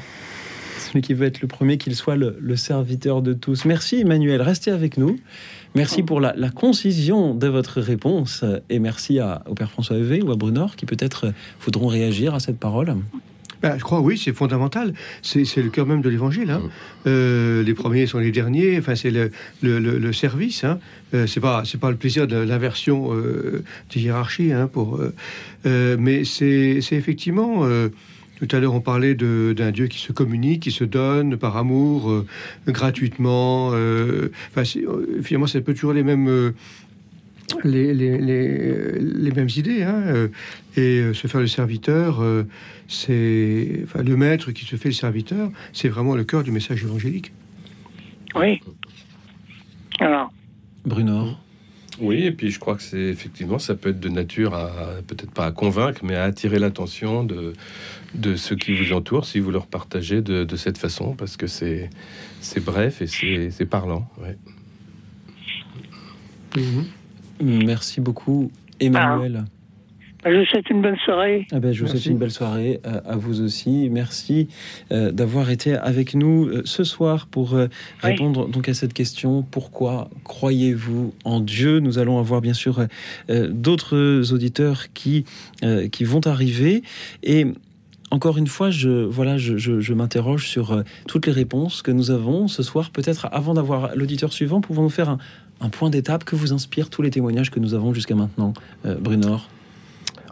[0.78, 3.66] Celui qui veut être le premier, qu'il soit le, le serviteur de tous.
[3.66, 5.18] Merci Emmanuel, restez avec nous.
[5.76, 10.22] Merci pour la, la concision de votre réponse et merci à, au Père François Evé
[10.22, 12.96] ou à Brunor qui peut-être voudront réagir à cette parole.
[13.62, 14.94] Ben, je crois, oui, c'est fondamental.
[15.22, 16.52] C'est c'est le cœur même de l'évangile.
[16.52, 16.62] hein.
[17.08, 18.78] Euh, les premiers sont les derniers.
[18.78, 19.32] Enfin, c'est le,
[19.64, 20.64] le- le- le service.
[20.64, 20.80] Hein.
[21.14, 24.52] Euh, c'est pas, c'est pas le plaisir de l'inversion euh, des hiérarchies.
[24.52, 25.14] Hein, pour, euh,
[25.66, 27.62] euh, mais c'est c'est effectivement.
[28.38, 31.56] Tout à l'heure, on parlait de- d'un Dieu qui se communique, qui se donne par
[31.58, 32.26] amour, euh,
[32.68, 33.72] gratuitement.
[33.74, 36.28] euh, enfin, euh, finalement, c'est un peu toujours les mêmes.
[36.28, 36.52] euh,
[37.64, 39.84] les, les, les, les mêmes idées.
[39.84, 40.28] hein, euh,
[40.76, 42.44] et euh, se faire le serviteur, euh,
[42.88, 46.84] c'est enfin, le maître qui se fait le serviteur, c'est vraiment le cœur du message
[46.84, 47.32] évangélique.
[48.36, 48.60] Oui.
[50.00, 50.34] Alors,
[50.86, 51.40] Brunor.
[52.00, 54.70] Oui, et puis je crois que c'est effectivement, ça peut être de nature à,
[55.08, 57.54] peut-être pas à convaincre, mais à attirer l'attention de,
[58.14, 61.48] de ceux qui vous entourent si vous leur partagez de, de cette façon, parce que
[61.48, 61.90] c'est,
[62.42, 64.10] c'est bref et c'est, c'est parlant.
[64.22, 64.38] ouais.
[67.42, 69.46] Merci beaucoup Emmanuel.
[70.32, 71.48] Je vous souhaite une bonne soirée.
[71.52, 72.10] Ah ben, je vous souhaite Merci.
[72.10, 73.90] une belle soirée euh, à vous aussi.
[73.92, 74.48] Merci
[74.92, 77.68] euh, d'avoir été avec nous euh, ce soir pour euh,
[78.04, 78.12] Oui.
[78.12, 79.44] répondre donc à cette question.
[79.44, 81.80] Pourquoi croyez-vous en Dieu?
[81.80, 82.86] Nous allons avoir bien sûr
[83.30, 85.26] d'autres auditeurs qui,
[85.92, 86.84] qui vont arriver.
[87.24, 87.46] Et
[88.12, 92.12] encore une fois, je, voilà, je, je- je m'interroge sur toutes les réponses que nous
[92.12, 92.92] avons ce soir.
[92.92, 95.18] Peut-être avant d'avoir l'auditeur suivant, pouvons-nous faire un,
[95.62, 98.54] un point d'étape que vous inspirent tous les témoignages que nous avons jusqu'à maintenant,
[98.84, 99.50] Brunor?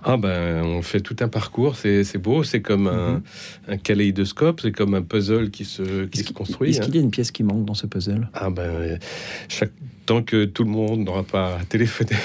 [0.06, 3.22] Ah ben, on fait tout un parcours, c'est, c'est beau, c'est comme un,
[3.68, 6.72] un kaléidoscope, c'est comme un puzzle qui se, qui se construit.
[6.72, 6.86] Est-ce hein.
[6.86, 8.28] qu'il y a une pièce qui manque dans ce puzzle?
[8.34, 9.00] Ah ben,
[9.48, 9.72] chaque,
[10.06, 12.18] tant que tout le monde n'aura pas téléphoné,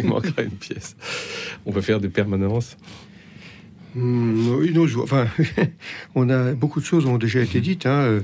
[0.00, 0.94] il manquera une pièce.
[1.64, 2.76] On peut faire des permanences.
[3.94, 5.26] Hmm, oui, non, je vois- enfin,
[6.14, 7.86] on a beaucoup de choses ont déjà été dites.
[7.86, 8.20] hein, euh,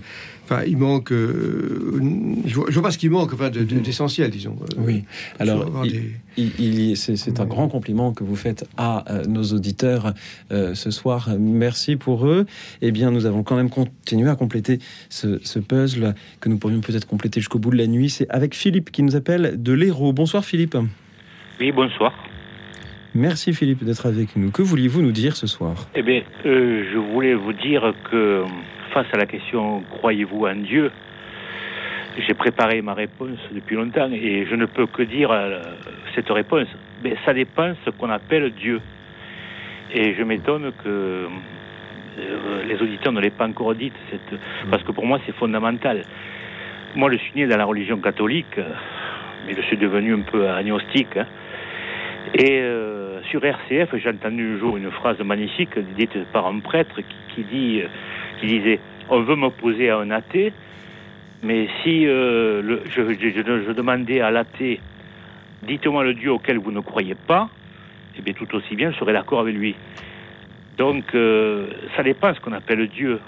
[0.48, 1.10] Enfin, il manque.
[1.10, 2.00] euh,
[2.46, 4.56] je, vois, je vois pas ce qui manque, enfin, de- de- d'essentiel, disons.
[4.62, 5.02] Euh, Oui.
[5.40, 8.64] Alors, avoir il, des- il- il y- c'est, c'est un grand compliment que vous faites
[8.76, 10.14] à euh, nos auditeurs
[10.52, 11.30] euh, ce soir.
[11.36, 12.46] Merci pour eux.
[12.80, 16.80] Eh bien, nous avons quand même continué à compléter ce, ce puzzle que nous pourrions
[16.80, 18.08] peut-être compléter jusqu'au bout de la nuit.
[18.08, 20.12] C'est avec Philippe qui nous appelle de l'Hérault.
[20.12, 20.76] Bonsoir Philippe.
[21.58, 22.12] Oui, bonsoir.
[23.14, 24.50] Merci Philippe d'être avec nous.
[24.50, 25.74] Que vouliez-vous nous dire ce soir?
[25.94, 28.44] Eh bien, euh, je voulais vous dire que
[28.92, 30.90] face à la question croyez-vous en Dieu,
[32.26, 35.62] j'ai préparé ma réponse depuis longtemps et je ne peux que dire euh,
[36.14, 36.68] cette réponse.
[37.02, 38.80] Mais ça dépend ce qu'on appelle Dieu.
[39.94, 40.88] Et je m'étonne que
[42.18, 44.38] euh, les auditeurs ne l'aient pas encore dite, cette...
[44.70, 46.02] parce que pour moi c'est fondamental.
[46.94, 48.58] Moi je suis né dans la religion catholique,
[49.46, 51.16] mais je suis devenu un peu agnostique.
[51.16, 51.26] hein.
[52.34, 57.00] Et euh, sur RCF, j'ai entendu un jour une phrase magnifique dite par un prêtre
[57.34, 57.86] qui, euh,
[58.42, 60.52] disait On veut m'opposer à un athée,
[61.42, 64.80] mais si euh, je, demandais à l'athée
[65.62, 67.48] Dites-moi le Dieu auquel vous ne croyez pas,
[68.16, 69.74] eh bien tout aussi bien, je serais d'accord avec lui.
[70.76, 71.04] Donc,
[71.96, 73.18] ça dépend ce qu'on appelle Dieu.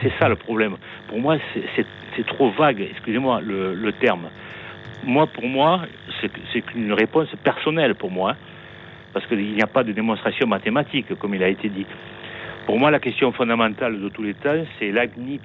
[0.00, 0.76] C'est ça le problème.
[1.08, 4.28] Pour moi, c'est- trop vague, excusez-moi le terme.
[5.04, 5.82] Moi, pour moi,
[6.52, 8.36] c'est qu'une réponse personnelle pour moi,
[9.12, 11.86] parce qu'il n'y a pas de démonstration mathématique, comme il a été dit.
[12.66, 15.40] Pour moi, la question fondamentale de tous les temps, c'est Leibniz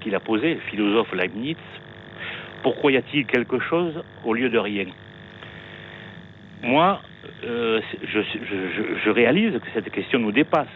[0.00, 1.56] qui l'a posée, le philosophe Leibniz.
[2.62, 4.86] Pourquoi y a-t-il quelque chose au lieu de rien?
[6.62, 7.00] Moi,
[7.44, 7.80] euh,
[8.12, 10.68] je réalise que cette question nous dépasse.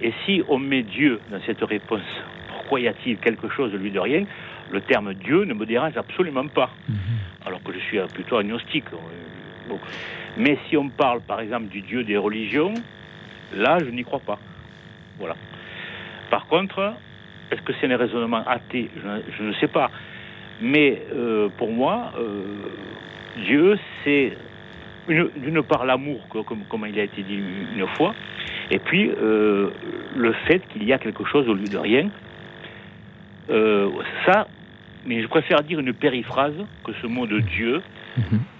[0.00, 2.00] Et si on met Dieu dans cette réponse,
[2.48, 4.24] pourquoi y a-t-il quelque chose au lieu de rien?
[4.72, 6.70] Le terme Dieu ne me dérange absolument pas,
[7.46, 8.86] alors que je suis plutôt agnostique.
[9.68, 9.78] Bon.
[10.38, 12.72] Mais si on parle par exemple du Dieu des religions,
[13.54, 14.38] là je n'y crois pas.
[15.18, 15.36] Voilà.
[16.30, 16.94] Par contre,
[17.50, 18.88] est-ce que c'est un raisonnement athée?
[18.96, 19.90] Je, ne- je ne sais pas.
[20.62, 22.44] Mais euh, pour moi, euh,
[23.44, 24.32] Dieu, c'est
[25.08, 27.34] une- d'une part l'amour, co- comme, comme il a été dit
[27.76, 28.14] une fois,
[28.70, 29.68] et puis euh,
[30.16, 32.08] le fait qu'il y a quelque chose au lieu de rien.
[34.24, 34.46] Ça,
[35.06, 36.54] mais je préfère dire une périphrase
[36.84, 37.80] que ce mot de Dieu,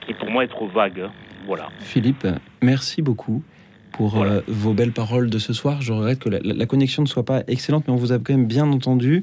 [0.07, 1.03] qui pour moi est trop vague.
[1.47, 1.69] Voilà.
[1.81, 2.27] Philippe,
[2.63, 3.43] merci beaucoup
[3.93, 5.83] pour euh, vos belles paroles de ce soir.
[5.83, 8.19] Je regrette que la, la- la connexion ne soit pas excellente, mais on vous a
[8.19, 9.23] quand même bien entendu.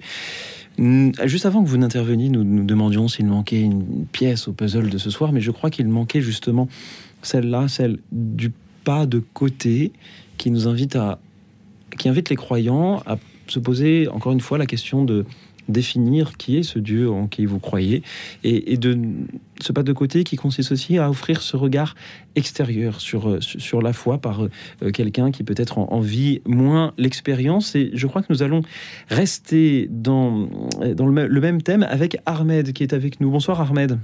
[0.78, 4.98] Juste avant que vous n'interveniez, nous nous demandions s'il manquait une pièce au puzzle de
[4.98, 6.70] ce soir, mais je crois qu'il manquait justement
[7.22, 8.52] celle-là, celle du
[8.86, 9.92] pas de côté,
[10.38, 11.20] qui nous invite à,
[11.98, 13.18] qui invite les croyants à
[13.48, 15.26] se poser encore une fois la question de
[15.70, 18.04] définir qui est ce Dieu en qui vous croyez
[18.44, 18.98] et, et de
[19.62, 21.96] ce pas de côté qui consiste aussi à offrir ce regard
[22.36, 24.50] extérieur sur, euh, sur la foi par euh,
[24.84, 27.76] euh, quelqu'un qui peut-être en, en vit moins l'expérience.
[27.76, 28.62] Et je crois que nous allons
[29.10, 30.48] rester dans,
[30.96, 33.30] dans le, même- le même thème avec Ahmed qui est avec nous.
[33.32, 34.00] Bonsoir Ahmed.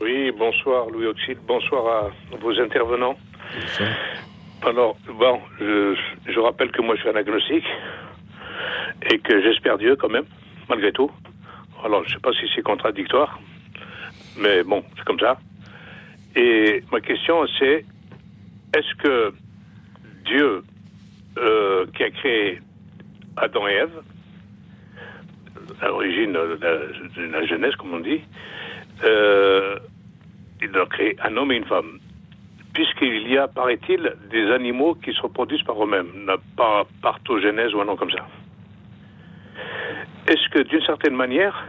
[0.00, 1.84] Oui, bonsoir Louis Auxil, bonsoir
[2.32, 3.16] à vos intervenants.
[4.62, 5.94] Alors, bon, je,
[6.28, 7.64] je rappelle que moi je suis un agnostique
[9.10, 10.24] et que j'espère Dieu quand même,
[10.68, 11.10] malgré tout.
[11.84, 13.38] Alors, je sais pas si c'est contradictoire,
[14.36, 15.38] mais bon, c'est comme ça.
[16.36, 17.84] Et ma question c'est,
[18.76, 19.32] est-ce que
[20.24, 20.62] Dieu,
[21.38, 22.60] euh, qui a créé
[23.36, 24.02] Adam et Ève,
[25.80, 26.76] à l'origine de la,
[27.16, 28.20] de la jeunesse, comme on dit,
[29.04, 29.78] euh,
[30.60, 31.98] il a créé un homme et une femme.
[32.72, 37.84] Puisqu'il y a, paraît-il, des animaux qui se reproduisent par eux-mêmes, pas partogénèse ou un
[37.84, 38.26] nom comme ça.
[40.28, 41.64] Est-ce que, d'une certaine manière,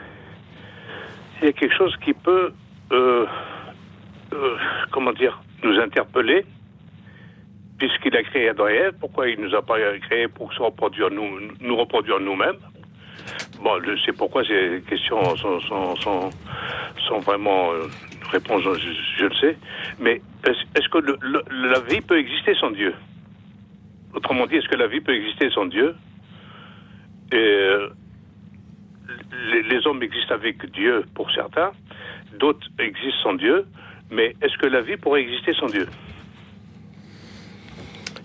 [1.41, 2.51] il y a quelque chose qui peut,
[2.91, 3.25] euh,
[4.33, 4.55] euh,
[4.91, 6.45] comment dire, nous interpeller,
[7.77, 8.65] puisqu'il a créé Adam
[8.99, 12.57] pourquoi il nous a pas créé pour se reproduire nous, reproduire nous-mêmes?
[13.63, 16.29] Bon, je sais pourquoi ces questions sont,
[17.21, 17.87] vraiment euh,
[18.31, 19.57] réponses, je, le sais.
[19.99, 22.93] Mais est-ce que le- la vie peut exister sans Dieu?
[24.13, 25.95] Autrement dit, est-ce que la vie peut exister sans Dieu?
[27.33, 27.89] Euh,
[29.51, 31.71] les, les hommes existent avec Dieu pour certains,
[32.39, 33.65] d'autres existent sans Dieu,
[34.11, 35.87] mais est-ce que la vie pourrait exister sans Dieu?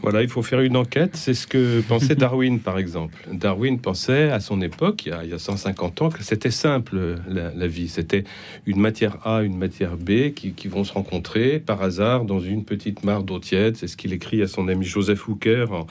[0.04, 1.16] Voilà, il faut faire une enquête.
[1.16, 3.14] C'est ce que pensait Darwin, par exemple.
[3.32, 6.50] Darwin pensait à son époque, il y a, il y a 150 ans, que c'était
[6.50, 7.88] simple la, la vie.
[7.88, 8.24] C'était
[8.66, 12.66] une matière A, une matière B qui, qui vont se rencontrer par hasard dans une
[12.66, 13.78] petite mare d'eau tiède.
[13.78, 15.86] C'est ce qu'il écrit à son ami Joseph Hooker en,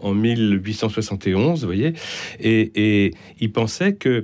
[0.00, 1.92] en 1871, vous voyez.
[2.40, 4.22] Et, il pensait que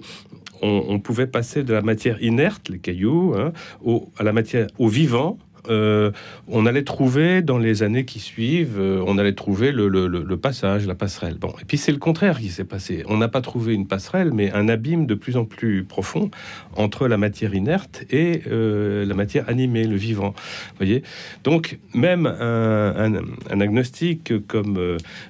[0.63, 3.53] on, on pouvait passer de la matière inerte, les cailloux, hein,
[3.83, 5.39] au, à la matière au vivant.
[5.69, 6.11] Euh,
[6.49, 10.95] on allait trouver dans les années qui suivent, euh, on allait trouver le, passage, la
[10.95, 11.37] passerelle.
[11.39, 13.05] Bon, et puis c'est le contraire qui s'est passé.
[13.09, 16.31] On n'a pas trouvé une passerelle, mais un abîme de plus en plus profond
[16.77, 20.35] entre la matière inerte et euh, la matière animée, le vivant.
[20.77, 21.03] Voyez?
[21.45, 23.15] Donc même un,
[23.61, 24.79] agnostique comme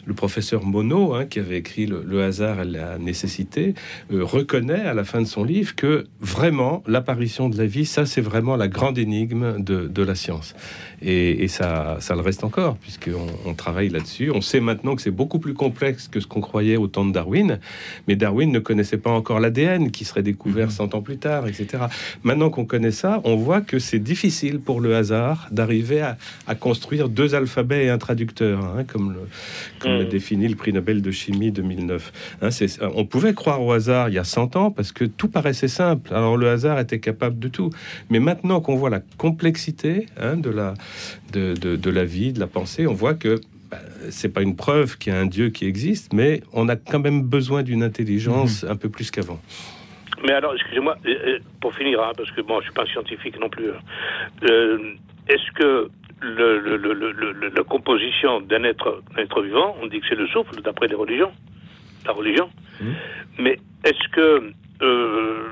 [0.07, 3.75] le professeur Monod, hein, qui avait écrit le, hasard et la nécessité,
[4.11, 8.21] reconnaît à la fin de son livre que vraiment l'apparition de la vie, ça c'est
[8.21, 10.55] vraiment la grande énigme de, de la science sciences.
[11.05, 14.31] Et, et ça, ça le reste encore, puisqu'on on travaille là-dessus.
[14.35, 17.13] On sait maintenant que c'est beaucoup plus complexe que ce qu'on croyait au temps de
[17.13, 17.59] Darwin,
[18.09, 21.85] mais Darwin ne connaissait pas encore l'ADN qui serait découvert 100 ans plus tard, etc.
[22.23, 26.17] Maintenant qu'on connaît ça, on voit que c'est difficile pour le hasard d'arriver à,
[26.47, 29.21] à construire deux alphabets et un traducteur, hein, comme le,
[29.81, 32.13] comme le définit le prix Nobel de chimie 2009.
[32.43, 32.49] Hein,
[32.95, 36.15] on pouvait croire au hasard il y a 100 ans parce que tout paraissait simple.
[36.15, 37.71] Alors le hasard était capable de tout.
[38.11, 40.75] Mais maintenant qu'on voit la complexité hein, de, la,
[41.33, 43.41] de, de- de la vie, de la pensée, on voit que
[43.71, 43.79] bah,
[44.11, 47.01] c'est pas une preuve qu'il y a un Dieu qui existe, mais on a quand
[47.01, 49.41] même besoin d'une intelligence un peu plus qu'avant.
[50.23, 53.39] Mais alors, excusez-moi, euh, euh, pour finir, hein, parce que bon, je suis pas scientifique
[53.41, 53.71] non plus.
[54.49, 54.79] Euh,
[55.29, 55.89] Est-ce que
[56.21, 60.61] le, le- le- la composition d'un être, être vivant, on dit que c'est le souffle,
[60.63, 61.33] d'après les religions,
[62.07, 62.49] la religion,
[63.39, 64.51] mais est-ce que
[64.83, 65.43] euh,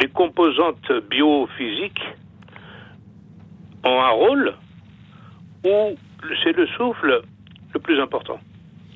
[0.00, 2.02] les composantes biophysiques
[3.84, 4.54] ont un rôle
[5.64, 5.96] ou
[6.42, 7.22] c'est le souffle
[7.72, 8.38] le plus important,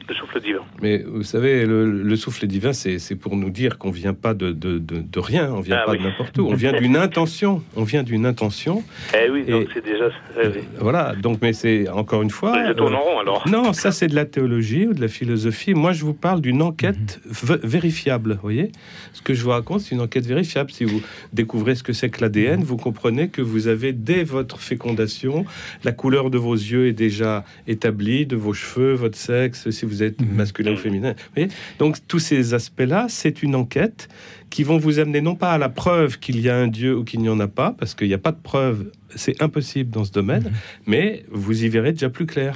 [0.09, 3.91] le souffle divin Mais vous savez, le, le souffle divin, c'est pour nous dire qu'on
[3.91, 5.99] vient pas de, de, de- de rien, on vient Ah pas oui.
[5.99, 8.83] de n'importe où, on vient d'une intention, on vient d'une intention.
[9.15, 10.09] Eh oui, donc c'est déjà.
[10.43, 10.61] eh oui.
[10.79, 12.67] Voilà, donc, mais c'est encore une fois.
[12.69, 13.47] Je tourne en rond, alors.
[13.49, 15.75] Non, ça c'est de la théologie ou de la philosophie.
[15.75, 18.35] Moi, je vous parle d'une enquête v- vérifiable.
[18.35, 18.73] Vous voyez,
[19.13, 20.71] ce que je vous raconte, c'est une enquête vérifiable.
[20.71, 21.03] Si vous
[21.33, 25.45] découvrez ce que c'est que l'ADN, vous comprenez que vous avez dès votre fécondation,
[25.85, 29.98] la couleur de vos yeux est déjà établie, de vos cheveux, votre sexe, si vous
[30.03, 31.13] êtes masculin ou féminin.
[31.13, 31.49] Vous voyez?
[31.79, 34.09] Donc tous ces aspects-là, c'est une enquête
[34.51, 37.05] qui vont vous amener non pas à la preuve qu'il y a un Dieu ou
[37.05, 40.05] qu'il n'y en a pas, parce qu'il n'y a pas de preuve c'est impossible dans
[40.05, 40.53] ce domaine,
[40.87, 42.55] mais vous y verrez déjà plus clair.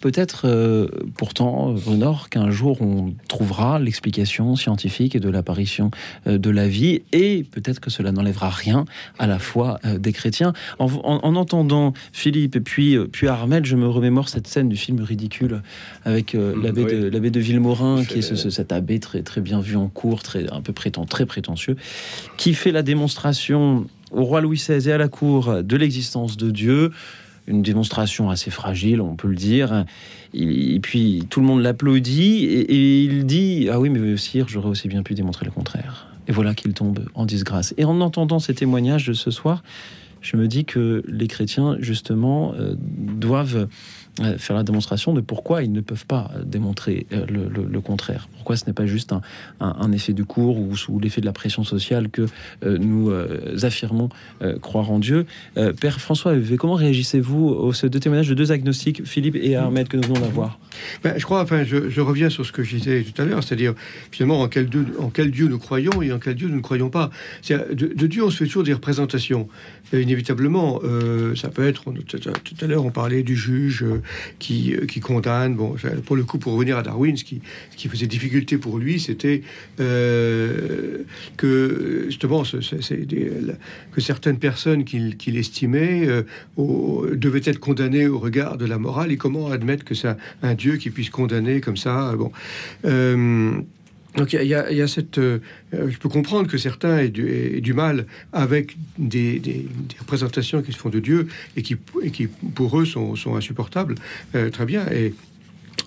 [0.00, 5.92] Peut-être euh, pourtant, Bruno, qu'un jour on trouvera l'explication scientifique de l'apparition
[6.26, 8.86] euh, de la vie, et peut-être que cela n'enlèvera rien
[9.20, 10.52] à la foi euh, des chrétiens.
[10.80, 14.68] En, en- en entendant Philippe et puis, euh, puis Armel, je me remémore cette scène
[14.68, 15.62] du film ridicule
[16.04, 16.92] avec euh, l'abbé oui.
[17.10, 20.50] de, de Villemorin, qui est ce- cet abbé très, très bien vu en cours, très,
[20.52, 21.76] un peu prétend, très prétentieux,
[22.36, 26.50] qui fait la démonstration au roi Louis XVI et à la cour de l'existence de
[26.50, 26.90] Dieu.
[27.46, 29.84] Une démonstration assez fragile, on peut le dire.
[30.34, 34.88] Et puis tout le monde l'applaudit et, il dit Ah oui, mais sire, j'aurais aussi
[34.88, 36.08] bien pu démontrer le contraire.
[36.26, 37.72] Et voilà qu'il tombe en disgrâce.
[37.78, 39.62] Et en entendant ces témoignages de ce soir,
[40.20, 43.68] je me dis que les chrétiens, justement, euh, doivent
[44.38, 47.80] faire la démonstration de pourquoi ils ne peuvent pas euh, démontrer euh, le, le- le
[47.80, 48.28] contraire.
[48.34, 49.20] Pourquoi ce n'est pas juste un,
[49.60, 52.26] un- un effet du cours ou sous l'effet de la pression sociale que
[52.64, 54.08] euh, nous euh, affirmons
[54.42, 55.26] euh, croire en Dieu.
[55.56, 59.96] Euh, Père François, comment réagissez-vous aux deux témoignages de deux agnostiques, Philippe et Ahmed, que
[59.96, 60.58] nous venons d'avoir?
[61.04, 63.42] Ben, je crois, enfin, je, je reviens sur ce que je disais tout à l'heure,
[63.42, 63.74] c'est-à-dire
[64.10, 66.60] finalement en quel, Dieu, en quel Dieu nous croyons et en quel Dieu nous ne
[66.62, 67.10] croyons pas.
[67.48, 69.48] De, de Dieu, on se fait toujours des représentations.
[69.92, 74.02] Et inévitablement, euh, ça peut être, tout à- l'heure, on parlait du juge euh,
[74.38, 75.54] qui, euh, qui condamne.
[75.54, 75.74] Bon,
[76.06, 77.40] pour le coup, pour revenir à Darwin, ce qui,
[77.76, 79.42] qui faisait difficulté pour lui, c'était
[79.80, 80.98] euh,
[81.36, 83.54] que justement, la-
[83.92, 86.22] que certaines personnes qu'il estimait euh,
[87.16, 89.12] devaient être condamnées au regard de la morale.
[89.12, 90.08] Et comment admettre que c'est
[90.42, 92.32] un, Dieu qui puisse condamner comme ça Bon.
[94.16, 95.18] Donc il y a- cette...
[95.18, 95.38] euh,
[95.74, 99.66] euh, je peux comprendre que certains aient du, mal avec des,
[100.00, 101.76] représentations qui se font de Dieu et qui,
[102.54, 103.94] pour eux, sont, sont insupportables.
[104.34, 104.86] Euh, très bien.
[104.90, 105.14] Et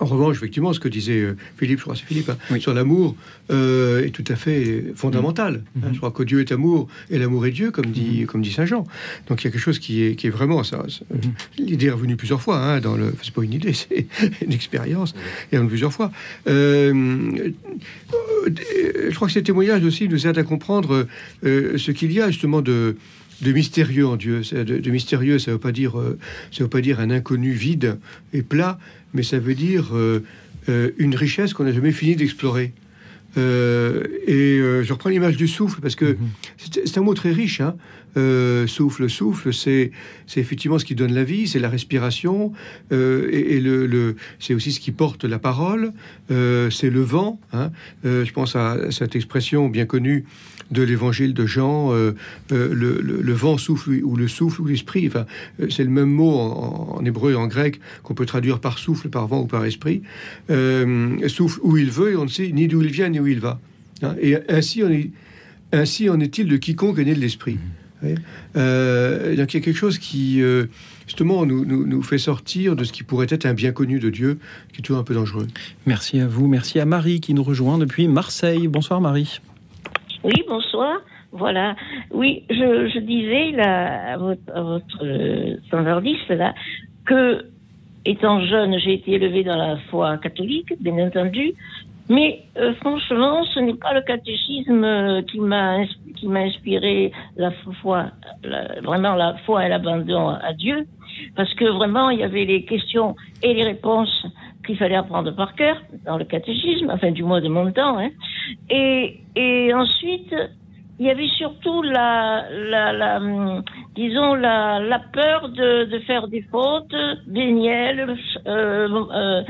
[0.02, 2.74] en revanche, effectivement, ce que disait euh, Philippe, je crois que c'est Philippe, hein, sur
[2.74, 3.16] l'amour
[3.50, 5.62] euh, est tout à fait fondamental.
[5.82, 5.88] hein.
[5.92, 8.66] Je crois que Dieu est amour et l'amour est Dieu, comme dit, comme dit Saint
[8.66, 8.84] Jean.
[9.28, 10.84] Donc il y a quelque chose qui est, qui est vraiment ça.
[10.88, 11.04] ça-
[11.58, 13.14] L'idée est revenue plusieurs fois hein, dans le.
[13.22, 14.06] C'est pas une idée, c'est
[14.44, 15.14] une expérience.
[15.52, 16.10] Est revenue plusieurs fois.
[16.48, 17.50] Euh,
[18.46, 21.06] je crois que ces témoignages aussi nous aident à comprendre
[21.44, 22.96] euh, ce qu'il y a justement de
[23.40, 24.42] de mystérieux en Dieu.
[24.52, 26.16] De, de mystérieux, ça veut pas dire, euh,
[26.52, 27.98] ça veut pas dire un inconnu vide
[28.32, 28.78] et plat,
[29.14, 30.24] mais ça veut dire euh,
[30.68, 32.72] euh, une richesse qu'on n'a jamais fini d'explorer.
[33.38, 36.16] Euh, et euh, je reprends l'image du souffle parce que
[36.58, 37.60] c'est c'est un mot très riche.
[37.60, 37.76] Hein.
[38.18, 39.90] Euh, souffle, souffle, c'est
[40.36, 42.52] effectivement ce qui donne la vie, c'est la respiration,
[42.92, 45.92] euh, et, le, le- c'est aussi ce qui porte la parole,
[46.30, 47.40] euh, c'est le vent.
[47.54, 47.70] Hein.
[48.04, 50.26] Je pense à cette expression bien connue
[50.70, 52.14] de l'évangile de Jean, le,
[52.70, 55.06] le- vent souffle ou le souffle ou l'esprit.
[55.06, 55.24] Enfin,
[55.70, 59.26] c'est le même mot en, hébreu et en grec qu'on peut traduire par souffle, par
[59.26, 60.02] vent ou par esprit.
[61.28, 63.40] Souffle où il veut et on ne sait ni d'où il vient ni où il
[63.40, 63.58] va.
[64.02, 64.16] Hein.
[64.20, 64.82] Et ainsi,
[65.72, 67.54] ainsi en est-il de quiconque est né de l'esprit.
[67.54, 67.81] Vous
[68.56, 70.66] Euh, donc il y a quelque chose qui, euh,
[71.06, 74.10] justement, nous, nous, nous fait sortir de ce qui pourrait être un bien connu de
[74.10, 74.38] Dieu,
[74.72, 75.46] qui est toujours un peu dangereux.
[75.86, 78.68] Merci à vous, merci à Marie qui nous rejoint depuis Marseille.
[78.68, 79.40] Bonsoir Marie.
[80.24, 81.00] Oui, bonsoir.
[81.32, 81.76] Voilà.
[82.10, 86.54] Oui, je, je disais là, à votre, à votre euh, standardiste là
[87.06, 87.46] que,
[88.04, 91.54] étant jeune, j'ai été élevée dans la foi catholique, bien entendu,
[92.16, 95.84] mais euh, franchement, ce n'est pas le catéchisme euh, qui m'a
[96.18, 97.98] qui m'a inspiré la foi,
[98.44, 100.78] la- vraiment la foi et l'abandon à Dieu,
[101.36, 103.10] parce que vraiment il y avait les questions
[103.42, 104.16] et les réponses
[104.64, 105.76] qu'il fallait apprendre par cœur
[106.06, 108.10] dans le catéchisme, enfin du moins de mon temps, hein.
[108.70, 110.32] Et, et ensuite,
[111.02, 113.64] il y avait surtout la, la, la hum,
[113.96, 116.94] disons la, la peur de, de faire des fautes
[117.26, 118.14] vénielles,
[118.46, 119.42] euh, euh,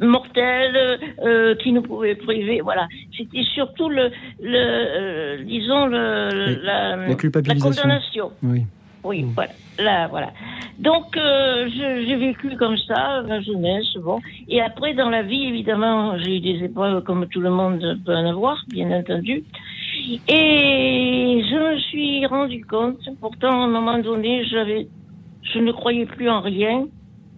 [0.00, 2.60] mortelles, euh, qui nous pouvaient priver.
[2.60, 7.70] Voilà, c'était surtout le, le disons le, la, la culpabilisation.
[7.70, 8.30] la condamnation.
[8.44, 8.62] Oui.
[9.02, 9.52] Oui, voilà.
[9.78, 10.30] Là, voilà.
[10.78, 14.18] Donc, euh, j'ai vécu comme ça, ma jeunesse, bon.
[14.48, 18.14] Et après, dans la vie, évidemment, j'ai eu des épreuves comme tout le monde peut
[18.14, 19.44] en avoir, bien entendu.
[20.28, 24.86] Et je me suis rendu compte, pourtant, à un moment donné, j'avais,
[25.42, 26.86] je ne croyais plus en rien.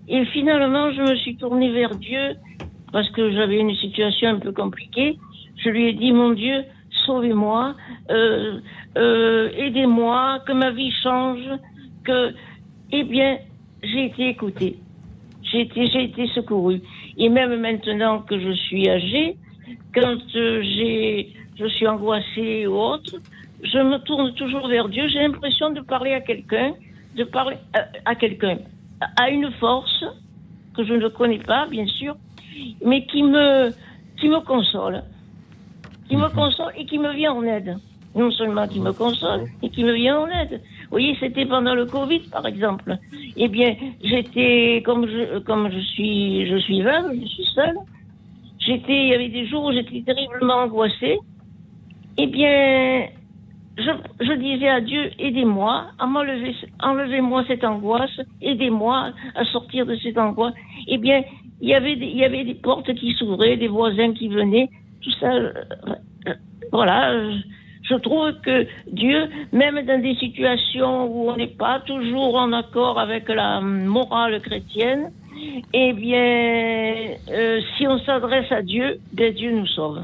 [0.09, 2.37] Et finalement, je me suis tournée vers Dieu
[2.93, 5.19] parce que j'avais une situation un peu compliquée.
[5.57, 6.65] Je lui ai dit, mon Dieu,
[7.05, 7.75] sauvez-moi,
[8.11, 8.61] euh,
[8.97, 11.45] euh, aidez-moi, que ma vie change,
[12.05, 12.35] que,
[12.93, 13.39] eh bien,
[13.83, 14.79] j'ai été écoutée.
[15.43, 16.81] J'ai été, j'ai été secourue.
[17.17, 19.37] Et même maintenant que je suis âgée,
[19.95, 23.15] quand euh, j'ai, je suis angoissée ou autre,
[23.63, 25.09] je me tourne toujours vers Dieu.
[25.09, 26.73] J'ai l'impression de parler à quelqu'un,
[27.17, 28.59] de parler à, à quelqu'un,
[29.17, 30.05] à- une force
[30.77, 32.17] que je ne connais pas, bien sûr,
[32.85, 33.71] mais qui me,
[34.19, 35.03] qui me console,
[36.09, 37.77] qui me console et qui me vient en aide.
[38.15, 40.63] Non seulement qui me console, et qui me vient en aide.
[40.85, 42.97] Vous voyez, c'était pendant le Covid, par exemple.
[43.37, 47.77] Eh bien, j'étais, comme je, comme je suis, je suis veuve, je suis seule.
[48.59, 51.19] J'étais, il y avait des jours où j'étais terriblement angoissée.
[52.19, 53.09] Eh bien,
[53.77, 53.91] je,
[54.21, 60.55] je disais à Dieu, aidez-moi enlevez-moi cette angoisse, aidez-moi à sortir de cette angoisse.
[60.89, 61.23] Eh bien,
[61.61, 64.69] il y avait des, il y avait des portes qui s'ouvraient, des voisins qui venaient,
[65.03, 65.33] tout ça.
[65.33, 65.53] euh,
[66.29, 66.35] euh,
[66.73, 67.11] voilà.
[67.11, 67.35] euh,
[67.83, 72.99] Je trouve que Dieu, même dans des situations où on n'est pas toujours en accord
[72.99, 75.11] avec la morale chrétienne,
[75.75, 80.01] eh bien, euh, si on s'adresse à Dieu, ben Dieu nous sauve.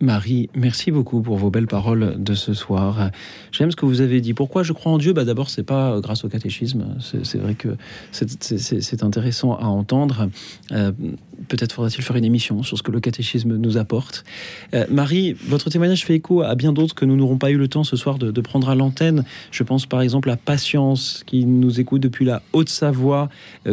[0.00, 3.10] Marie, merci beaucoup pour vos belles paroles de ce soir.
[3.56, 4.34] J'aime ce que vous avez dit.
[4.34, 5.14] Pourquoi je crois en Dieu?
[5.14, 6.84] Bah D'abord, c'est pas euh, grâce au catéchisme.
[7.00, 7.76] C'est vrai que
[8.12, 10.28] c'est- intéressant à entendre.
[10.72, 10.92] Euh,
[11.48, 14.24] Peut-être faudra-t-il faire une émission sur ce que le catéchisme nous apporte.
[14.72, 17.68] Euh, Marie, votre témoignage fait écho à bien d'autres que nous n'aurons pas eu le
[17.68, 19.22] temps ce soir de, prendre à l'antenne.
[19.50, 23.28] Je pense par exemple à Patience, qui nous écoute depuis la Haute-Savoie,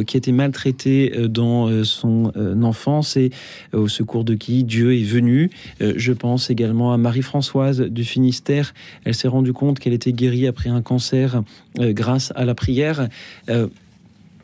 [0.06, 3.32] qui a été maltraitée dans son enfance et
[3.72, 4.66] au secours de qui?
[4.66, 5.50] Dieu est venu.
[5.80, 8.74] Je pense également à Marie-Françoise du Finistère.
[9.06, 11.44] Elle s'est rendue compte qu'elle était guérie après un cancer
[11.80, 13.08] euh, grâce à la prière.
[13.50, 13.68] Euh,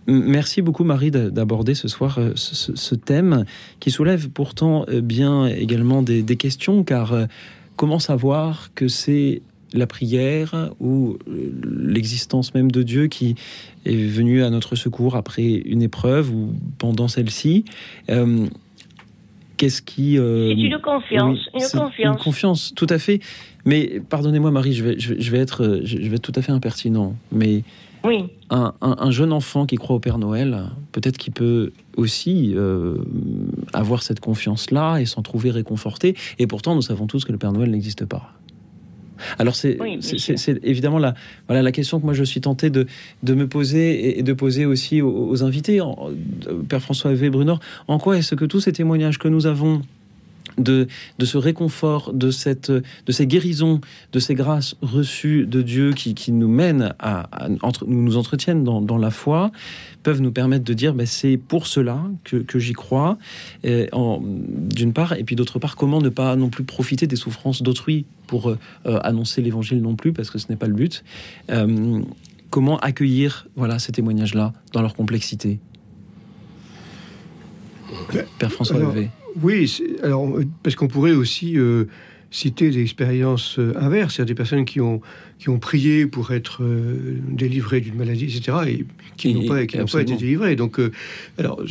[0.07, 3.45] Merci beaucoup Marie d'a- d'aborder ce soir euh, ce, thème
[3.79, 7.13] qui soulève pourtant bien également des, des questions car
[7.75, 11.17] comment savoir que c'est la prière ou
[11.63, 13.35] l'existence même de Dieu qui
[13.85, 17.65] est venu à notre secours après une épreuve ou pendant celle-ci?
[18.09, 18.47] Euh,
[19.57, 20.17] Qu'est-ce qui...
[20.17, 22.15] euh, C'est une confiance, une confiance.
[22.17, 23.19] Une confiance, tout à fait.
[23.65, 26.41] Mais pardonnez-moi Marie, je vais, je vais, je vais être, je vais être tout à
[26.41, 27.15] fait impertinent.
[27.31, 27.63] Mais
[28.03, 28.25] Oui.
[28.49, 32.95] un, un- un jeune enfant qui croit au Père Noël, peut-être qu'il peut aussi euh,
[33.73, 36.15] avoir cette confiance-là et s'en trouver réconforté.
[36.39, 38.33] Et pourtant, nous savons tous que le Père Noël n'existe pas.
[39.37, 39.99] Alors c'est Oui,
[40.63, 41.13] évidemment la,
[41.47, 42.87] voilà, la question que moi je suis tenté de,
[43.21, 46.09] de me poser et- et de poser aussi aux, aux invités, en-
[46.47, 47.29] euh, Père François V.
[47.29, 47.59] Brunor,
[47.89, 49.81] en quoi est-ce que tous ces témoignages que nous avons
[50.59, 50.87] de,
[51.17, 53.81] de ce réconfort, de, cette, de ces guérisons,
[54.13, 58.63] de ces grâces reçues de Dieu qui, qui nous mènent à, à- entre, nous, entretiennent
[58.63, 59.51] dans, dans la foi,
[60.03, 63.17] peuvent nous permettre de dire ben, c'est pour cela que, que j'y crois,
[63.63, 68.05] d'une part, et puis d'autre part, comment ne pas non plus profiter des souffrances d'autrui
[68.27, 71.03] pour euh, euh, annoncer l'évangile non plus, parce que ce n'est pas le but.
[71.49, 71.99] Euh,
[72.49, 75.59] comment accueillir voilà, ces témoignages-là dans leur complexité?
[78.37, 79.09] Père François Alors, Levé.
[79.41, 81.85] Oui, alors euh, parce qu'on pourrait aussi euh,
[82.31, 85.01] citer des expériences euh, inverses, c'est-à-dire des personnes qui ont
[85.39, 88.85] qui ont prié pour être euh, délivrées d'une maladie, etc., et
[89.15, 90.55] qui n'ont pas, qui pas été délivrées.
[90.57, 90.91] Donc, euh,
[91.37, 91.63] alors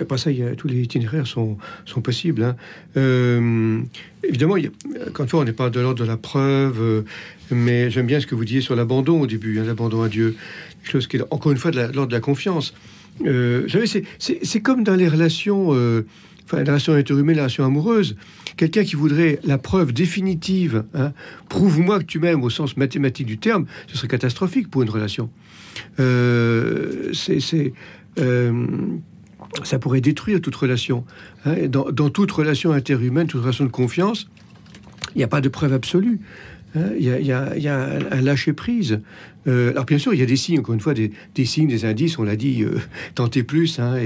[0.00, 2.42] après ça, il y a, tous les itinéraires sont sont possibles.
[2.42, 2.56] hein.
[2.96, 3.80] Euh,
[4.26, 4.70] évidemment, il y a,
[5.12, 7.04] quand fois, on n'est pas de l'ordre de la preuve,
[7.52, 10.34] mais j'aime bien ce que vous disiez sur l'abandon au début, hein, l'abandon à Dieu,
[10.82, 12.74] quelque chose qui est encore une fois de l'ordre de la confiance.
[13.20, 15.72] Vous savez, c'est- comme dans les relations,
[16.44, 18.16] enfin, les relations interhumaines, les relations amoureuses.
[18.56, 21.12] Quelqu'un qui voudrait la preuve définitive, hein,
[21.48, 25.28] prouve-moi que tu m'aimes au sens mathématique du terme, ce serait catastrophique pour une relation.
[26.00, 27.72] Euh, c'est,
[28.18, 28.66] euh,
[29.64, 31.04] ça pourrait détruire toute relation.
[31.44, 31.68] hein.
[31.68, 34.28] Dans, dans toute relation interhumaine, toute relation de confiance,
[35.14, 36.20] il n'y a pas de preuve absolue.
[36.76, 36.90] hein.
[36.98, 37.18] Il y a,
[37.56, 39.00] il y a- un, un lâcher-prise.
[39.46, 41.10] Euh, alors bien sûr, il y a des signes, encore une fois, des,
[41.44, 42.78] signes, des indices, on l'a dit, euh,
[43.14, 43.78] tenter plus.
[43.78, 43.96] hein,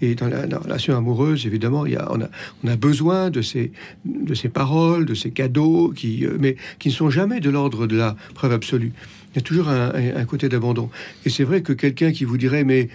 [0.00, 3.70] et, dans la, la relation amoureuse, évidemment, il y a, on, a, besoin de ces,
[4.04, 7.86] de ces paroles, de ces cadeaux, qui, euh, mais qui ne sont jamais de l'ordre
[7.86, 8.92] de la preuve absolue.
[9.32, 10.90] Il y a toujours un, côté d'abandon.
[11.24, 12.88] Et c'est vrai que quelqu'un qui vous dirait, mais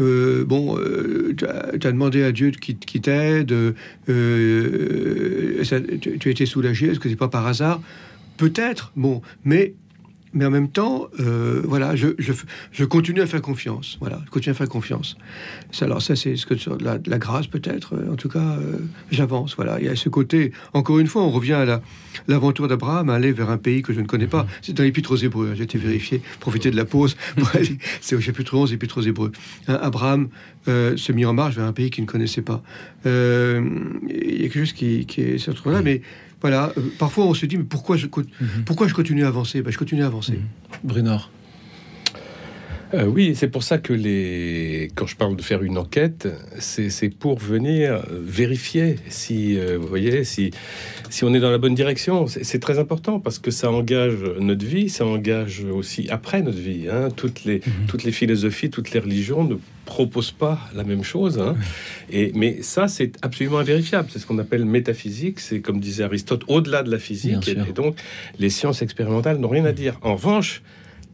[0.00, 0.76] euh, bon,
[1.36, 3.72] tu as, demandé à Dieu qui, t'aide, euh,
[6.00, 7.80] tu, tu as été soulagé, est-ce que c'est pas par hasard?
[8.38, 9.74] Peut-être, bon, mais
[10.34, 12.32] mais en même temps, euh, voilà, je, je,
[12.72, 13.96] je continue à faire confiance.
[14.00, 15.16] Voilà, je continue à faire confiance.
[15.70, 17.94] Ça, alors ça, c'est ce que la, la grâce peut-être.
[17.94, 18.78] euh, En tout cas, euh,
[19.10, 19.54] j'avance.
[19.56, 20.52] Voilà, il y a ce côté.
[20.72, 21.80] Encore une fois, on revient à la-
[22.28, 24.46] l'aventure d'Abraham, aller vers un pays que je ne connais pas.
[24.62, 25.50] C'est dans l'Épître aux Hébreux.
[25.50, 27.16] hein, J'ai été vérifié, profiter de la pause.
[27.54, 29.32] aller- c'est au chapitre 11, Épître aux Hébreux.
[29.68, 30.28] Hein, Abraham
[30.68, 32.62] euh, se mit en marche vers un pays qu'il ne connaissait pas.
[33.04, 33.10] Il
[34.10, 36.00] y a quelque chose qui, qui est se retrouve là, mais
[36.44, 36.72] voilà.
[36.76, 38.22] euh, parfois, on se dit, mais pourquoi je, co-
[38.66, 39.62] pourquoi je continue à avancer?
[39.62, 40.38] Ben, Je continue à avancer.
[40.84, 41.30] Brunor.
[42.94, 44.88] Euh, oui, c'est pour ça que les...
[44.94, 50.22] quand je parle de faire une enquête, c'est pour venir vérifier si, euh, vous voyez,
[50.24, 50.52] si,
[51.10, 52.26] si on est dans la bonne direction.
[52.28, 56.86] C'est très important parce que ça engage notre vie, ça engage aussi après notre vie.
[56.90, 57.08] hein.
[57.14, 59.56] Toutes, les, toutes les philosophies, toutes les religions ne
[59.86, 61.38] proposent pas la même chose.
[61.40, 61.56] hein.
[62.10, 64.08] Et, mais ça, c'est absolument invérifiable.
[64.12, 65.40] C'est ce qu'on appelle métaphysique.
[65.40, 67.48] C'est comme disait Aristote, au-delà de la physique.
[67.68, 67.96] Et donc,
[68.38, 69.98] les sciences expérimentales n'ont rien à dire.
[70.02, 70.62] En revanche,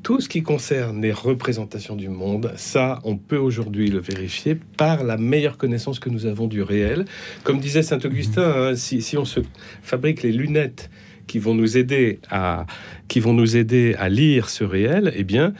[0.02, 5.04] tout ce qui concerne les représentations du monde, ça, on peut aujourd'hui le vérifier par
[5.04, 7.04] la meilleure connaissance que nous avons du réel.
[7.44, 9.40] Comme disait saint Augustin, hein, si, si on se
[9.82, 10.90] fabrique les lunettes
[11.26, 12.66] qui vont nous aider à
[13.06, 15.52] qui vont nous aider à lire ce réel, eh bien,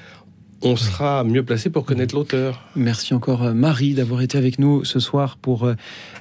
[0.62, 2.61] on sera mieux placé pour connaître l'auteur.
[2.77, 5.74] Merci encore euh, Marie d'avoir été avec nous ce soir pour euh,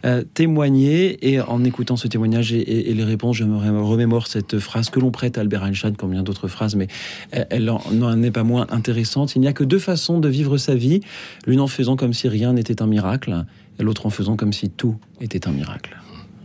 [0.06, 1.30] euh, témoigner.
[1.30, 5.00] Et en écoutant ce témoignage et, et- les réponses, je me remémore cette phrase que
[5.00, 6.88] l'on prête à Albert Einstein, comme bien d'autres phrases, mais
[7.32, 9.36] elle- elle en- n'en est pas moins intéressante.
[9.36, 11.02] Il n'y a que deux façons de vivre sa vie,
[11.46, 13.46] l'une en faisant comme si rien n'était un miracle,
[13.80, 15.98] et l'autre en faisant comme si tout était un miracle.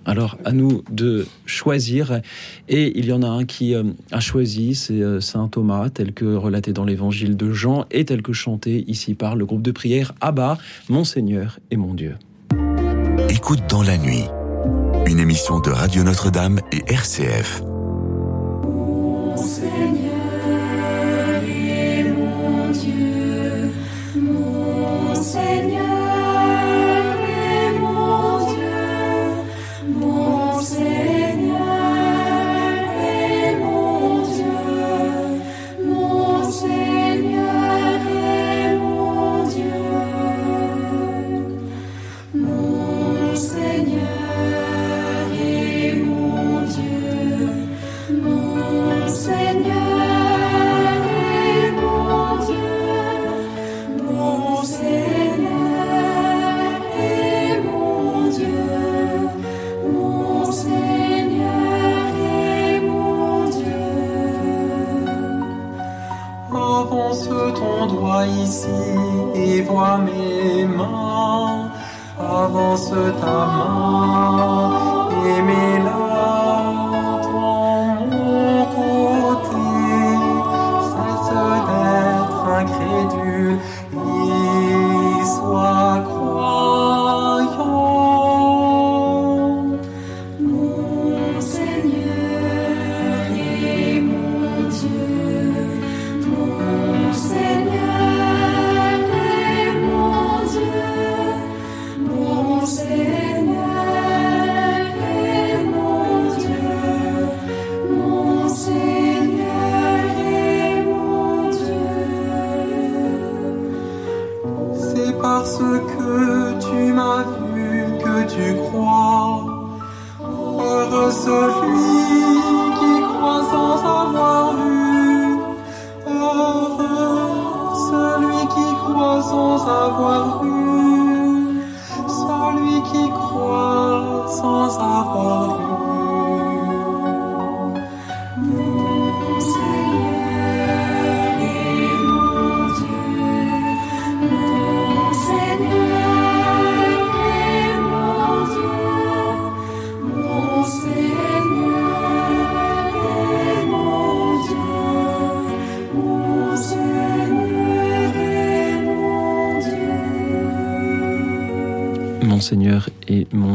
[0.06, 2.20] Alors, à nous de choisir.
[2.68, 6.12] Et il y en a un qui euh, a choisi, c'est euh, Saint Thomas, tel
[6.12, 9.72] que relaté dans l'évangile de Jean et tel que chanté ici par le groupe de
[9.72, 10.58] prière Abba,
[10.88, 12.16] mon Seigneur et mon Dieu.
[13.30, 14.24] Écoute dans la nuit.
[15.06, 17.62] Une émission de Radio Notre-Dame et RCF.
[17.62, 20.03] Mon Seigneur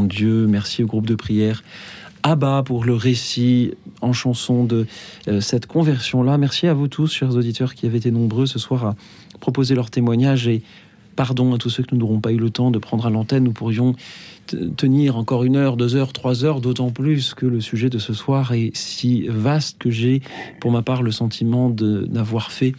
[0.09, 1.63] Dieu, merci au groupe de prière.
[2.23, 4.87] Abba pour le récit en chanson de
[5.27, 6.37] euh, cette conversion-là.
[6.37, 8.95] Merci à vous tous, chers auditeurs, qui avez été nombreux ce soir à
[9.39, 10.63] proposer leur témoignage et
[11.15, 13.43] pardon à tous ceux que nous n'aurons pas eu le temps de prendre à l'antenne.
[13.43, 13.95] Nous pourrions
[14.77, 18.13] tenir encore une heure, deux heures, trois heures, d'autant plus que le sujet de ce
[18.13, 20.21] soir est si vaste que j'ai,
[20.59, 22.73] pour ma part, le sentiment de n'avoir fait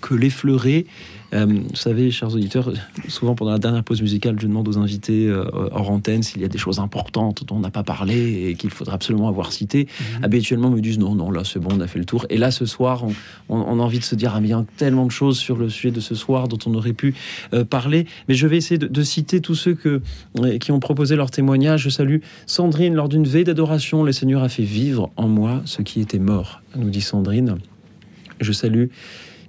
[0.00, 0.86] que l'effleurer.
[1.32, 2.72] Euh, vous savez, chers auditeurs,
[3.08, 6.44] souvent pendant la dernière pause musicale, je demande aux invités euh, hors antenne s'il y
[6.44, 9.86] a des choses importantes dont on n'a pas parlé et qu'il faudra absolument avoir cité.
[10.22, 12.26] Habituellement, ils me disent non, non, là c'est bon, on a fait le tour.
[12.30, 13.12] Et là, ce soir, on,
[13.48, 15.38] on- on a envie de se dire, ah, mais il y a tellement de choses
[15.38, 17.14] sur le sujet de ce soir dont on aurait pu
[17.54, 18.06] euh, parler.
[18.28, 20.00] Mais je vais essayer de, de citer tous ceux que,
[20.40, 21.82] euh, qui ont proposé leur témoignage.
[21.82, 22.94] Je salue Sandrine.
[22.94, 26.60] Lors d'une veille d'adoration, le Seigneur a fait vivre en moi ce qui était mort,
[26.76, 27.56] nous dit Sandrine.
[28.40, 28.86] Je salue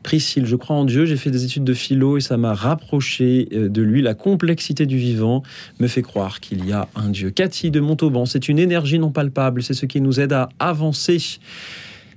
[0.07, 3.49] Priscille, je crois en Dieu, j'ai fait des études de philo et ça m'a rapproché
[3.51, 4.01] euh, de lui.
[4.01, 5.43] La complexité du vivant
[5.81, 7.29] me fait croire qu'il y a un Dieu.
[7.29, 11.17] Cathy de Montauban, c'est une énergie non palpable, c'est ce qui nous aide à avancer.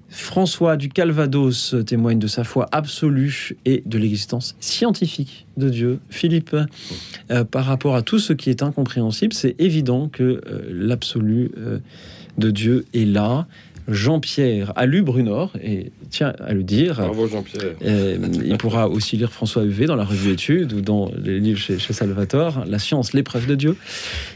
[0.09, 5.99] François du Calvados témoigne de sa foi absolue et de l'existence scientifique de Dieu.
[6.11, 6.55] Philippe,
[7.33, 11.51] euh, par rapport à tout ce qui est incompréhensible, c'est évident que euh, l'absolu
[12.39, 13.49] de Dieu est là.
[13.89, 16.97] Jean-Pierre a lu Brunor et tient à le dire.
[16.97, 17.74] Bravo Jean-Pierre.
[17.85, 21.59] Euh, il pourra aussi lire François Huvet dans la revue Études ou dans les livres
[21.59, 23.77] chez, chez Salvatore, La science, l'épreuve de Dieu.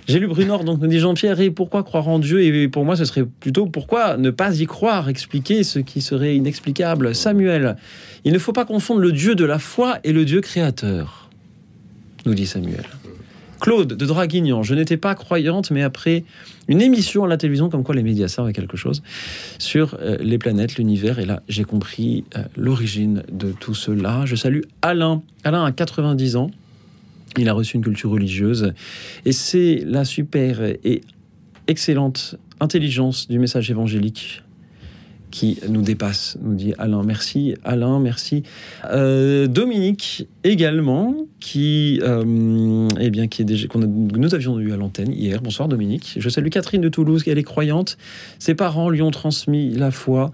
[0.08, 2.42] J'ai lu Brunor, donc me dit Jean-Pierre, et pourquoi croire en Dieu?
[2.42, 6.36] Et pour moi, ce serait plutôt pourquoi ne pas y croire, expliquer ce qui serait
[6.36, 7.14] inexplicable.
[7.14, 7.76] Samuel,
[8.24, 11.30] il ne faut pas confondre le Dieu de la foi et le Dieu créateur,
[12.26, 12.84] nous dit Samuel.
[13.64, 16.24] Claude de Draguignan, je n'étais pas croyante, mais après
[16.68, 19.02] une émission à la télévision, comme quoi les médias servent quelque chose,
[19.56, 24.26] sur euh, les planètes, l'univers, et là j'ai compris euh, l'origine de tout cela.
[24.26, 25.22] Je salue Alain.
[25.44, 26.50] Alain a 90 ans.
[27.38, 28.74] Il a reçu une culture religieuse.
[29.24, 31.00] Et c'est la super et
[31.66, 34.43] excellente intelligence du message évangélique
[35.34, 37.02] qui nous dépasse, nous dit Alain.
[37.02, 38.44] Merci Alain, merci.
[38.92, 44.60] Euh, Dominique également, qui, euh, eh bien, qui est déjà, qu'on a- que nous avions
[44.60, 45.42] eu à l'antenne hier.
[45.42, 46.14] Bonsoir Dominique.
[46.18, 47.98] Je salue Catherine de Toulouse, elle est croyante.
[48.38, 50.30] Ses parents lui ont transmis la foi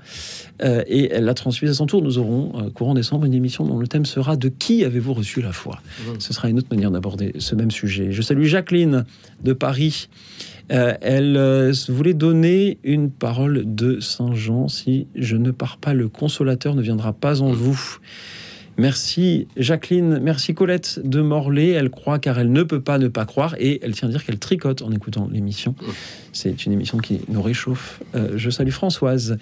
[0.62, 2.02] euh, et elle l'a transmise à son tour.
[2.02, 5.40] Nous aurons, euh, courant décembre, une émission dont le thème sera De qui avez-vous reçu
[5.40, 5.80] la foi?
[6.18, 8.12] Ce sera une autre manière d'aborder ce même sujet.
[8.12, 9.06] Je salue Jacqueline
[9.42, 10.08] de Paris.
[10.70, 14.68] Euh, elle euh, voulait donner une parole de Saint Jean.
[14.68, 17.98] Si je ne pars pas, le consolateur ne viendra pas en vous.
[18.78, 21.70] Merci Jacqueline, merci Colette de Morlaix.
[21.70, 24.24] Elle croit car elle ne peut pas ne pas croire et elle tient à dire
[24.24, 25.74] qu'elle tricote en écoutant l'émission.
[26.32, 28.00] C'est une émission qui nous réchauffe.
[28.14, 29.36] Euh, je salue Françoise.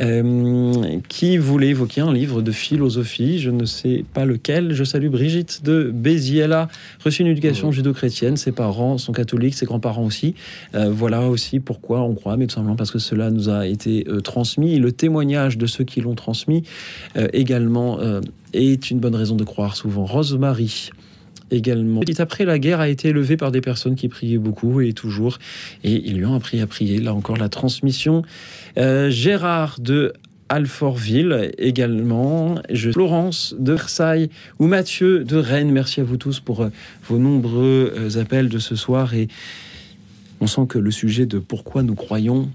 [0.00, 4.72] Euh, qui voulait évoquer un livre de philosophie, je ne sais pas lequel.
[4.72, 6.42] Je salue Brigitte de Béziers.
[6.42, 6.68] Elle a
[7.04, 8.36] reçu une éducation judo-chrétienne.
[8.36, 10.34] Ses parents sont catholiques, ses grands-parents aussi.
[10.74, 14.06] Euh, voilà aussi pourquoi on croit, mais tout simplement parce que cela nous a été
[14.08, 14.74] euh, transmis.
[14.74, 16.62] Et le témoignage de ceux qui l'ont transmis
[17.32, 17.98] également
[18.52, 20.04] est une bonne raison de croire souvent.
[20.04, 20.90] Rosemary
[21.50, 22.00] également.
[22.00, 25.38] Petit après la guerre a été élevée par des personnes qui priaient beaucoup et toujours,
[25.84, 26.98] et ils lui ont appris à prier.
[27.00, 28.22] Là encore la transmission.
[28.78, 30.12] Euh, Gérard de
[30.48, 35.70] Alfortville également, je, Florence de Versailles ou Mathieu de Rennes.
[35.70, 36.70] Merci à vous tous pour euh,
[37.08, 39.28] vos nombreux euh, appels de ce soir et
[40.40, 42.48] on sent que le sujet de pourquoi nous croyons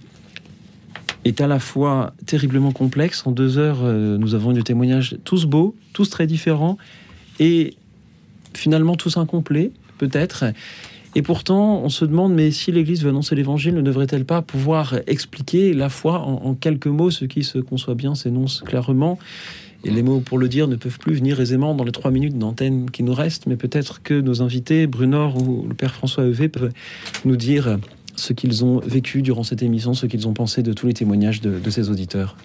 [1.24, 3.26] est à la fois terriblement complexe.
[3.26, 6.78] En deux heures, nous avons eu des témoignages tous beaux, tous très différents
[7.40, 7.76] et
[8.58, 10.46] finalement tous incomplets, peut-être.
[11.18, 14.96] Et pourtant, on se demande, mais si l'Église veut annoncer l'Évangile, ne devrait-elle pas pouvoir
[15.08, 19.18] expliquer la foi en, en quelques mots Ce qui se conçoit bien s'énonce clairement.
[19.86, 22.38] Et les mots pour le dire ne peuvent plus venir aisément dans les trois minutes
[22.38, 26.50] d'antenne qui nous restent, mais peut-être que nos invités, Brunor ou le Père François Evé,
[26.50, 26.72] peuvent
[27.24, 27.78] nous dire
[28.16, 31.40] ce qu'ils ont vécu durant cette émission, ce qu'ils ont pensé de tous les témoignages
[31.40, 32.36] de, de ces auditeurs.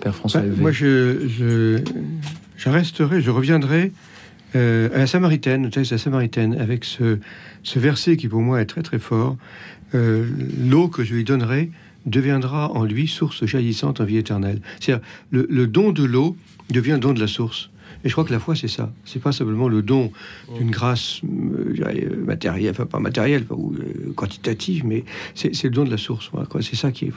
[0.00, 0.60] Père François Bah, Evé.
[0.60, 1.78] moi, je, je,
[2.56, 3.92] je resterai, je reviendrai
[4.54, 7.18] euh, à la Samaritaine, au texte de la Samaritaine, avec ce,
[7.62, 9.36] ce verset qui pour moi est très très fort.
[9.94, 10.26] Euh,
[10.68, 11.70] L'eau que je lui donnerai
[12.06, 14.60] deviendra en lui source jaillissante en vie éternelle.
[14.80, 16.36] C'est-à-dire, le, le don de l'eau
[16.70, 17.70] devient don de la source.
[18.04, 18.92] Et je crois que la foi, c'est ça.
[19.06, 20.12] C'est pas simplement le don
[20.58, 25.04] d'une grâce euh, euh, matérielle, enfin pas matérielle enfin, ou euh, quantitative, mais
[25.34, 26.28] c'est c'est le don de la source.
[26.30, 26.60] Voilà, quoi.
[26.60, 27.12] C'est ça qui est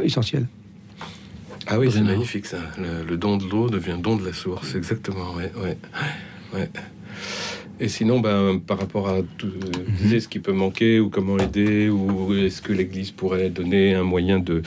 [0.00, 0.46] essentiel.
[1.66, 2.58] Ah oui, c'est magnifique ça.
[2.78, 5.34] Le, le don de l'eau devient don de la source, exactement.
[5.34, 5.76] Ouais, ouais,
[6.54, 6.68] ouais.
[7.80, 9.70] Et sinon, ben, par rapport à tout, euh,
[10.00, 14.04] disiez ce qui peut manquer ou comment aider ou est-ce que l'Église pourrait donner un
[14.04, 14.62] moyen de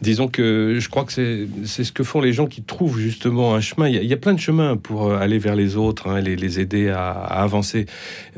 [0.00, 3.60] Disons que je crois que c'est ce que font les gens qui trouvent justement un
[3.60, 3.88] chemin.
[3.88, 6.08] Il y a, il y a plein de chemins pour euh, aller vers les autres,
[6.08, 7.86] hein, les, les aider à, à avancer.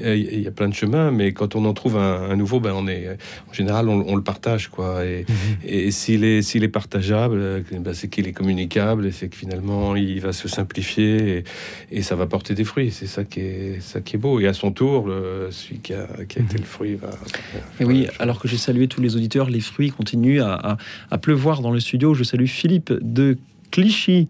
[0.03, 2.61] Euh, Il y a plein de chemins, mais quand on en trouve un, un nouveau,
[2.61, 3.09] ben on est
[3.49, 5.05] en général on, on le partage quoi.
[5.05, 5.27] Et,
[5.65, 9.37] et s'il est s'il est partageable, euh, ben c'est qu'il est communicable et c'est que
[9.37, 11.39] finalement il va se simplifier
[11.91, 12.91] et, et ça va porter des fruits.
[12.91, 14.41] C'est ça qui est ça qui est beau.
[14.41, 17.11] Et à son tour, le, celui qui a, qui a été le fruit va.
[17.81, 20.77] Et oui, alors que j'ai salué tous les auditeurs, les fruits continuent à, à-
[21.11, 22.14] à pleuvoir dans le studio.
[22.14, 23.36] Je salue Philippe de
[23.72, 24.28] Clichy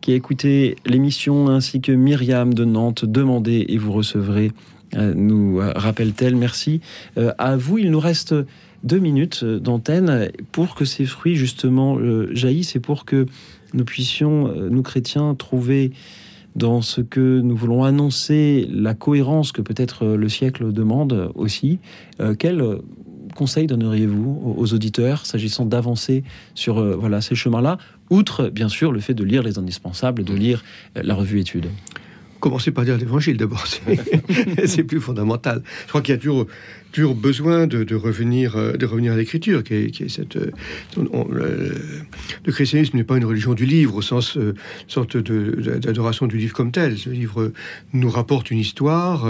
[0.00, 3.04] qui a écouté l'émission ainsi que Myriam de Nantes.
[3.04, 4.50] Demandez et vous recevrez,
[4.96, 6.34] euh, nous euh, rappelle-t-elle.
[6.34, 6.80] Merci
[7.18, 7.78] Euh, à vous.
[7.78, 8.34] Il nous reste
[8.82, 11.98] deux minutes d'antenne pour que ces fruits justement
[12.32, 13.26] jaillissent et pour que
[13.74, 15.92] nous puissions, nous chrétiens, trouver
[16.56, 21.78] dans ce que nous voulons annoncer la cohérence que peut-être le siècle demande aussi.
[22.38, 22.78] Quel euh,
[23.34, 26.22] conseil donneriez-vous aux- auditeurs s'agissant d'avancer
[26.54, 27.78] sur euh, voilà, ces chemins-là,
[28.10, 30.62] outre bien sûr le fait de lire les indispensables, de lire
[30.96, 31.66] euh, la revue étude
[32.40, 33.64] Commencez par lire l'évangile d'abord,
[34.66, 35.62] c'est plus fondamental.
[35.84, 36.48] Je crois qu'il y a toujours,
[36.90, 40.36] toujours besoin de, de revenir, euh, de revenir à l'écriture, qui est, qui est cette.
[40.96, 41.76] on- le,
[42.44, 44.54] le christianisme n'est pas une religion du livre au sens euh,
[44.88, 46.98] sorte d'adoration du livre comme tel.
[46.98, 47.52] Ce livre
[47.92, 49.24] nous rapporte une histoire,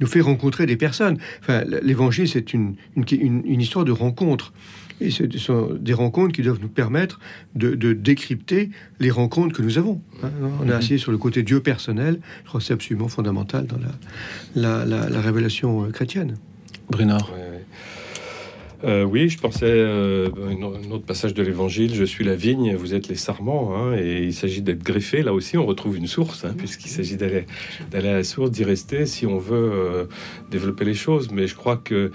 [0.00, 1.18] nous fait rencontrer des personnes.
[1.40, 4.52] Enfin, l'évangile, c'est une, une, une- une histoire de rencontre.
[5.00, 7.20] Et ce sont des rencontres qui doivent nous permettre
[7.54, 10.00] de, de décrypter les rencontres que nous avons.
[10.22, 10.30] hein.
[10.60, 10.78] On a Mhm.
[10.78, 12.18] assis sur le côté Dieu personnel.
[12.44, 13.92] Je crois que c'est absolument fondamental dans la,
[14.54, 16.36] la, la- la révélation euh, chrétienne.
[16.88, 17.30] Brunard.
[18.84, 21.94] Euh, oui, je pensais euh, un autre passage de l'Évangile.
[21.94, 25.22] Je suis la vigne, vous êtes les sarments, hein, et il s'agit d'être greffé.
[25.22, 27.46] Là aussi, on retrouve une source, hein, puisqu'il s'agit d'aller
[27.94, 30.04] à la source, d'y rester, si on veut euh,
[30.50, 31.30] développer les choses.
[31.32, 32.12] Mais je crois que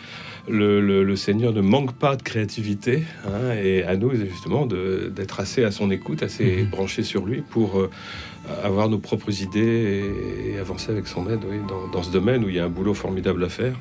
[0.47, 5.39] le, le- le Seigneur ne manque pas de créativité, hein, et à nous justement d'être
[5.39, 7.89] assez à son écoute, assez branchés sur lui pour euh,
[8.63, 10.03] avoir nos propres idées
[10.47, 12.65] et, et avancer avec son aide oui, dans, dans ce domaine où il y a
[12.65, 13.73] un boulot formidable à faire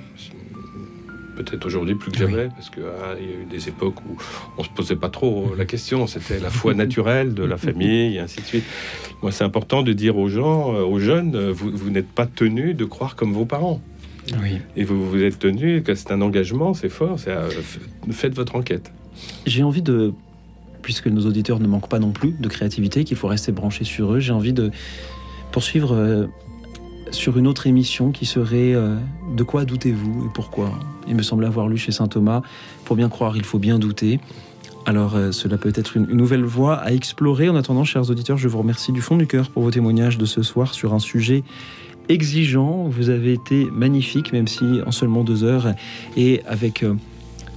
[1.42, 4.16] peut-être aujourd'hui plus que jamais, parce qu'il y a eu des époques où
[4.58, 8.20] on se posait pas trop la question, c'était la foi naturelle de la famille, et
[8.20, 8.64] ainsi de suite.
[9.22, 12.26] Moi, c'est important de dire aux gens, euh, aux jeunes, euh, vous, vous n'êtes pas
[12.26, 13.80] tenus de croire comme vos parents.
[14.42, 14.58] Oui.
[14.76, 17.48] Et vous, vous êtes tenus, que c'est un engagement, c'est fort, c'est, euh,
[18.10, 18.92] faites votre enquête.
[19.46, 20.12] J'ai envie de,
[20.82, 24.14] puisque nos auditeurs ne manquent pas non plus de créativité, qu'il faut rester branché sur
[24.14, 24.70] eux, j'ai envie de
[25.52, 26.28] poursuivre
[27.10, 28.96] sur une autre émission qui serait euh,
[29.36, 30.70] De quoi doutez-vous et pourquoi?
[31.08, 32.42] Il me semble avoir lu chez saint Thomas,
[32.84, 34.20] pour bien croire, il faut bien douter.
[34.86, 37.48] Alors euh, cela peut être une, nouvelle voie à explorer.
[37.48, 40.24] En attendant, chers auditeurs, je vous remercie du fond du cœur pour vos témoignages de
[40.24, 41.42] ce soir sur un sujet
[42.08, 42.88] exigeant.
[42.88, 45.74] Vous avez été magnifique, même si en seulement deux heures,
[46.16, 46.94] et avec euh,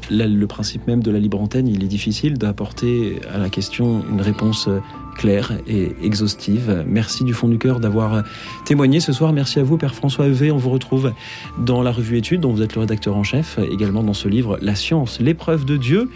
[0.10, 4.22] le principe même de la libre antenne, il est difficile d'apporter à la question une
[4.22, 4.68] réponse
[5.14, 6.84] claire et exhaustive.
[6.88, 8.24] Merci du fond du cœur d'avoir
[8.66, 9.34] témoigné ce soir.
[9.34, 10.52] Merci à vous, Père François Evé.
[10.52, 11.14] On vous retrouve
[11.58, 14.58] dans la revue Études, dont vous êtes le rédacteur en chef, également dans ce livre
[14.62, 16.10] La science, l'épreuve de Dieu.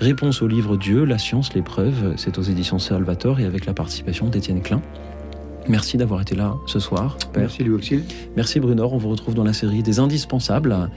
[0.00, 2.14] Réponse au livre Dieu, La science, l'épreuve.
[2.16, 4.82] C'est aux éditions Salvator et avec la participation d'Étienne Klein.
[5.68, 7.16] Merci d'avoir été là ce soir.
[7.36, 8.02] Merci Louis Auxil.
[8.36, 10.90] Merci Brunor, on vous retrouve dans la série des indispensables.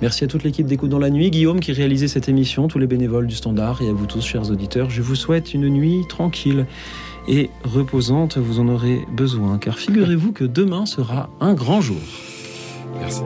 [0.00, 2.86] Merci à toute l'équipe d'écoute dans la nuit, Guillaume qui réalisait cette émission, tous les
[2.86, 4.90] bénévoles du Standard et à vous tous, chers auditeurs.
[4.90, 6.66] Je vous souhaite une nuit tranquille
[7.28, 12.00] et reposante, vous en aurez besoin, car figurez-vous que demain sera un grand jour.
[13.00, 13.22] Merci.